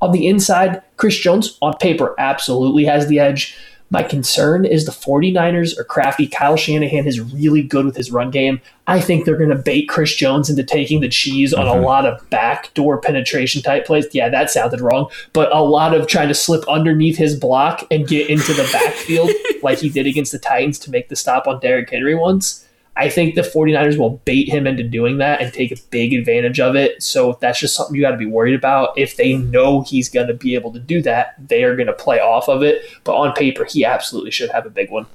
On 0.02 0.12
the 0.12 0.28
inside, 0.28 0.82
Chris 0.98 1.18
Jones 1.18 1.58
on 1.62 1.78
paper 1.78 2.14
absolutely 2.20 2.84
has 2.86 3.08
the 3.08 3.20
edge. 3.20 3.58
My 3.94 4.02
concern 4.02 4.66
is 4.66 4.86
the 4.86 4.92
49ers 4.92 5.78
are 5.78 5.84
crafty. 5.84 6.26
Kyle 6.26 6.58
Shanahan 6.58 7.06
is 7.06 7.22
really 7.22 7.62
good 7.62 7.86
with 7.86 7.96
his 7.96 8.12
run 8.12 8.32
game. 8.32 8.60
I 8.88 9.00
think 9.00 9.24
they're 9.24 9.38
going 9.38 9.52
to 9.52 9.56
bait 9.56 9.88
Chris 9.88 10.16
Jones 10.16 10.50
into 10.50 10.64
taking 10.64 11.00
the 11.00 11.08
cheese 11.08 11.54
on 11.54 11.68
mm-hmm. 11.68 11.78
a 11.78 11.86
lot 11.86 12.08
of 12.08 12.28
backdoor 12.32 13.00
penetration 13.00 13.62
type 13.62 13.86
plays. 13.86 14.08
Yeah, 14.12 14.30
that 14.30 14.50
sounded 14.50 14.82
wrong, 14.82 15.12
but 15.32 15.56
a 15.56 15.62
lot 15.62 15.94
of 15.94 16.08
trying 16.08 16.30
to 16.30 16.34
slip 16.34 16.68
underneath 16.68 17.18
his 17.18 17.36
block 17.40 17.86
and 17.92 18.08
get 18.08 18.32
into 18.32 18.52
the 18.54 18.68
backfield 18.74 19.30
like 19.62 19.78
he 19.78 19.90
did 19.90 20.08
against 20.08 20.32
the 20.32 20.40
Titans 20.40 20.80
to 20.80 20.90
make 20.90 21.10
the 21.10 21.16
stop 21.16 21.46
on 21.46 21.60
Derrick 21.60 21.92
Henry 21.92 22.16
once. 22.16 22.68
I 22.96 23.10
think 23.10 23.34
the 23.34 23.42
49ers 23.42 23.98
will 23.98 24.22
bait 24.24 24.50
him 24.50 24.68
into 24.68 24.84
doing 24.84 25.18
that 25.18 25.42
and 25.42 25.52
take 25.52 25.72
a 25.72 25.82
big 25.90 26.14
advantage 26.14 26.60
of 26.60 26.76
it. 26.76 27.02
So 27.02 27.38
that's 27.42 27.60
just 27.60 27.76
something 27.76 27.96
you 27.96 28.02
got 28.02 28.12
to 28.12 28.18
be 28.18 28.28
worried 28.28 28.54
about. 28.54 28.98
If 28.98 29.18
they 29.18 29.34
know 29.34 29.82
he's 29.82 30.10
going 30.10 30.28
to 30.28 30.36
be 30.36 30.54
able 30.54 30.72
to 30.74 30.80
do 30.80 31.02
that, 31.02 31.36
they 31.48 31.64
are 31.64 31.76
going 31.76 31.88
to 31.88 31.94
play 31.94 32.20
off 32.20 32.48
of 32.48 32.62
it. 32.62 32.84
But 33.04 33.16
on 33.16 33.34
paper, 33.34 33.66
he 33.66 33.84
absolutely 33.84 34.30
should 34.30 34.52
have 34.52 34.68
a 34.68 34.70
big 34.70 34.92
one. 34.92 35.08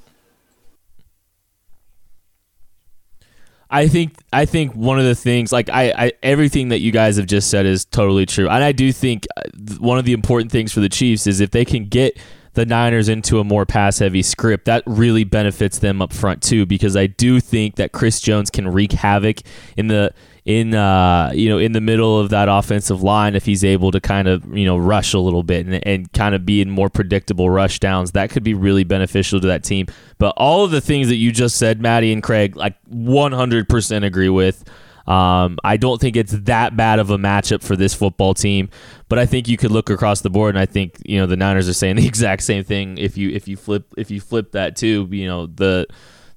I 3.71 3.87
think 3.87 4.15
I 4.33 4.47
think 4.47 4.75
one 4.75 4.99
of 4.99 5.05
the 5.05 5.15
things 5.15 5.53
like 5.53 5.69
I, 5.69 5.93
I 5.95 6.13
everything 6.23 6.71
that 6.71 6.79
you 6.81 6.91
guys 6.91 7.19
have 7.19 7.27
just 7.27 7.51
said 7.51 7.67
is 7.67 7.85
totally 7.85 8.25
true, 8.25 8.49
and 8.49 8.65
I 8.65 8.73
do 8.73 8.93
think 8.93 9.27
uh, 9.37 9.43
one 9.79 9.99
of 9.99 10.07
the 10.07 10.15
important 10.15 10.51
things 10.51 10.73
for 10.73 10.81
the 10.81 10.89
Chiefs 10.89 11.27
is 11.27 11.41
if 11.41 11.51
they 11.51 11.67
can 11.67 11.85
get 11.87 12.19
the 12.59 12.67
Niners 12.67 13.09
into 13.09 13.39
a 13.39 13.45
more 13.45 13.65
pass 13.65 14.01
heavy 14.01 14.21
script, 14.21 14.65
that 14.65 14.83
really 14.85 15.23
benefits 15.23 15.79
them 15.79 16.03
up 16.03 16.13
front 16.13 16.43
too. 16.43 16.67
Because 16.67 16.97
I 16.97 17.07
do 17.07 17.39
think 17.39 17.77
that 17.77 17.93
Chris 17.93 18.21
Jones 18.21 18.51
can 18.51 18.67
wreak 18.67 18.91
havoc 18.91 19.43
in 19.77 19.87
the 19.87 20.13
in 20.45 20.75
uh, 20.75 21.31
you 21.33 21.49
know 21.49 21.59
in 21.59 21.71
the 21.71 21.81
middle 21.81 22.19
of 22.19 22.31
that 22.31 22.49
offensive 22.49 23.01
line 23.01 23.37
if 23.37 23.47
he's 23.47 23.63
able 23.63 23.93
to 23.93 24.01
kind 24.01 24.27
of 24.27 24.45
you 24.57 24.65
know 24.65 24.77
rush 24.77 25.15
a 25.15 25.21
little 25.21 25.45
bit 25.45 25.67
and, 25.67 25.87
and 25.87 26.13
kind 26.13 26.35
of 26.35 26.45
be 26.45 26.61
in 26.61 26.69
more 26.69 26.91
predictable 26.91 27.49
rush 27.49 27.79
downs. 27.79 28.11
That 28.13 28.31
could 28.31 28.43
be 28.43 28.55
really 28.55 28.83
beneficial 28.83 29.41
to 29.41 29.47
that 29.47 29.63
team. 29.63 29.87
But 30.19 30.35
all 30.37 30.65
of 30.65 30.73
the 30.73 30.81
things 30.81 31.09
that 31.09 31.17
you 31.17 31.31
just 31.31 31.59
said, 31.59 31.81
Maddie 31.81 32.13
and 32.13 32.25
Craig, 32.25 32.57
like 32.57 32.75
100% 32.91 34.05
agree 34.05 34.29
with. 34.29 34.65
Um, 35.09 35.59
I 35.65 35.79
don't 35.79 35.99
think 35.99 36.17
it's 36.17 36.33
that 36.33 36.77
bad 36.77 36.99
of 36.99 37.09
a 37.09 37.17
matchup 37.17 37.63
for 37.63 37.77
this 37.77 37.95
football 37.95 38.35
team, 38.35 38.69
but 39.09 39.19
I 39.19 39.25
think 39.25 39.49
you 39.49 39.57
could 39.57 39.71
look 39.71 39.89
across 39.89 40.21
the 40.21 40.29
board, 40.29 40.55
and 40.55 40.61
I 40.61 40.67
think 40.67 41.01
you 41.07 41.19
know 41.19 41.25
the 41.25 41.37
Niners 41.37 41.67
are 41.67 41.73
saying 41.73 41.97
the 41.97 42.07
exact 42.07 42.43
same 42.43 42.63
thing. 42.63 42.99
If 42.99 43.17
you 43.17 43.31
if 43.31 43.49
you 43.49 43.57
flip 43.57 43.87
if 43.97 44.11
you 44.11 44.21
flip 44.21 44.53
that 44.53 44.77
too, 44.77 45.09
you 45.11 45.27
know 45.27 45.47
the 45.47 45.87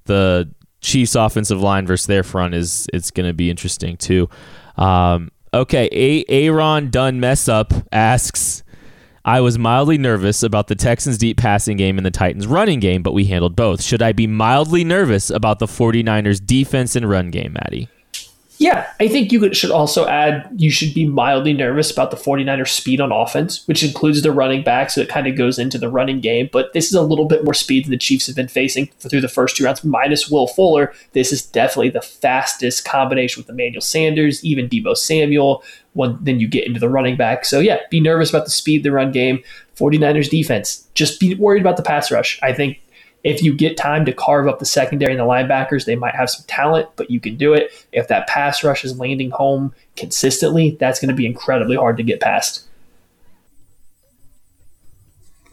the 0.06 0.50
Chiefs 0.80 1.14
offensive 1.14 1.60
line 1.60 1.86
versus 1.86 2.06
their 2.06 2.22
front 2.22 2.54
is 2.54 2.88
it's 2.94 3.10
going 3.10 3.28
to 3.28 3.34
be 3.34 3.50
interesting 3.50 3.98
too. 3.98 4.30
Um, 4.76 5.30
okay, 5.52 5.88
A- 5.92 6.24
Aaron 6.28 6.88
Dunn 6.90 7.20
mess 7.20 7.48
up 7.48 7.74
asks. 7.92 8.62
I 9.24 9.40
was 9.40 9.56
mildly 9.56 9.98
nervous 9.98 10.42
about 10.42 10.66
the 10.66 10.74
Texans' 10.74 11.16
deep 11.16 11.36
passing 11.36 11.76
game 11.76 11.96
and 11.96 12.04
the 12.04 12.10
Titans' 12.10 12.44
running 12.44 12.80
game, 12.80 13.04
but 13.04 13.12
we 13.12 13.26
handled 13.26 13.54
both. 13.54 13.80
Should 13.80 14.02
I 14.02 14.10
be 14.10 14.26
mildly 14.26 14.82
nervous 14.82 15.30
about 15.30 15.60
the 15.60 15.66
49ers' 15.66 16.44
defense 16.44 16.96
and 16.96 17.08
run 17.08 17.30
game, 17.30 17.52
Maddie? 17.52 17.88
Yeah, 18.62 18.86
I 19.00 19.08
think 19.08 19.32
you 19.32 19.52
should 19.54 19.72
also 19.72 20.06
add 20.06 20.48
you 20.56 20.70
should 20.70 20.94
be 20.94 21.04
mildly 21.04 21.52
nervous 21.52 21.90
about 21.90 22.12
the 22.12 22.16
49ers 22.16 22.68
speed 22.68 23.00
on 23.00 23.10
offense, 23.10 23.66
which 23.66 23.82
includes 23.82 24.22
the 24.22 24.30
running 24.30 24.62
back, 24.62 24.88
so 24.88 25.00
it 25.00 25.08
kind 25.08 25.26
of 25.26 25.36
goes 25.36 25.58
into 25.58 25.78
the 25.78 25.88
running 25.88 26.20
game. 26.20 26.48
But 26.52 26.72
this 26.72 26.86
is 26.86 26.94
a 26.94 27.02
little 27.02 27.24
bit 27.24 27.42
more 27.42 27.54
speed 27.54 27.86
than 27.86 27.90
the 27.90 27.98
Chiefs 27.98 28.28
have 28.28 28.36
been 28.36 28.46
facing 28.46 28.86
through 29.00 29.20
the 29.20 29.26
first 29.26 29.56
two 29.56 29.64
rounds, 29.64 29.82
minus 29.82 30.30
Will 30.30 30.46
Fuller. 30.46 30.94
This 31.12 31.32
is 31.32 31.44
definitely 31.44 31.90
the 31.90 32.02
fastest 32.02 32.84
combination 32.84 33.40
with 33.40 33.50
Emmanuel 33.50 33.80
Sanders, 33.80 34.44
even 34.44 34.68
Deebo 34.68 34.96
Samuel, 34.96 35.64
when 35.94 36.16
then 36.20 36.38
you 36.38 36.46
get 36.46 36.64
into 36.64 36.78
the 36.78 36.88
running 36.88 37.16
back. 37.16 37.44
So 37.44 37.58
yeah, 37.58 37.80
be 37.90 37.98
nervous 37.98 38.30
about 38.30 38.44
the 38.44 38.52
speed, 38.52 38.84
the 38.84 38.92
run 38.92 39.10
game. 39.10 39.42
49ers 39.74 40.30
defense. 40.30 40.86
Just 40.94 41.18
be 41.18 41.34
worried 41.34 41.62
about 41.62 41.76
the 41.76 41.82
pass 41.82 42.12
rush. 42.12 42.38
I 42.44 42.52
think 42.52 42.80
if 43.24 43.42
you 43.42 43.54
get 43.54 43.76
time 43.76 44.04
to 44.04 44.12
carve 44.12 44.48
up 44.48 44.58
the 44.58 44.64
secondary 44.64 45.12
and 45.12 45.20
the 45.20 45.24
linebackers, 45.24 45.84
they 45.84 45.96
might 45.96 46.14
have 46.14 46.30
some 46.30 46.44
talent, 46.46 46.88
but 46.96 47.10
you 47.10 47.20
can 47.20 47.36
do 47.36 47.54
it. 47.54 47.70
If 47.92 48.08
that 48.08 48.26
pass 48.26 48.64
rush 48.64 48.84
is 48.84 48.98
landing 48.98 49.30
home 49.30 49.72
consistently, 49.96 50.76
that's 50.80 51.00
going 51.00 51.10
to 51.10 51.14
be 51.14 51.26
incredibly 51.26 51.76
hard 51.76 51.96
to 51.98 52.02
get 52.02 52.20
past. 52.20 52.66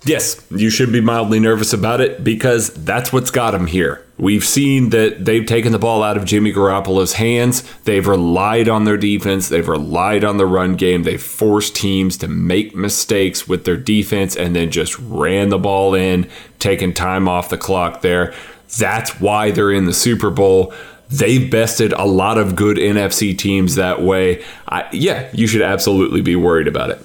Yes, 0.06 0.42
you 0.50 0.70
should 0.70 0.92
be 0.92 1.02
mildly 1.02 1.40
nervous 1.40 1.74
about 1.74 2.00
it 2.00 2.24
because 2.24 2.74
that's 2.74 3.12
what's 3.12 3.32
got 3.32 3.54
him 3.54 3.68
here. 3.68 4.06
We've 4.18 4.44
seen 4.44 4.90
that 4.90 5.26
they've 5.26 5.46
taken 5.46 5.72
the 5.72 5.80
ball 5.80 6.04
out 6.04 6.18
of 6.18 6.26
Jimmy 6.26 6.54
Garoppolo's 6.54 7.14
hands. 7.14 7.64
They've 7.84 8.06
relied 8.06 8.70
on 8.70 8.86
their 8.86 8.98
defense. 8.98 9.50
They've 9.50 9.68
relied 9.68 10.24
on 10.24 10.38
the 10.38 10.46
run 10.46 10.76
game. 10.76 11.04
They've 11.04 11.22
forced 11.22 11.76
teams 11.76 12.18
to 12.18 12.28
make 12.28 12.76
mistakes 12.76 13.48
with 13.48 13.66
their 13.66 13.78
defense 13.78 14.36
and 14.36 14.56
then 14.56 14.72
just 14.72 14.98
ran 15.00 15.50
the 15.50 15.58
ball 15.58 15.94
in, 15.96 16.30
taking 16.60 16.94
time 16.94 17.28
off 17.28 17.50
the 17.50 17.58
clock 17.58 18.02
there. 18.02 18.34
That's 18.78 19.20
why 19.20 19.52
they're 19.52 19.72
in 19.72 19.86
the 19.86 19.94
Super 19.94 20.30
Bowl. 20.30 20.74
They've 21.10 21.50
bested 21.50 21.92
a 21.94 22.06
lot 22.06 22.38
of 22.38 22.56
good 22.56 22.78
NFC 22.78 23.38
teams 23.38 23.76
that 23.76 24.02
way. 24.02 24.44
I, 24.68 24.88
yeah, 24.92 25.30
you 25.34 25.48
should 25.48 25.62
absolutely 25.62 26.22
be 26.22 26.36
worried 26.36 26.68
about 26.68 26.92
it. 26.92 27.04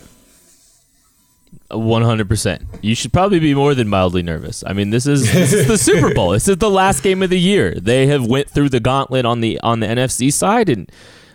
One 1.71 2.03
hundred 2.03 2.29
percent. 2.29 2.63
You 2.83 2.95
should 2.95 3.13
probably 3.13 3.41
be 3.41 3.55
more 3.55 3.75
than 3.75 3.89
mildly 3.89 4.23
nervous. 4.23 4.63
I 4.67 4.75
mean, 4.75 4.91
this 4.91 5.07
is 5.07 5.33
this 5.33 5.53
is 5.53 5.67
the 5.67 5.79
Super 5.79 6.15
Bowl. 6.15 6.31
This 6.31 6.47
is 6.47 6.59
the 6.59 6.71
last 6.71 7.03
game 7.03 7.23
of 7.23 7.31
the 7.31 7.41
year. 7.41 7.75
They 7.75 8.07
have 8.09 8.27
went 8.27 8.51
through 8.51 8.69
the 8.69 8.81
gauntlet 8.81 9.25
on 9.25 9.41
the 9.41 9.59
on 9.61 9.81
the 9.81 9.87
NFC 9.87 10.33
side, 10.33 10.69
and 10.69 10.91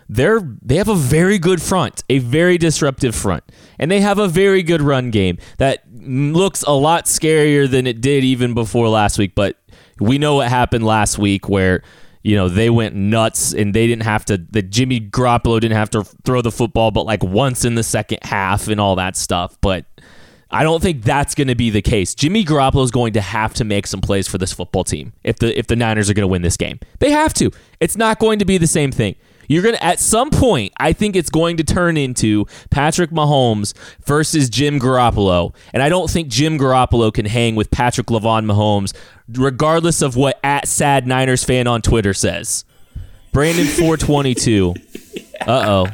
they're 0.08 0.40
they 0.62 0.76
have 0.76 0.88
a 0.88 0.94
very 0.94 1.38
good 1.38 1.60
front, 1.60 2.04
a 2.08 2.18
very 2.18 2.58
disruptive 2.58 3.14
front, 3.14 3.44
and 3.78 3.90
they 3.90 4.00
have 4.00 4.18
a 4.18 4.28
very 4.28 4.62
good 4.62 4.82
run 4.82 5.10
game 5.10 5.38
that 5.58 5.84
looks 5.92 6.62
a 6.62 6.72
lot 6.72 7.04
scarier 7.06 7.68
than 7.68 7.86
it 7.86 8.00
did 8.00 8.24
even 8.24 8.54
before 8.54 8.88
last 8.88 9.18
week. 9.18 9.34
But 9.34 9.56
we 9.98 10.16
know 10.16 10.36
what 10.36 10.48
happened 10.48 10.86
last 10.86 11.18
week, 11.18 11.48
where 11.48 11.82
you 12.22 12.36
know 12.36 12.48
they 12.48 12.70
went 12.70 12.94
nuts 12.94 13.52
and 13.52 13.74
they 13.74 13.86
didn't 13.86 14.04
have 14.04 14.24
to. 14.26 14.38
The 14.38 14.62
Jimmy 14.62 15.00
Garoppolo 15.00 15.60
didn't 15.60 15.76
have 15.76 15.90
to 15.90 16.04
throw 16.24 16.40
the 16.40 16.52
football, 16.52 16.90
but 16.90 17.04
like 17.04 17.22
once 17.22 17.64
in 17.64 17.74
the 17.74 17.82
second 17.82 18.18
half 18.22 18.68
and 18.68 18.80
all 18.80 18.96
that 18.96 19.16
stuff. 19.16 19.56
But 19.60 19.86
I 20.52 20.64
don't 20.64 20.82
think 20.82 21.04
that's 21.04 21.34
going 21.34 21.48
to 21.48 21.54
be 21.54 21.70
the 21.70 21.82
case. 21.82 22.14
Jimmy 22.14 22.44
Garoppolo 22.44 22.82
is 22.84 22.90
going 22.90 23.12
to 23.12 23.20
have 23.20 23.54
to 23.54 23.64
make 23.64 23.86
some 23.86 24.00
plays 24.00 24.26
for 24.26 24.38
this 24.38 24.52
football 24.52 24.84
team 24.84 25.12
if 25.22 25.38
the 25.38 25.56
if 25.58 25.66
the 25.68 25.76
Niners 25.76 26.10
are 26.10 26.14
going 26.14 26.24
to 26.24 26.28
win 26.28 26.42
this 26.42 26.56
game. 26.56 26.80
They 26.98 27.10
have 27.10 27.32
to. 27.34 27.50
It's 27.78 27.96
not 27.96 28.18
going 28.18 28.40
to 28.40 28.44
be 28.44 28.58
the 28.58 28.66
same 28.66 28.90
thing. 28.90 29.14
You're 29.48 29.62
going 29.62 29.74
to 29.74 29.82
at 29.82 29.98
some 29.98 30.30
point, 30.30 30.72
I 30.76 30.92
think 30.92 31.16
it's 31.16 31.30
going 31.30 31.56
to 31.56 31.64
turn 31.64 31.96
into 31.96 32.46
Patrick 32.70 33.10
Mahomes 33.10 33.74
versus 34.04 34.48
Jim 34.48 34.78
Garoppolo, 34.78 35.54
and 35.72 35.82
I 35.82 35.88
don't 35.88 36.08
think 36.08 36.28
Jim 36.28 36.56
Garoppolo 36.58 37.12
can 37.12 37.26
hang 37.26 37.56
with 37.56 37.70
Patrick 37.70 38.08
Lavon 38.08 38.44
Mahomes 38.44 38.94
regardless 39.32 40.02
of 40.02 40.16
what 40.16 40.38
at 40.42 40.66
sad 40.68 41.06
Niners 41.06 41.44
fan 41.44 41.66
on 41.66 41.82
Twitter 41.82 42.14
says. 42.14 42.64
Brandon 43.32 43.66
422. 43.66 44.74
Uh-oh 45.46 45.86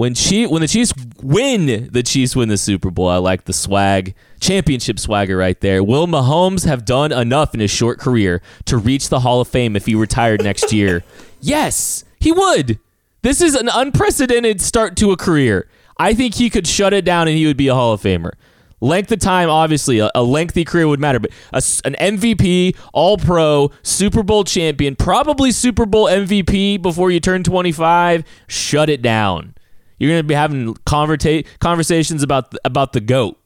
when 0.00 0.14
she 0.14 0.46
when 0.46 0.62
the 0.62 0.66
Chiefs 0.66 0.94
win, 1.22 1.90
the 1.92 2.02
Chiefs 2.02 2.34
win 2.34 2.48
the 2.48 2.56
Super 2.56 2.90
Bowl. 2.90 3.08
I 3.08 3.18
like 3.18 3.44
the 3.44 3.52
swag, 3.52 4.14
championship 4.40 4.98
swagger 4.98 5.36
right 5.36 5.60
there. 5.60 5.84
Will 5.84 6.06
Mahomes 6.06 6.64
have 6.64 6.86
done 6.86 7.12
enough 7.12 7.52
in 7.52 7.60
his 7.60 7.70
short 7.70 7.98
career 7.98 8.40
to 8.64 8.78
reach 8.78 9.10
the 9.10 9.20
Hall 9.20 9.42
of 9.42 9.48
Fame 9.48 9.76
if 9.76 9.84
he 9.84 9.94
retired 9.94 10.42
next 10.42 10.72
year? 10.80 11.04
yes, 11.42 12.04
he 12.18 12.32
would. 12.32 12.78
This 13.20 13.42
is 13.42 13.54
an 13.54 13.68
unprecedented 13.70 14.62
start 14.62 14.96
to 14.96 15.12
a 15.12 15.18
career. 15.18 15.68
I 15.98 16.14
think 16.14 16.36
he 16.36 16.48
could 16.48 16.66
shut 16.66 16.94
it 16.94 17.04
down 17.04 17.28
and 17.28 17.36
he 17.36 17.46
would 17.46 17.58
be 17.58 17.68
a 17.68 17.74
Hall 17.74 17.92
of 17.92 18.00
Famer. 18.00 18.32
Length 18.80 19.12
of 19.12 19.18
time, 19.18 19.50
obviously, 19.50 19.98
a, 19.98 20.10
a 20.14 20.22
lengthy 20.22 20.64
career 20.64 20.88
would 20.88 21.00
matter, 21.00 21.20
but 21.20 21.30
a, 21.52 21.62
an 21.84 21.94
MVP, 22.00 22.74
All 22.94 23.18
Pro, 23.18 23.70
Super 23.82 24.22
Bowl 24.22 24.44
champion, 24.44 24.96
probably 24.96 25.52
Super 25.52 25.84
Bowl 25.84 26.06
MVP 26.06 26.80
before 26.80 27.10
you 27.10 27.20
turn 27.20 27.42
25, 27.44 28.24
shut 28.46 28.88
it 28.88 29.02
down. 29.02 29.52
You're 30.00 30.10
going 30.10 30.20
to 30.20 30.26
be 30.26 30.34
having 30.34 30.74
conversa- 30.86 31.46
conversations 31.60 32.24
about 32.24 32.52
about 32.64 32.92
the 32.94 33.00
goat 33.00 33.38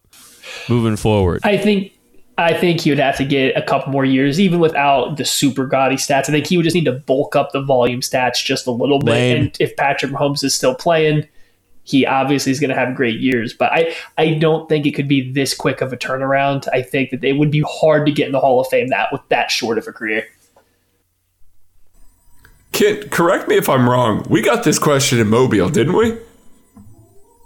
moving 0.69 0.97
forward. 0.97 1.41
I 1.45 1.59
think 1.59 1.93
I 2.39 2.55
think 2.55 2.81
he 2.81 2.91
would 2.91 2.99
have 2.99 3.17
to 3.19 3.25
get 3.25 3.57
a 3.57 3.63
couple 3.63 3.93
more 3.93 4.05
years, 4.05 4.41
even 4.41 4.61
without 4.61 5.17
the 5.17 5.25
super 5.25 5.67
gaudy 5.67 5.97
stats. 5.97 6.29
I 6.29 6.33
think 6.33 6.47
he 6.47 6.57
would 6.57 6.65
just 6.65 6.75
need 6.75 6.87
to 6.87 6.93
bulk 6.93 7.37
up 7.37 7.53
the 7.53 7.63
volume 7.63 8.01
stats 8.01 8.43
just 8.43 8.67
a 8.67 8.71
little 8.71 8.99
bit. 8.99 9.11
Lame. 9.11 9.37
And 9.37 9.57
if 9.61 9.77
Patrick 9.77 10.13
Mahomes 10.13 10.43
is 10.43 10.55
still 10.55 10.75
playing, 10.75 11.29
he 11.85 12.07
obviously 12.07 12.51
is 12.51 12.59
going 12.59 12.71
to 12.71 12.77
have 12.77 12.95
great 12.95 13.21
years. 13.21 13.53
But 13.53 13.73
I, 13.73 13.95
I 14.17 14.35
don't 14.35 14.69
think 14.69 14.87
it 14.87 14.93
could 14.93 15.07
be 15.07 15.33
this 15.33 15.55
quick 15.55 15.81
of 15.81 15.93
a 15.93 15.97
turnaround. 15.97 16.67
I 16.73 16.83
think 16.83 17.11
that 17.11 17.23
it 17.23 17.35
would 17.35 17.51
be 17.51 17.65
hard 17.69 18.07
to 18.07 18.13
get 18.13 18.27
in 18.27 18.33
the 18.33 18.41
Hall 18.41 18.61
of 18.61 18.69
Fame 18.69 18.89
that 18.89 19.13
with 19.13 19.21
that 19.29 19.51
short 19.51 19.79
of 19.79 19.87
a 19.87 19.93
career. 19.93 20.27
Kent, 22.73 23.13
correct 23.13 23.47
me 23.49 23.57
if 23.57 23.69
I'm 23.69 23.89
wrong. 23.89 24.27
We 24.29 24.43
got 24.43 24.65
this 24.65 24.81
question 24.81 25.21
in 25.21 25.29
Mobile, 25.29 25.69
didn't 25.69 25.97
we? 25.97 26.19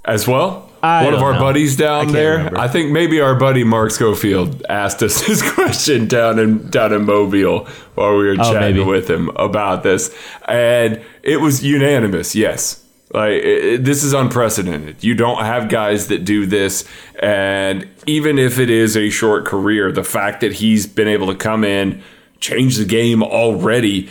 As 0.05 0.27
well? 0.27 0.71
I 0.83 1.05
One 1.05 1.15
of 1.15 1.23
our 1.23 1.33
know. 1.33 1.41
buddies 1.41 1.77
down 1.77 2.09
I 2.09 2.13
there. 2.13 2.37
Remember. 2.39 2.59
I 2.59 2.69
think 2.69 2.93
maybe 2.93 3.21
our 3.21 3.35
buddy 3.35 3.65
Mark 3.65 3.91
Schofield 3.91 4.65
asked 4.69 5.03
us 5.03 5.21
this 5.27 5.43
question 5.55 6.07
down 6.07 6.39
in 6.39 6.71
down 6.71 6.93
in 6.93 7.05
Mobile 7.05 7.67
while 7.95 8.17
we 8.17 8.27
were 8.27 8.37
oh, 8.39 8.53
chatting 8.53 8.77
maybe. 8.77 8.85
with 8.85 9.11
him 9.11 9.29
about 9.31 9.83
this, 9.83 10.15
and 10.47 11.03
it 11.23 11.41
was 11.41 11.65
unanimous. 11.65 12.37
Yes, 12.37 12.85
Like 13.13 13.43
it, 13.43 13.85
this 13.85 14.05
is 14.05 14.13
unprecedented. 14.13 15.03
You 15.03 15.15
don't 15.15 15.45
have 15.45 15.69
guys 15.69 16.07
that 16.09 16.25
do 16.25 16.47
this, 16.47 16.85
and 17.21 17.89
even 18.07 18.39
if 18.39 18.61
it 18.61 18.71
is 18.71 18.97
a 18.97 19.11
short 19.11 19.47
career, 19.47 19.91
the 19.91 20.05
fact 20.05 20.41
that 20.43 20.53
he's 20.55 20.87
been 20.87 21.09
able 21.09 21.27
to 21.27 21.35
come 21.35 21.65
in, 21.65 22.03
change 22.39 22.77
the 22.77 22.85
game 22.85 23.23
already 23.25 24.09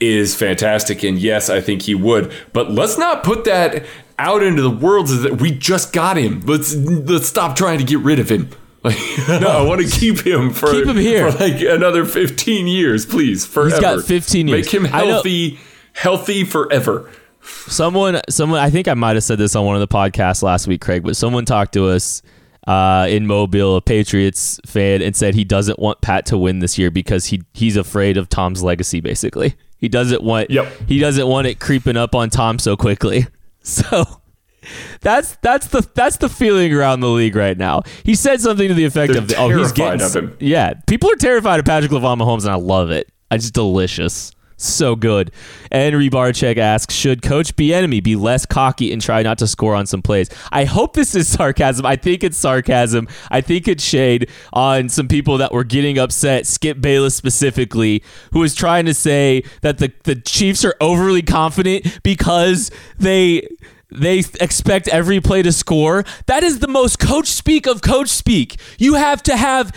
is 0.00 0.34
fantastic. 0.34 1.02
And 1.02 1.18
yes, 1.18 1.50
I 1.50 1.60
think 1.60 1.82
he 1.82 1.94
would. 1.94 2.32
But 2.54 2.70
let's 2.70 2.96
not 2.98 3.22
put 3.22 3.44
that 3.44 3.84
out 4.18 4.42
into 4.42 4.62
the 4.62 4.70
world 4.70 5.06
is 5.10 5.22
that 5.22 5.40
we 5.40 5.50
just 5.50 5.92
got 5.92 6.16
him. 6.16 6.40
Let's 6.46 6.74
let's 6.74 7.26
stop 7.28 7.56
trying 7.56 7.78
to 7.78 7.84
get 7.84 7.98
rid 8.00 8.18
of 8.18 8.30
him. 8.30 8.50
Like, 8.82 8.96
no, 9.28 9.48
I 9.48 9.62
want 9.62 9.80
to 9.82 9.88
keep 10.00 10.20
him 10.26 10.50
for 10.52 10.70
Keep 10.72 10.86
him 10.86 10.96
here. 10.96 11.30
for 11.32 11.38
like 11.38 11.60
another 11.60 12.04
15 12.04 12.66
years, 12.66 13.04
please. 13.04 13.44
Forever. 13.44 13.70
He's 13.70 13.80
got 13.80 14.04
15 14.04 14.48
years. 14.48 14.64
Make 14.66 14.72
him 14.74 14.84
healthy, 14.84 15.58
healthy 15.92 16.44
forever. 16.44 17.10
Someone, 17.42 18.20
someone, 18.28 18.60
I 18.60 18.70
think 18.70 18.88
I 18.88 18.94
might 18.94 19.14
have 19.16 19.24
said 19.24 19.38
this 19.38 19.54
on 19.54 19.64
one 19.66 19.76
of 19.76 19.80
the 19.80 19.88
podcasts 19.88 20.42
last 20.42 20.66
week, 20.66 20.80
Craig, 20.80 21.02
but 21.04 21.16
someone 21.16 21.44
talked 21.44 21.74
to 21.74 21.86
us 21.88 22.22
uh, 22.66 23.06
in 23.08 23.26
Mobile, 23.26 23.76
a 23.76 23.80
Patriots 23.80 24.58
fan, 24.66 25.00
and 25.02 25.14
said 25.14 25.34
he 25.34 25.44
doesn't 25.44 25.78
want 25.78 26.00
Pat 26.00 26.26
to 26.26 26.38
win 26.38 26.58
this 26.58 26.76
year 26.78 26.90
because 26.90 27.26
he 27.26 27.42
he's 27.54 27.76
afraid 27.76 28.16
of 28.16 28.28
Tom's 28.28 28.62
legacy. 28.64 29.00
Basically, 29.00 29.54
he 29.78 29.88
doesn't 29.88 30.22
want 30.24 30.50
Yep. 30.50 30.72
he 30.88 30.98
doesn't 30.98 31.26
want 31.28 31.46
it 31.46 31.60
creeping 31.60 31.96
up 31.96 32.14
on 32.16 32.30
Tom 32.30 32.58
so 32.58 32.76
quickly. 32.76 33.26
So 33.66 34.20
that's 35.00 35.36
that's 35.42 35.66
the 35.66 35.86
that's 35.94 36.18
the 36.18 36.28
feeling 36.28 36.72
around 36.72 37.00
the 37.00 37.08
league 37.08 37.34
right 37.34 37.58
now. 37.58 37.82
He 38.04 38.14
said 38.14 38.40
something 38.40 38.68
to 38.68 38.74
the 38.74 38.84
effect 38.84 39.12
They're 39.12 39.22
of, 39.22 39.32
"Oh, 39.36 39.48
he's 39.50 39.72
getting 39.72 40.00
of 40.00 40.14
him. 40.14 40.36
yeah." 40.38 40.74
People 40.86 41.10
are 41.10 41.16
terrified 41.16 41.58
of 41.58 41.66
Patrick 41.66 41.90
Lavon 41.90 42.18
Mahomes, 42.18 42.42
and 42.42 42.50
I 42.52 42.54
love 42.56 42.90
it. 42.90 43.10
It's 43.32 43.44
just 43.44 43.54
delicious. 43.54 44.30
So 44.56 44.96
good. 44.96 45.32
Henry 45.70 46.08
Barchek 46.08 46.56
asks, 46.56 46.94
should 46.94 47.20
Coach 47.20 47.54
Bieniemy 47.56 48.02
be 48.02 48.16
less 48.16 48.46
cocky 48.46 48.90
and 48.90 49.02
try 49.02 49.22
not 49.22 49.36
to 49.38 49.46
score 49.46 49.74
on 49.74 49.86
some 49.86 50.00
plays? 50.00 50.30
I 50.50 50.64
hope 50.64 50.94
this 50.94 51.14
is 51.14 51.28
sarcasm. 51.32 51.84
I 51.84 51.96
think 51.96 52.24
it's 52.24 52.38
sarcasm. 52.38 53.06
I 53.30 53.42
think 53.42 53.68
it's 53.68 53.84
shade 53.84 54.30
on 54.54 54.88
some 54.88 55.08
people 55.08 55.38
that 55.38 55.52
were 55.52 55.64
getting 55.64 55.98
upset, 55.98 56.46
Skip 56.46 56.80
Bayless 56.80 57.14
specifically, 57.14 58.02
who 58.32 58.40
was 58.40 58.54
trying 58.54 58.86
to 58.86 58.94
say 58.94 59.42
that 59.60 59.78
the, 59.78 59.92
the 60.04 60.14
Chiefs 60.14 60.64
are 60.64 60.74
overly 60.80 61.22
confident 61.22 62.00
because 62.02 62.70
they 62.98 63.46
they 63.90 64.18
expect 64.40 64.88
every 64.88 65.20
play 65.20 65.42
to 65.42 65.52
score. 65.52 66.04
That 66.26 66.42
is 66.42 66.58
the 66.58 66.68
most 66.68 66.98
coach 66.98 67.28
speak 67.28 67.66
of 67.66 67.82
coach 67.82 68.08
speak. 68.08 68.58
You 68.78 68.94
have 68.94 69.22
to 69.24 69.36
have 69.36 69.72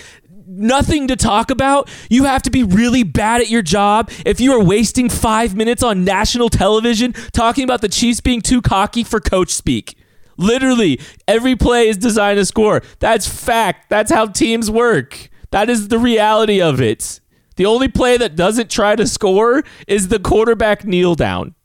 nothing 0.49 1.07
to 1.07 1.15
talk 1.15 1.51
about. 1.51 1.89
You 2.09 2.25
have 2.25 2.41
to 2.43 2.49
be 2.49 2.63
really 2.63 3.03
bad 3.03 3.41
at 3.41 3.49
your 3.49 3.61
job. 3.61 4.09
If 4.25 4.41
you 4.41 4.51
are 4.53 4.63
wasting 4.63 5.09
five 5.09 5.55
minutes 5.55 5.83
on 5.83 6.03
national 6.03 6.49
television 6.49 7.13
talking 7.31 7.63
about 7.63 7.81
the 7.81 7.87
Chiefs 7.87 8.19
being 8.19 8.41
too 8.41 8.61
cocky 8.61 9.03
for 9.03 9.19
coach 9.19 9.51
speak. 9.51 9.95
Literally, 10.37 10.99
every 11.27 11.55
play 11.55 11.89
is 11.89 11.97
designed 11.97 12.37
to 12.37 12.45
score. 12.45 12.81
That's 12.99 13.27
fact. 13.27 13.89
That's 13.89 14.11
how 14.11 14.27
teams 14.27 14.71
work. 14.71 15.29
That 15.51 15.69
is 15.69 15.89
the 15.89 15.99
reality 15.99 16.61
of 16.61 16.81
it. 16.81 17.19
The 17.57 17.65
only 17.65 17.89
play 17.89 18.17
that 18.17 18.37
doesn't 18.37 18.71
try 18.71 18.95
to 18.95 19.05
score 19.05 19.63
is 19.85 20.07
the 20.07 20.19
quarterback 20.19 20.85
kneel 20.85 21.15
down. 21.15 21.55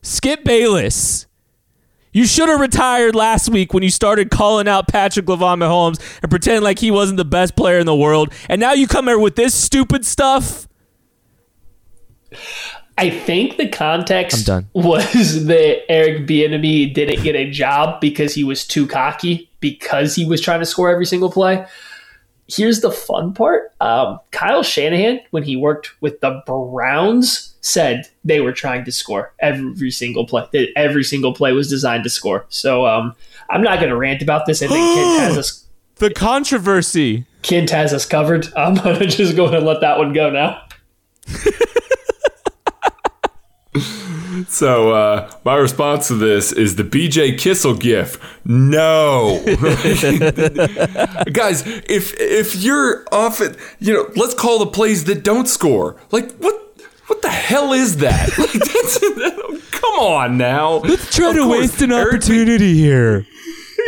Skip 0.00 0.42
Bayless. 0.42 1.27
You 2.12 2.26
should 2.26 2.48
have 2.48 2.60
retired 2.60 3.14
last 3.14 3.48
week 3.48 3.74
when 3.74 3.82
you 3.82 3.90
started 3.90 4.30
calling 4.30 4.66
out 4.66 4.88
Patrick 4.88 5.26
Lavon 5.26 5.58
Mahomes 5.58 6.00
and 6.22 6.30
pretending 6.30 6.62
like 6.62 6.78
he 6.78 6.90
wasn't 6.90 7.18
the 7.18 7.24
best 7.24 7.56
player 7.56 7.78
in 7.78 7.86
the 7.86 7.94
world. 7.94 8.32
And 8.48 8.60
now 8.60 8.72
you 8.72 8.86
come 8.86 9.06
here 9.06 9.18
with 9.18 9.36
this 9.36 9.54
stupid 9.54 10.04
stuff. 10.04 10.66
I 12.96 13.10
think 13.10 13.56
the 13.58 13.68
context 13.68 14.48
was 14.72 15.46
that 15.46 15.90
Eric 15.90 16.26
Bieniemy 16.26 16.92
didn't 16.92 17.22
get 17.22 17.36
a 17.36 17.48
job 17.48 18.00
because 18.00 18.34
he 18.34 18.42
was 18.42 18.66
too 18.66 18.86
cocky 18.88 19.48
because 19.60 20.14
he 20.14 20.24
was 20.24 20.40
trying 20.40 20.60
to 20.60 20.66
score 20.66 20.90
every 20.90 21.06
single 21.06 21.30
play. 21.30 21.64
Here's 22.48 22.80
the 22.80 22.90
fun 22.90 23.34
part: 23.34 23.72
um, 23.80 24.18
Kyle 24.30 24.62
Shanahan, 24.62 25.20
when 25.30 25.42
he 25.42 25.56
worked 25.56 25.90
with 26.00 26.20
the 26.20 26.42
Browns, 26.46 27.54
said 27.60 28.06
they 28.24 28.40
were 28.40 28.52
trying 28.52 28.84
to 28.84 28.92
score 28.92 29.32
every 29.40 29.90
single 29.90 30.26
play. 30.26 30.46
That 30.52 30.68
every 30.76 31.04
single 31.04 31.34
play 31.34 31.52
was 31.52 31.68
designed 31.68 32.04
to 32.04 32.10
score. 32.10 32.46
So 32.48 32.86
um, 32.86 33.14
I'm 33.50 33.62
not 33.62 33.78
going 33.78 33.90
to 33.90 33.96
rant 33.96 34.22
about 34.22 34.46
this. 34.46 34.62
I 34.62 34.66
think 34.66 34.94
Kent 34.94 35.20
has 35.20 35.38
us. 35.38 35.64
The 35.96 36.10
controversy. 36.10 37.26
Kent 37.42 37.70
has 37.70 37.92
us 37.92 38.06
covered. 38.06 38.48
I'm 38.56 38.74
going 38.74 38.98
to 38.98 39.06
just 39.06 39.36
go 39.36 39.46
and 39.48 39.66
let 39.66 39.80
that 39.80 39.98
one 39.98 40.12
go 40.12 40.30
now. 40.30 40.62
So 44.48 44.92
uh, 44.92 45.30
my 45.44 45.56
response 45.56 46.08
to 46.08 46.14
this 46.14 46.52
is 46.52 46.76
the 46.76 46.82
BJ 46.82 47.38
Kissel 47.38 47.74
gif. 47.74 48.18
No, 48.46 49.42
guys, 51.32 51.66
if 51.66 52.14
if 52.18 52.56
you're 52.56 53.04
off 53.12 53.40
it, 53.40 53.56
you 53.78 53.92
know, 53.92 54.10
let's 54.16 54.34
call 54.34 54.58
the 54.58 54.66
plays 54.66 55.04
that 55.04 55.22
don't 55.22 55.48
score. 55.48 55.96
Like 56.10 56.32
what? 56.38 56.54
What 57.08 57.22
the 57.22 57.30
hell 57.30 57.72
is 57.72 57.98
that? 57.98 58.28
Like, 58.38 59.70
come 59.70 59.94
on 60.00 60.36
now. 60.38 60.76
Let's 60.78 61.14
try 61.14 61.30
Of 61.30 61.36
to 61.36 61.42
course, 61.44 61.60
waste 61.60 61.82
an 61.82 61.92
Eric 61.92 62.10
B- 62.10 62.16
opportunity 62.16 62.74
here. 62.74 63.26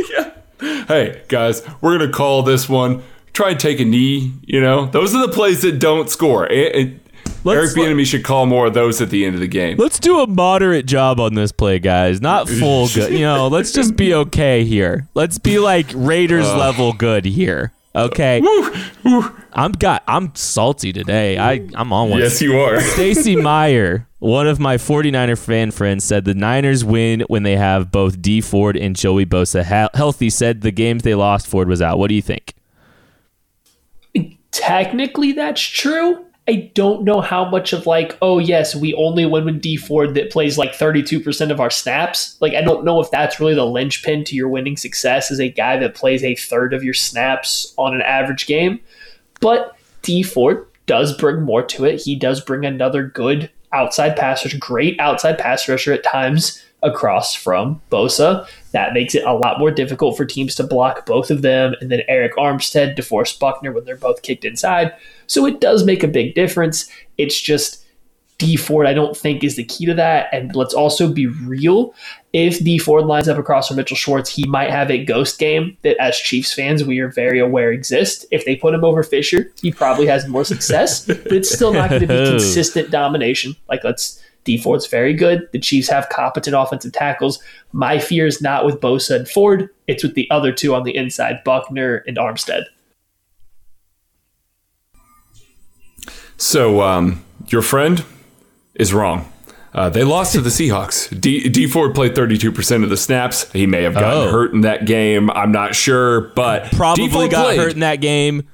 hey 0.61 1.23
guys, 1.29 1.63
we're 1.81 1.99
gonna 1.99 2.13
call 2.13 2.43
this 2.43 2.69
one. 2.69 3.03
Try 3.33 3.51
and 3.51 3.61
take 3.61 3.79
a 3.81 3.85
knee. 3.85 4.33
You 4.43 4.61
know, 4.61 4.87
those 4.87 5.15
are 5.15 5.27
the 5.27 5.33
plays 5.33 5.63
that 5.63 5.79
don't 5.79 6.09
score. 6.11 6.47
It, 6.47 6.75
it, 6.77 7.01
Let's- 7.45 7.77
Eric 7.77 7.91
Bieniemy 7.97 8.07
should 8.07 8.25
call 8.25 8.47
more 8.47 8.67
of 8.67 8.75
those 8.75 9.01
at 9.01 9.11
the 9.11 9.25
end 9.25 9.35
of 9.35 9.41
the 9.41 9.49
game. 9.49 9.77
Let's 9.79 9.99
do 9.99 10.21
a 10.21 10.27
moderate 10.27 10.87
job 10.87 11.21
on 11.21 11.35
this 11.35 11.53
play, 11.53 11.79
guys. 11.79 12.21
Not 12.21 12.49
full 12.49 12.89
good. 12.95 13.13
You 13.13 13.21
know, 13.21 13.49
let's 13.49 13.73
just 13.73 13.97
be 13.97 14.13
okay 14.15 14.65
here. 14.65 15.09
Let's 15.15 15.39
be 15.39 15.59
like 15.59 15.87
Raiders 15.95 16.47
level 16.47 16.93
good 16.93 17.25
here. 17.25 17.73
Okay. 17.95 18.41
I'm 19.53 19.73
got 19.73 20.05
I'm 20.07 20.33
salty 20.37 20.93
today. 20.93 21.39
I 21.39 21.67
I'm 21.75 21.93
on 21.93 22.11
one. 22.11 22.21
Yes, 22.21 22.41
you 22.41 22.57
are. 22.61 22.81
Stacy 22.93 23.35
Meyer, 23.35 24.07
one 24.21 24.47
of 24.47 24.61
my 24.61 24.77
49er 24.77 25.37
fan 25.37 25.73
friends, 25.73 26.05
said 26.05 26.25
the 26.25 26.35
Niners 26.35 26.85
win 26.85 27.23
when 27.23 27.43
they 27.43 27.57
have 27.57 27.91
both 27.91 28.23
Dee 28.23 28.41
Ford 28.41 28.77
and 28.77 28.95
Joey 28.95 29.27
Bosa 29.27 29.65
he- 29.65 29.99
healthy. 29.99 30.31
Said 30.31 30.61
the 30.61 30.71
games 30.71 31.03
they 31.03 31.17
lost, 31.17 31.49
Ford 31.49 31.67
was 31.69 31.83
out. 31.83 31.99
What 31.99 32.09
do 32.09 32.15
you 32.15 32.23
think? 32.23 32.55
technically 34.53 35.33
that's 35.33 35.61
true. 35.63 36.27
I 36.49 36.71
don't 36.75 37.05
know 37.05 37.21
how 37.21 37.45
much 37.49 37.73
of 37.73 37.87
like, 37.87 38.17
oh 38.23 38.39
yes, 38.39 38.75
we 38.75 38.95
only 38.95 39.25
win 39.25 39.45
with 39.45 39.61
Dee 39.61 39.77
Ford 39.77 40.15
that 40.15 40.31
plays 40.31 40.59
like 40.59 40.73
32% 40.73 41.51
of 41.51 41.61
our 41.61 41.71
snaps. 41.71 42.37
Like 42.41 42.55
I 42.55 42.63
don't 42.63 42.85
know 42.85 43.01
if 43.01 43.11
that's 43.11 43.39
really 43.39 43.55
the 43.55 43.67
linchpin 43.67 44.25
to 44.25 44.35
your 44.35 44.49
winning 44.49 44.77
success 44.77 45.31
is 45.31 45.39
a 45.39 45.51
guy 45.51 45.77
that 45.79 45.95
plays 45.95 46.25
a 46.25 46.35
third 46.35 46.75
of 46.75 46.83
your 46.83 46.95
snaps 46.95 47.73
on 47.77 47.95
an 47.95 48.03
average 48.03 48.47
game. 48.47 48.81
But 49.41 49.77
Dee 50.03 50.23
Ford 50.23 50.67
does 50.87 51.17
bring 51.17 51.43
more 51.43 51.63
to 51.63 51.85
it. 51.85 52.01
He 52.01 52.17
does 52.17 52.41
bring 52.41 52.65
another 52.65 53.05
good 53.05 53.51
outside 53.73 54.17
pass 54.17 54.45
rusher, 54.45 54.59
great 54.59 54.99
outside 54.99 55.39
pass 55.39 55.69
rusher 55.69 55.93
at 55.93 56.03
times 56.03 56.65
across 56.83 57.35
from 57.35 57.81
Bosa. 57.91 58.47
That 58.73 58.95
makes 58.95 59.15
it 59.15 59.25
a 59.25 59.35
lot 59.35 59.59
more 59.59 59.71
difficult 59.71 60.17
for 60.17 60.25
teams 60.25 60.55
to 60.57 60.65
block 60.65 61.07
both 61.07 61.31
of 61.31 61.43
them. 61.43 61.75
And 61.81 61.91
then 61.91 62.01
Arik 62.09 62.33
Armstead, 62.33 62.97
DeForest 62.97 63.39
Buckner 63.39 63.73
when 63.73 63.85
they're 63.85 63.97
both 63.97 64.23
kicked 64.23 64.45
inside. 64.45 64.95
So 65.31 65.47
it 65.47 65.61
does 65.61 65.85
make 65.85 66.03
a 66.03 66.09
big 66.09 66.35
difference. 66.35 66.91
It's 67.17 67.41
just 67.41 67.87
Dee 68.39 68.57
Ford, 68.57 68.87
I 68.87 68.93
don't 68.93 69.17
think, 69.17 69.45
is 69.45 69.55
the 69.55 69.63
key 69.63 69.87
to 69.87 69.95
that. 69.95 70.29
And 70.33 70.57
let's 70.57 70.75
also 70.75 71.13
be 71.13 71.29
real. 71.29 71.95
If 72.33 72.59
Dee 72.59 72.79
Ford 72.79 73.05
lines 73.05 73.29
up 73.29 73.39
across 73.39 73.69
from 73.69 73.77
Mitchell 73.77 73.97
Schwartz, 73.97 74.29
he 74.29 74.45
might 74.47 74.71
have 74.71 74.91
a 74.91 75.05
ghost 75.05 75.39
game 75.39 75.77
that, 75.83 75.97
as 76.03 76.17
Chiefs 76.17 76.53
fans, 76.53 76.83
we 76.83 76.99
are 76.99 77.11
very 77.11 77.39
aware 77.39 77.71
exists. 77.71 78.27
If 78.33 78.45
they 78.45 78.57
put 78.57 78.75
him 78.75 78.83
over 78.83 79.05
Fisher, 79.05 79.53
he 79.63 79.71
probably 79.71 80.07
has 80.07 80.27
more 80.27 80.45
success, 80.45 81.07
but 81.07 81.31
it's 81.31 81.55
still 81.55 81.73
not 81.73 81.91
going 81.91 82.03
to 82.03 82.09
be 82.09 82.15
consistent 82.31 82.91
domination. 82.91 83.55
Like, 83.69 83.85
let's. 83.85 84.21
Dee 84.45 84.57
Ford's 84.57 84.87
very 84.87 85.13
good. 85.13 85.47
The 85.53 85.59
Chiefs 85.59 85.91
have 85.91 86.09
competent 86.09 86.57
offensive 86.57 86.93
tackles. 86.93 87.43
My 87.73 87.99
fear 87.99 88.27
is 88.27 88.41
not 88.41 88.65
with 88.65 88.81
Bosa 88.81 89.17
and 89.17 89.29
Ford, 89.29 89.69
it's 89.87 90.03
with 90.03 90.15
the 90.15 90.27
other 90.31 90.51
two 90.51 90.75
on 90.75 90.85
the 90.85 90.97
inside, 90.97 91.45
Buckner 91.45 92.03
and 92.07 92.17
Armstead. 92.17 92.65
So, 96.41 96.81
um, 96.81 97.23
your 97.49 97.61
friend 97.61 98.03
is 98.75 98.95
wrong. 98.95 99.31
Uh, 99.75 99.91
they 99.91 100.03
lost 100.03 100.33
to 100.33 100.41
the 100.41 100.49
Seahawks. 100.49 101.09
D, 101.21 101.49
Dee 101.51 101.67
Ford 101.67 101.95
played 101.95 102.15
32% 102.15 102.83
of 102.83 102.89
the 102.89 102.97
snaps. 102.97 103.53
He 103.53 103.67
may 103.67 103.83
have 103.83 103.93
gotten 103.93 104.29
Oh. 104.29 104.33
hurt 104.33 104.55
in 104.55 104.63
that 104.63 104.87
game. 104.87 105.31
I'm 105.31 105.53
not 105.53 105.75
sure, 105.75 106.33
but 106.35 106.65
Probably 106.73 107.29
got 107.29 107.45
played. 107.45 107.61
hurt 107.61 107.73
in 107.75 107.81
that 107.81 108.01
game. 108.01 108.45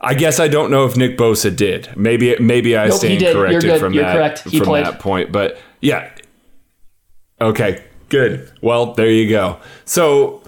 I 0.00 0.14
guess 0.14 0.40
I 0.40 0.48
don't 0.48 0.72
know 0.72 0.84
if 0.86 0.96
Nick 0.96 1.16
Bosa 1.16 1.54
did. 1.54 1.88
Maybe 1.96 2.36
maybe 2.40 2.76
I 2.76 2.88
Nope, 2.88 2.98
stand 2.98 3.20
did. 3.20 3.32
You're 3.32 3.46
corrected 3.46 3.80
from 3.80 3.92
You're 3.94 4.02
that 4.04 4.16
correct. 4.16 4.48
He 4.50 4.58
from 4.58 4.66
played. 4.66 4.84
that 4.86 4.98
point. 4.98 5.30
But 5.32 5.56
yeah. 5.80 6.10
Okay, 7.40 7.82
good. 8.08 8.50
Well, 8.60 8.92
there 8.94 9.08
you 9.10 9.30
go. 9.30 9.58
So, 9.86 10.42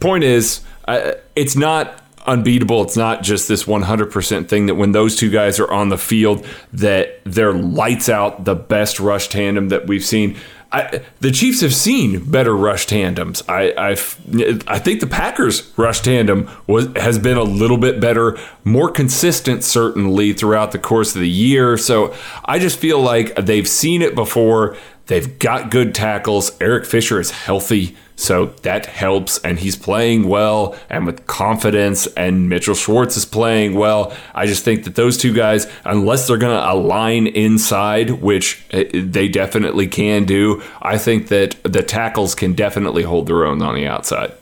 point 0.00 0.22
is, 0.24 0.60
uh, 0.86 1.12
it's 1.36 1.56
not 1.56 2.01
unbeatable. 2.26 2.82
It's 2.82 2.96
not 2.96 3.22
just 3.22 3.48
this 3.48 3.64
100% 3.64 4.48
thing 4.48 4.66
that 4.66 4.74
when 4.74 4.92
those 4.92 5.16
two 5.16 5.30
guys 5.30 5.58
are 5.58 5.70
on 5.70 5.88
the 5.88 5.98
field, 5.98 6.46
that 6.72 7.20
they're 7.24 7.52
lights 7.52 8.08
out 8.08 8.44
the 8.44 8.54
best 8.54 9.00
rush 9.00 9.28
tandem 9.28 9.68
that 9.68 9.86
we've 9.86 10.04
seen. 10.04 10.36
I, 10.72 11.02
the 11.20 11.30
Chiefs 11.30 11.60
have 11.60 11.74
seen 11.74 12.30
better 12.30 12.56
rush 12.56 12.86
tandems. 12.86 13.42
I, 13.46 13.72
I, 13.76 13.90
I 13.90 14.78
think 14.78 15.00
the 15.00 15.06
Packers 15.06 15.70
rush 15.76 16.00
tandem 16.00 16.50
was 16.66 16.88
has 16.96 17.18
been 17.18 17.36
a 17.36 17.42
little 17.42 17.76
bit 17.76 18.00
better, 18.00 18.38
more 18.64 18.90
consistent 18.90 19.64
certainly 19.64 20.32
throughout 20.32 20.72
the 20.72 20.78
course 20.78 21.14
of 21.14 21.20
the 21.20 21.28
year. 21.28 21.76
So 21.76 22.14
I 22.46 22.58
just 22.58 22.78
feel 22.78 23.00
like 23.00 23.34
they've 23.36 23.68
seen 23.68 24.00
it 24.00 24.14
before. 24.14 24.76
They've 25.08 25.38
got 25.38 25.70
good 25.70 25.94
tackles. 25.94 26.52
Eric 26.58 26.86
Fisher 26.86 27.20
is 27.20 27.32
healthy. 27.32 27.94
So 28.16 28.46
that 28.62 28.86
helps, 28.86 29.38
and 29.38 29.58
he's 29.58 29.74
playing 29.74 30.28
well 30.28 30.76
and 30.88 31.06
with 31.06 31.26
confidence. 31.26 32.06
And 32.08 32.48
Mitchell 32.48 32.74
Schwartz 32.74 33.16
is 33.16 33.24
playing 33.24 33.74
well. 33.74 34.14
I 34.34 34.46
just 34.46 34.64
think 34.64 34.84
that 34.84 34.94
those 34.94 35.16
two 35.16 35.32
guys, 35.32 35.66
unless 35.84 36.26
they're 36.26 36.36
going 36.36 36.56
to 36.56 36.70
align 36.70 37.26
inside, 37.26 38.10
which 38.22 38.64
eh, 38.70 38.84
they 38.92 39.28
definitely 39.28 39.88
can 39.88 40.24
do, 40.24 40.62
I 40.80 40.98
think 40.98 41.28
that 41.28 41.56
the 41.64 41.82
tackles 41.82 42.34
can 42.34 42.52
definitely 42.52 43.02
hold 43.02 43.26
their 43.26 43.44
own 43.44 43.62
on 43.62 43.74
the 43.74 43.86
outside. 43.86 44.32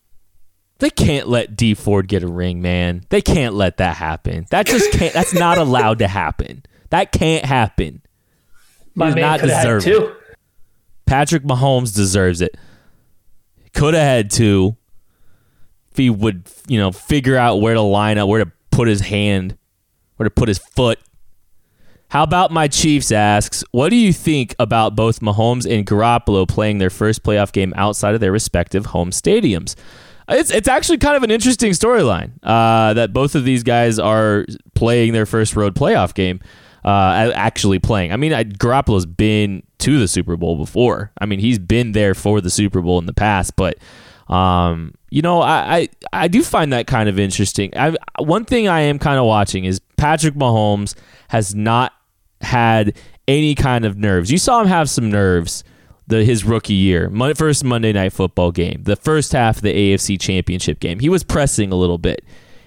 They 0.78 0.90
can't 0.90 1.28
let 1.28 1.56
Dee 1.56 1.74
Ford 1.74 2.08
get 2.08 2.22
a 2.22 2.26
ring, 2.26 2.62
man. 2.62 3.04
They 3.10 3.20
can't 3.20 3.54
let 3.54 3.76
that 3.76 3.96
happen. 3.96 4.46
That 4.50 4.66
just 4.66 4.90
can't. 4.92 5.12
that's 5.12 5.34
not 5.34 5.58
allowed 5.58 5.98
to 5.98 6.08
happen. 6.08 6.64
That 6.88 7.12
can't 7.12 7.44
happen. 7.44 8.02
My 8.94 9.14
man 9.14 9.20
not 9.20 9.40
could 9.40 9.50
have 9.50 9.82
too. 9.82 10.14
Patrick 11.06 11.42
Mahomes 11.42 11.94
deserves 11.94 12.40
it. 12.40 12.56
Could 13.80 13.94
have 13.94 14.02
had 14.02 14.30
two 14.30 14.76
if 15.90 15.96
he 15.96 16.10
would, 16.10 16.46
you 16.68 16.78
know, 16.78 16.92
figure 16.92 17.38
out 17.38 17.62
where 17.62 17.72
to 17.72 17.80
line 17.80 18.18
up, 18.18 18.28
where 18.28 18.44
to 18.44 18.52
put 18.70 18.88
his 18.88 19.00
hand, 19.00 19.56
where 20.16 20.28
to 20.28 20.30
put 20.30 20.48
his 20.48 20.58
foot. 20.58 20.98
How 22.08 22.22
about 22.22 22.50
my 22.50 22.68
Chiefs 22.68 23.10
asks, 23.10 23.64
what 23.70 23.88
do 23.88 23.96
you 23.96 24.12
think 24.12 24.54
about 24.58 24.96
both 24.96 25.20
Mahomes 25.20 25.64
and 25.64 25.86
Garoppolo 25.86 26.46
playing 26.46 26.76
their 26.76 26.90
first 26.90 27.22
playoff 27.22 27.52
game 27.52 27.72
outside 27.74 28.12
of 28.12 28.20
their 28.20 28.32
respective 28.32 28.84
home 28.84 29.12
stadiums? 29.12 29.76
It's 30.28 30.50
it's 30.50 30.68
actually 30.68 30.98
kind 30.98 31.16
of 31.16 31.22
an 31.22 31.30
interesting 31.30 31.72
storyline 31.72 32.32
uh, 32.42 32.92
that 32.92 33.14
both 33.14 33.34
of 33.34 33.46
these 33.46 33.62
guys 33.62 33.98
are 33.98 34.44
playing 34.74 35.14
their 35.14 35.24
first 35.24 35.56
road 35.56 35.74
playoff 35.74 36.12
game. 36.12 36.40
Uh, 36.84 37.32
actually 37.34 37.78
playing. 37.78 38.12
I 38.12 38.18
mean, 38.18 38.34
I, 38.34 38.44
Garoppolo's 38.44 39.06
been 39.06 39.62
to 39.80 39.98
the 39.98 40.08
Super 40.08 40.36
Bowl 40.36 40.56
before. 40.56 41.12
I 41.20 41.26
mean, 41.26 41.40
he's 41.40 41.58
been 41.58 41.92
there 41.92 42.14
for 42.14 42.40
the 42.40 42.50
Super 42.50 42.80
Bowl 42.80 42.98
in 42.98 43.06
the 43.06 43.12
past, 43.12 43.56
but 43.56 43.76
um, 44.28 44.94
you 45.10 45.22
know, 45.22 45.40
I, 45.40 45.76
I, 45.76 45.88
I 46.12 46.28
do 46.28 46.42
find 46.42 46.72
that 46.72 46.86
kind 46.86 47.08
of 47.08 47.18
interesting. 47.18 47.76
I, 47.76 47.96
one 48.18 48.44
thing 48.44 48.68
I 48.68 48.80
am 48.82 48.98
kind 48.98 49.18
of 49.18 49.26
watching 49.26 49.64
is 49.64 49.80
Patrick 49.96 50.34
Mahomes 50.34 50.94
has 51.28 51.54
not 51.54 51.92
had 52.40 52.96
any 53.26 53.54
kind 53.54 53.84
of 53.84 53.96
nerves. 53.96 54.30
You 54.30 54.38
saw 54.38 54.60
him 54.60 54.68
have 54.68 54.88
some 54.88 55.10
nerves 55.10 55.64
the 56.10 56.24
his 56.24 56.44
rookie 56.44 56.74
year, 56.74 57.10
first 57.34 57.64
Monday 57.64 57.92
Night 57.92 58.12
Football 58.12 58.52
game, 58.52 58.82
the 58.82 58.96
first 58.96 59.32
half 59.32 59.56
of 59.56 59.62
the 59.62 59.72
AFC 59.72 60.20
Championship 60.20 60.80
game. 60.80 60.98
He 60.98 61.08
was 61.08 61.24
pressing 61.24 61.72
a 61.72 61.76
little 61.76 61.98
bit. 61.98 62.24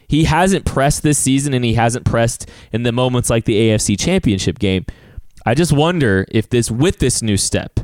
He 0.07 0.23
hasn't 0.25 0.65
pressed 0.65 1.03
this 1.03 1.17
season, 1.17 1.53
and 1.53 1.63
he 1.63 1.73
hasn't 1.73 2.05
pressed 2.05 2.49
in 2.71 2.83
the 2.83 2.91
moments 2.91 3.29
like 3.29 3.45
the 3.45 3.55
AFC 3.55 3.99
Championship 3.99 4.59
game. 4.59 4.85
I 5.45 5.53
just 5.53 5.73
wonder 5.73 6.25
if 6.29 6.49
this, 6.49 6.71
with 6.71 6.99
this 6.99 7.21
new 7.21 7.37
step, 7.37 7.79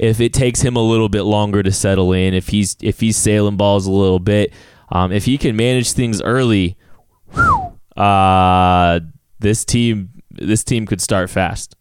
if 0.00 0.18
it 0.18 0.32
takes 0.32 0.62
him 0.62 0.76
a 0.76 0.82
little 0.82 1.10
bit 1.10 1.24
longer 1.24 1.62
to 1.62 1.70
settle 1.70 2.12
in, 2.12 2.32
if 2.32 2.48
he's 2.48 2.74
if 2.80 3.00
he's 3.00 3.18
sailing 3.18 3.58
balls 3.58 3.86
a 3.86 3.90
little 3.90 4.18
bit, 4.18 4.50
um, 4.88 5.12
if 5.12 5.26
he 5.26 5.36
can 5.36 5.56
manage 5.56 5.92
things 5.92 6.22
early, 6.22 6.78
uh, 7.98 9.00
this 9.40 9.62
team 9.62 10.10
this 10.30 10.64
team 10.64 10.86
could 10.86 11.02
start 11.02 11.28
fast. 11.28 11.76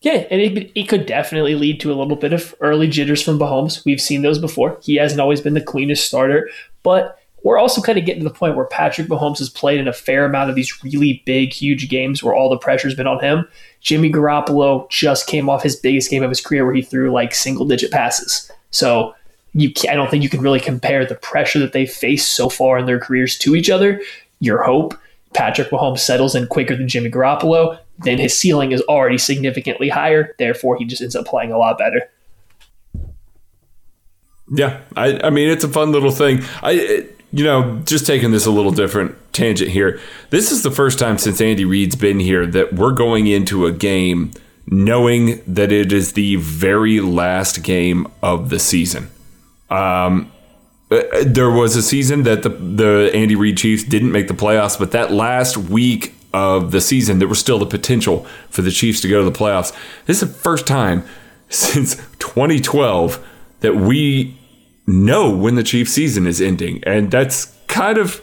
Yeah, 0.00 0.26
and 0.32 0.40
it, 0.40 0.72
it 0.74 0.88
could 0.88 1.06
definitely 1.06 1.54
lead 1.54 1.78
to 1.80 1.92
a 1.92 1.94
little 1.94 2.16
bit 2.16 2.32
of 2.32 2.56
early 2.60 2.88
jitters 2.88 3.22
from 3.22 3.38
Mahomes. 3.38 3.84
We've 3.84 4.00
seen 4.00 4.22
those 4.22 4.40
before. 4.40 4.78
He 4.82 4.96
hasn't 4.96 5.20
always 5.20 5.40
been 5.40 5.54
the 5.54 5.60
cleanest 5.60 6.06
starter, 6.06 6.50
but 6.82 7.19
we're 7.42 7.58
also 7.58 7.80
kind 7.80 7.98
of 7.98 8.04
getting 8.04 8.22
to 8.22 8.28
the 8.28 8.34
point 8.34 8.56
where 8.56 8.66
Patrick 8.66 9.08
Mahomes 9.08 9.38
has 9.38 9.48
played 9.48 9.80
in 9.80 9.88
a 9.88 9.92
fair 9.92 10.24
amount 10.24 10.50
of 10.50 10.56
these 10.56 10.82
really 10.84 11.22
big, 11.24 11.52
huge 11.52 11.88
games 11.88 12.22
where 12.22 12.34
all 12.34 12.50
the 12.50 12.58
pressure's 12.58 12.94
been 12.94 13.06
on 13.06 13.20
him. 13.20 13.48
Jimmy 13.80 14.10
Garoppolo 14.10 14.88
just 14.90 15.26
came 15.26 15.48
off 15.48 15.62
his 15.62 15.76
biggest 15.76 16.10
game 16.10 16.22
of 16.22 16.28
his 16.28 16.40
career 16.40 16.64
where 16.64 16.74
he 16.74 16.82
threw 16.82 17.10
like 17.10 17.34
single 17.34 17.64
digit 17.64 17.90
passes. 17.90 18.50
So 18.70 19.14
you 19.52 19.72
I 19.88 19.94
don't 19.94 20.10
think 20.10 20.22
you 20.22 20.28
can 20.28 20.42
really 20.42 20.60
compare 20.60 21.04
the 21.04 21.14
pressure 21.14 21.58
that 21.58 21.72
they 21.72 21.86
face 21.86 22.26
so 22.26 22.48
far 22.48 22.78
in 22.78 22.86
their 22.86 23.00
careers 23.00 23.38
to 23.38 23.56
each 23.56 23.70
other. 23.70 24.00
Your 24.40 24.62
hope 24.62 24.94
Patrick 25.32 25.70
Mahomes 25.70 26.00
settles 26.00 26.34
in 26.34 26.46
quicker 26.46 26.76
than 26.76 26.88
Jimmy 26.88 27.10
Garoppolo, 27.10 27.78
then 27.98 28.18
his 28.18 28.36
ceiling 28.36 28.72
is 28.72 28.82
already 28.82 29.18
significantly 29.18 29.88
higher. 29.88 30.34
Therefore, 30.38 30.76
he 30.76 30.84
just 30.84 31.02
ends 31.02 31.14
up 31.14 31.26
playing 31.26 31.52
a 31.52 31.58
lot 31.58 31.78
better. 31.78 32.10
Yeah, 34.52 34.80
I, 34.96 35.20
I 35.22 35.30
mean 35.30 35.48
it's 35.48 35.62
a 35.62 35.68
fun 35.68 35.92
little 35.92 36.10
thing. 36.10 36.42
I 36.62 36.72
it, 36.72 37.19
you 37.32 37.44
know, 37.44 37.80
just 37.84 38.06
taking 38.06 38.32
this 38.32 38.46
a 38.46 38.50
little 38.50 38.72
different 38.72 39.16
tangent 39.32 39.70
here. 39.70 40.00
This 40.30 40.50
is 40.50 40.62
the 40.62 40.70
first 40.70 40.98
time 40.98 41.18
since 41.18 41.40
Andy 41.40 41.64
Reid's 41.64 41.96
been 41.96 42.20
here 42.20 42.46
that 42.46 42.74
we're 42.74 42.92
going 42.92 43.26
into 43.26 43.66
a 43.66 43.72
game 43.72 44.32
knowing 44.66 45.42
that 45.46 45.72
it 45.72 45.92
is 45.92 46.12
the 46.12 46.36
very 46.36 47.00
last 47.00 47.62
game 47.62 48.06
of 48.22 48.50
the 48.50 48.58
season. 48.58 49.10
Um, 49.68 50.32
uh, 50.90 51.02
there 51.24 51.50
was 51.50 51.76
a 51.76 51.82
season 51.82 52.24
that 52.24 52.42
the 52.42 52.48
the 52.48 53.10
Andy 53.14 53.36
Reid 53.36 53.58
Chiefs 53.58 53.84
didn't 53.84 54.10
make 54.10 54.26
the 54.26 54.34
playoffs, 54.34 54.78
but 54.78 54.90
that 54.90 55.12
last 55.12 55.56
week 55.56 56.14
of 56.32 56.72
the 56.72 56.80
season, 56.80 57.18
there 57.18 57.28
was 57.28 57.38
still 57.38 57.58
the 57.58 57.66
potential 57.66 58.26
for 58.50 58.62
the 58.62 58.70
Chiefs 58.70 59.00
to 59.02 59.08
go 59.08 59.22
to 59.22 59.30
the 59.30 59.36
playoffs. 59.36 59.72
This 60.06 60.22
is 60.22 60.28
the 60.28 60.34
first 60.34 60.66
time 60.66 61.04
since 61.48 61.96
2012 62.18 63.24
that 63.60 63.76
we 63.76 64.39
know 64.90 65.34
when 65.34 65.54
the 65.54 65.62
Chiefs 65.62 65.92
season 65.92 66.26
is 66.26 66.40
ending. 66.40 66.82
And 66.84 67.10
that's 67.10 67.56
kind 67.68 67.98
of 67.98 68.22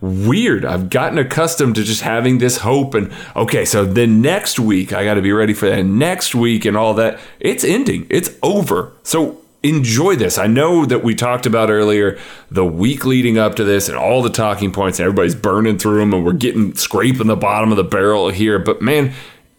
weird. 0.00 0.64
I've 0.64 0.90
gotten 0.90 1.18
accustomed 1.18 1.74
to 1.76 1.84
just 1.84 2.02
having 2.02 2.38
this 2.38 2.58
hope 2.58 2.94
and 2.94 3.12
okay, 3.34 3.64
so 3.64 3.84
then 3.84 4.20
next 4.20 4.60
week 4.60 4.92
I 4.92 5.04
got 5.04 5.14
to 5.14 5.22
be 5.22 5.32
ready 5.32 5.54
for 5.54 5.68
that 5.68 5.82
next 5.82 6.34
week 6.34 6.64
and 6.64 6.76
all 6.76 6.94
that. 6.94 7.18
It's 7.40 7.64
ending. 7.64 8.06
It's 8.08 8.30
over. 8.42 8.92
So 9.02 9.40
enjoy 9.62 10.14
this. 10.14 10.38
I 10.38 10.46
know 10.46 10.84
that 10.84 11.02
we 11.02 11.14
talked 11.14 11.46
about 11.46 11.68
earlier 11.68 12.16
the 12.50 12.64
week 12.64 13.04
leading 13.04 13.38
up 13.38 13.56
to 13.56 13.64
this 13.64 13.88
and 13.88 13.98
all 13.98 14.22
the 14.22 14.30
talking 14.30 14.72
points 14.72 15.00
and 15.00 15.04
everybody's 15.04 15.34
burning 15.34 15.78
through 15.78 15.98
them 15.98 16.14
and 16.14 16.24
we're 16.24 16.32
getting 16.32 16.74
scraping 16.74 17.26
the 17.26 17.36
bottom 17.36 17.72
of 17.72 17.76
the 17.76 17.84
barrel 17.84 18.30
here, 18.30 18.58
but 18.58 18.80
man, 18.80 19.12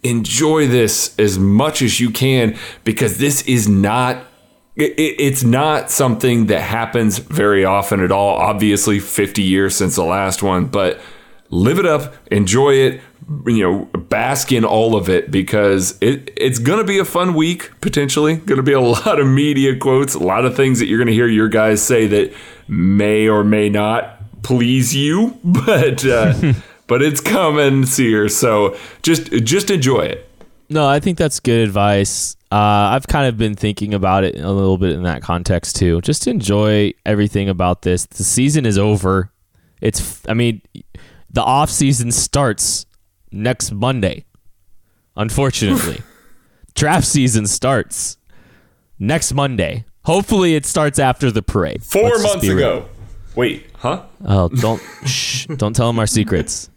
enjoy 0.04 0.68
this 0.68 1.14
as 1.20 1.38
much 1.38 1.82
as 1.82 2.00
you 2.00 2.10
can 2.10 2.58
because 2.86 3.18
this 3.18 3.42
is 3.42 3.68
not 3.68 4.24
it, 4.82 5.16
it's 5.20 5.44
not 5.44 5.92
something 5.92 6.48
that 6.48 6.62
happens 6.62 7.18
very 7.18 7.66
often 7.66 8.00
at 8.02 8.12
all. 8.12 8.36
Obviously, 8.36 9.00
50 9.00 9.42
years 9.42 9.76
since 9.76 9.96
the 9.96 10.04
last 10.04 10.44
one, 10.44 10.66
but 10.66 11.00
live 11.50 11.80
it 11.80 11.86
up, 11.86 12.16
enjoy 12.32 12.74
it, 12.74 13.02
you 13.46 13.62
know, 13.62 13.86
bask 14.00 14.52
in 14.52 14.66
all 14.66 14.96
of 14.96 15.10
it 15.10 15.30
because 15.30 15.98
it 16.02 16.32
it's 16.36 16.60
going 16.60 16.80
to 16.80 16.84
be 16.84 16.98
a 16.98 17.06
fun 17.06 17.34
week 17.34 17.70
potentially. 17.82 18.38
Going 18.38 18.58
to 18.58 18.64
be 18.64 18.74
a 18.74 18.80
lot 18.80 19.20
of 19.20 19.28
media 19.28 19.78
quotes, 19.78 20.16
a 20.16 20.20
lot 20.20 20.46
of 20.46 20.56
things 20.56 20.80
that 20.80 20.88
you're 20.88 20.98
going 20.98 21.08
to 21.08 21.14
hear 21.14 21.28
your 21.28 21.50
guys 21.50 21.82
say 21.82 22.08
that 22.08 22.34
may 22.68 23.28
or 23.28 23.44
may 23.44 23.70
not 23.70 24.20
please 24.42 24.96
you, 24.96 25.38
but 25.44 26.06
uh, 26.06 26.54
but 26.88 27.02
it's 27.02 27.22
coming 27.22 27.84
here. 27.84 28.30
So 28.30 28.78
just 29.02 29.32
just 29.44 29.70
enjoy 29.70 30.02
it. 30.02 30.29
No, 30.70 30.88
I 30.88 31.00
think 31.00 31.18
that's 31.18 31.40
good 31.40 31.68
advice. 31.68 32.36
Uh, 32.52 32.56
I've 32.94 33.08
kind 33.08 33.28
of 33.28 33.38
been 33.38 33.56
thinking 33.56 33.94
about 33.94 34.24
it 34.24 34.40
a 34.40 34.52
little 34.52 34.78
bit 34.78 34.92
in 34.92 35.04
that 35.04 35.22
context 35.22 35.76
too. 35.76 36.02
Just 36.02 36.28
enjoy 36.28 36.94
everything 37.06 37.50
about 37.50 37.82
this. 37.82 38.06
The 38.06 38.24
season 38.24 38.66
is 38.66 38.78
over. 38.78 39.32
It's, 39.82 40.22
I 40.28 40.34
mean, 40.34 40.62
the 41.32 41.42
off 41.42 41.70
season 41.70 42.12
starts 42.12 42.86
next 43.32 43.72
Monday. 43.72 44.26
Unfortunately, 45.16 46.02
draft 46.76 47.08
season 47.08 47.48
starts 47.48 48.18
next 48.98 49.34
Monday. 49.34 49.86
Hopefully, 50.06 50.56
it 50.56 50.66
starts 50.66 50.98
after 50.98 51.30
the 51.30 51.42
parade. 51.44 51.84
4 51.84 52.04
Let's 52.04 52.24
months 52.24 52.48
ago. 52.48 52.88
Wait, 53.36 53.68
huh? 53.76 54.04
Oh, 54.26 54.50
don't 54.50 54.82
shh, 55.06 55.46
don't 55.48 55.76
tell 55.76 55.88
them 55.88 56.00
our 56.00 56.08
secrets. 56.08 56.70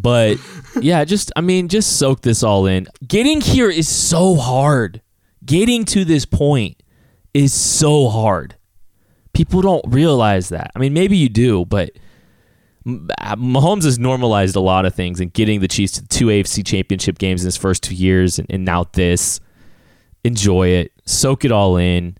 But 0.00 0.38
yeah, 0.80 1.04
just 1.04 1.32
I 1.36 1.40
mean, 1.40 1.68
just 1.68 1.98
soak 1.98 2.22
this 2.22 2.42
all 2.42 2.66
in. 2.66 2.86
Getting 3.06 3.40
here 3.40 3.70
is 3.70 3.88
so 3.88 4.36
hard 4.36 5.02
getting 5.44 5.84
to 5.84 6.04
this 6.04 6.24
point 6.24 6.82
is 7.34 7.52
so 7.52 8.08
hard. 8.08 8.56
People 9.32 9.62
don't 9.62 9.84
realize 9.88 10.48
that. 10.50 10.70
I 10.74 10.78
mean, 10.78 10.92
maybe 10.92 11.16
you 11.16 11.28
do, 11.28 11.64
but 11.64 11.90
uh, 12.86 13.36
Mahomes 13.36 13.84
has 13.84 13.98
normalized 13.98 14.56
a 14.56 14.60
lot 14.60 14.84
of 14.84 14.94
things 14.94 15.20
and 15.20 15.32
getting 15.32 15.60
the 15.60 15.68
Chiefs 15.68 15.92
to 15.94 16.06
two 16.08 16.26
AFC 16.26 16.66
championship 16.66 17.18
games 17.18 17.42
in 17.42 17.46
his 17.46 17.56
first 17.56 17.82
two 17.82 17.94
years 17.94 18.38
and, 18.38 18.46
and 18.50 18.64
now 18.64 18.86
this. 18.92 19.40
Enjoy 20.22 20.68
it. 20.68 20.92
Soak 21.06 21.44
it 21.44 21.52
all 21.52 21.76
in. 21.76 22.16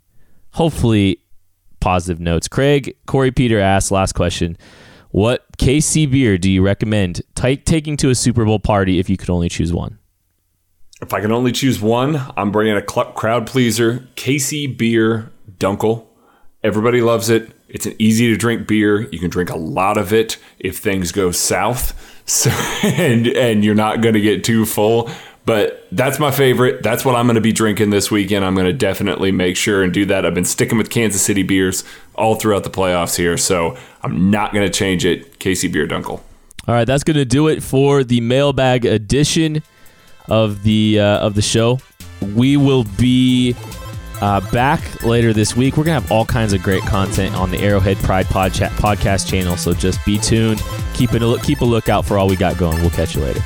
Hopefully, 0.52 1.20
positive 1.80 2.18
notes. 2.18 2.48
Craig, 2.48 2.96
Corey 3.06 3.30
Peter 3.30 3.60
asked, 3.60 3.90
last 3.90 4.14
question. 4.14 4.56
What 5.10 5.44
KC 5.58 6.10
beer 6.10 6.38
do 6.38 6.50
you 6.50 6.62
recommend 6.62 7.22
t- 7.34 7.56
taking 7.56 7.96
to 7.98 8.10
a 8.10 8.14
Super 8.14 8.44
Bowl 8.44 8.60
party 8.60 8.98
if 8.98 9.10
you 9.10 9.16
could 9.16 9.30
only 9.30 9.48
choose 9.48 9.72
one? 9.72 9.98
If 11.02 11.12
I 11.12 11.20
can 11.20 11.32
only 11.32 11.50
choose 11.50 11.80
one, 11.80 12.22
I'm 12.36 12.52
bringing 12.52 12.76
a 12.76 12.88
cl- 12.88 13.12
crowd 13.12 13.46
pleaser, 13.46 14.08
KC 14.16 14.76
beer, 14.76 15.32
Dunkel. 15.58 16.06
Everybody 16.62 17.00
loves 17.00 17.28
it. 17.30 17.50
It's 17.68 17.86
an 17.86 17.94
easy 17.98 18.28
to 18.28 18.36
drink 18.36 18.68
beer. 18.68 19.08
You 19.10 19.18
can 19.18 19.30
drink 19.30 19.50
a 19.50 19.56
lot 19.56 19.96
of 19.96 20.12
it 20.12 20.36
if 20.58 20.78
things 20.78 21.12
go 21.12 21.30
south. 21.30 22.06
So, 22.30 22.50
and 22.84 23.26
and 23.26 23.64
you're 23.64 23.74
not 23.74 24.02
going 24.02 24.14
to 24.14 24.20
get 24.20 24.44
too 24.44 24.64
full. 24.64 25.10
But 25.50 25.84
that's 25.90 26.20
my 26.20 26.30
favorite. 26.30 26.80
That's 26.80 27.04
what 27.04 27.16
I'm 27.16 27.26
going 27.26 27.34
to 27.34 27.40
be 27.40 27.50
drinking 27.50 27.90
this 27.90 28.08
weekend. 28.08 28.44
I'm 28.44 28.54
going 28.54 28.68
to 28.68 28.72
definitely 28.72 29.32
make 29.32 29.56
sure 29.56 29.82
and 29.82 29.92
do 29.92 30.06
that. 30.06 30.24
I've 30.24 30.32
been 30.32 30.44
sticking 30.44 30.78
with 30.78 30.90
Kansas 30.90 31.22
City 31.22 31.42
beers 31.42 31.82
all 32.14 32.36
throughout 32.36 32.62
the 32.62 32.70
playoffs 32.70 33.16
here, 33.16 33.36
so 33.36 33.76
I'm 34.04 34.30
not 34.30 34.52
going 34.52 34.64
to 34.64 34.72
change 34.72 35.04
it. 35.04 35.40
KC 35.40 35.72
Bier 35.72 35.88
Dunkel. 35.88 36.20
All 36.68 36.74
right, 36.76 36.84
that's 36.84 37.02
going 37.02 37.16
to 37.16 37.24
do 37.24 37.48
it 37.48 37.64
for 37.64 38.04
the 38.04 38.20
mailbag 38.20 38.84
edition 38.84 39.64
of 40.28 40.62
the 40.62 41.00
uh, 41.00 41.18
of 41.18 41.34
the 41.34 41.42
show. 41.42 41.80
We 42.36 42.56
will 42.56 42.84
be 42.96 43.56
uh, 44.20 44.48
back 44.52 45.02
later 45.02 45.32
this 45.32 45.56
week. 45.56 45.76
We're 45.76 45.82
gonna 45.82 45.98
have 46.00 46.12
all 46.12 46.26
kinds 46.26 46.52
of 46.52 46.62
great 46.62 46.84
content 46.84 47.34
on 47.34 47.50
the 47.50 47.58
Arrowhead 47.58 47.96
Pride 47.96 48.26
podcast 48.26 49.28
channel. 49.28 49.56
So 49.56 49.72
just 49.72 50.04
be 50.06 50.16
tuned. 50.16 50.62
Keep 50.94 51.10
a 51.10 51.16
look, 51.16 51.42
keep 51.42 51.60
a 51.60 51.64
lookout 51.64 52.06
for 52.06 52.18
all 52.18 52.28
we 52.28 52.36
got 52.36 52.56
going. 52.56 52.80
We'll 52.82 52.90
catch 52.90 53.16
you 53.16 53.22
later. 53.22 53.42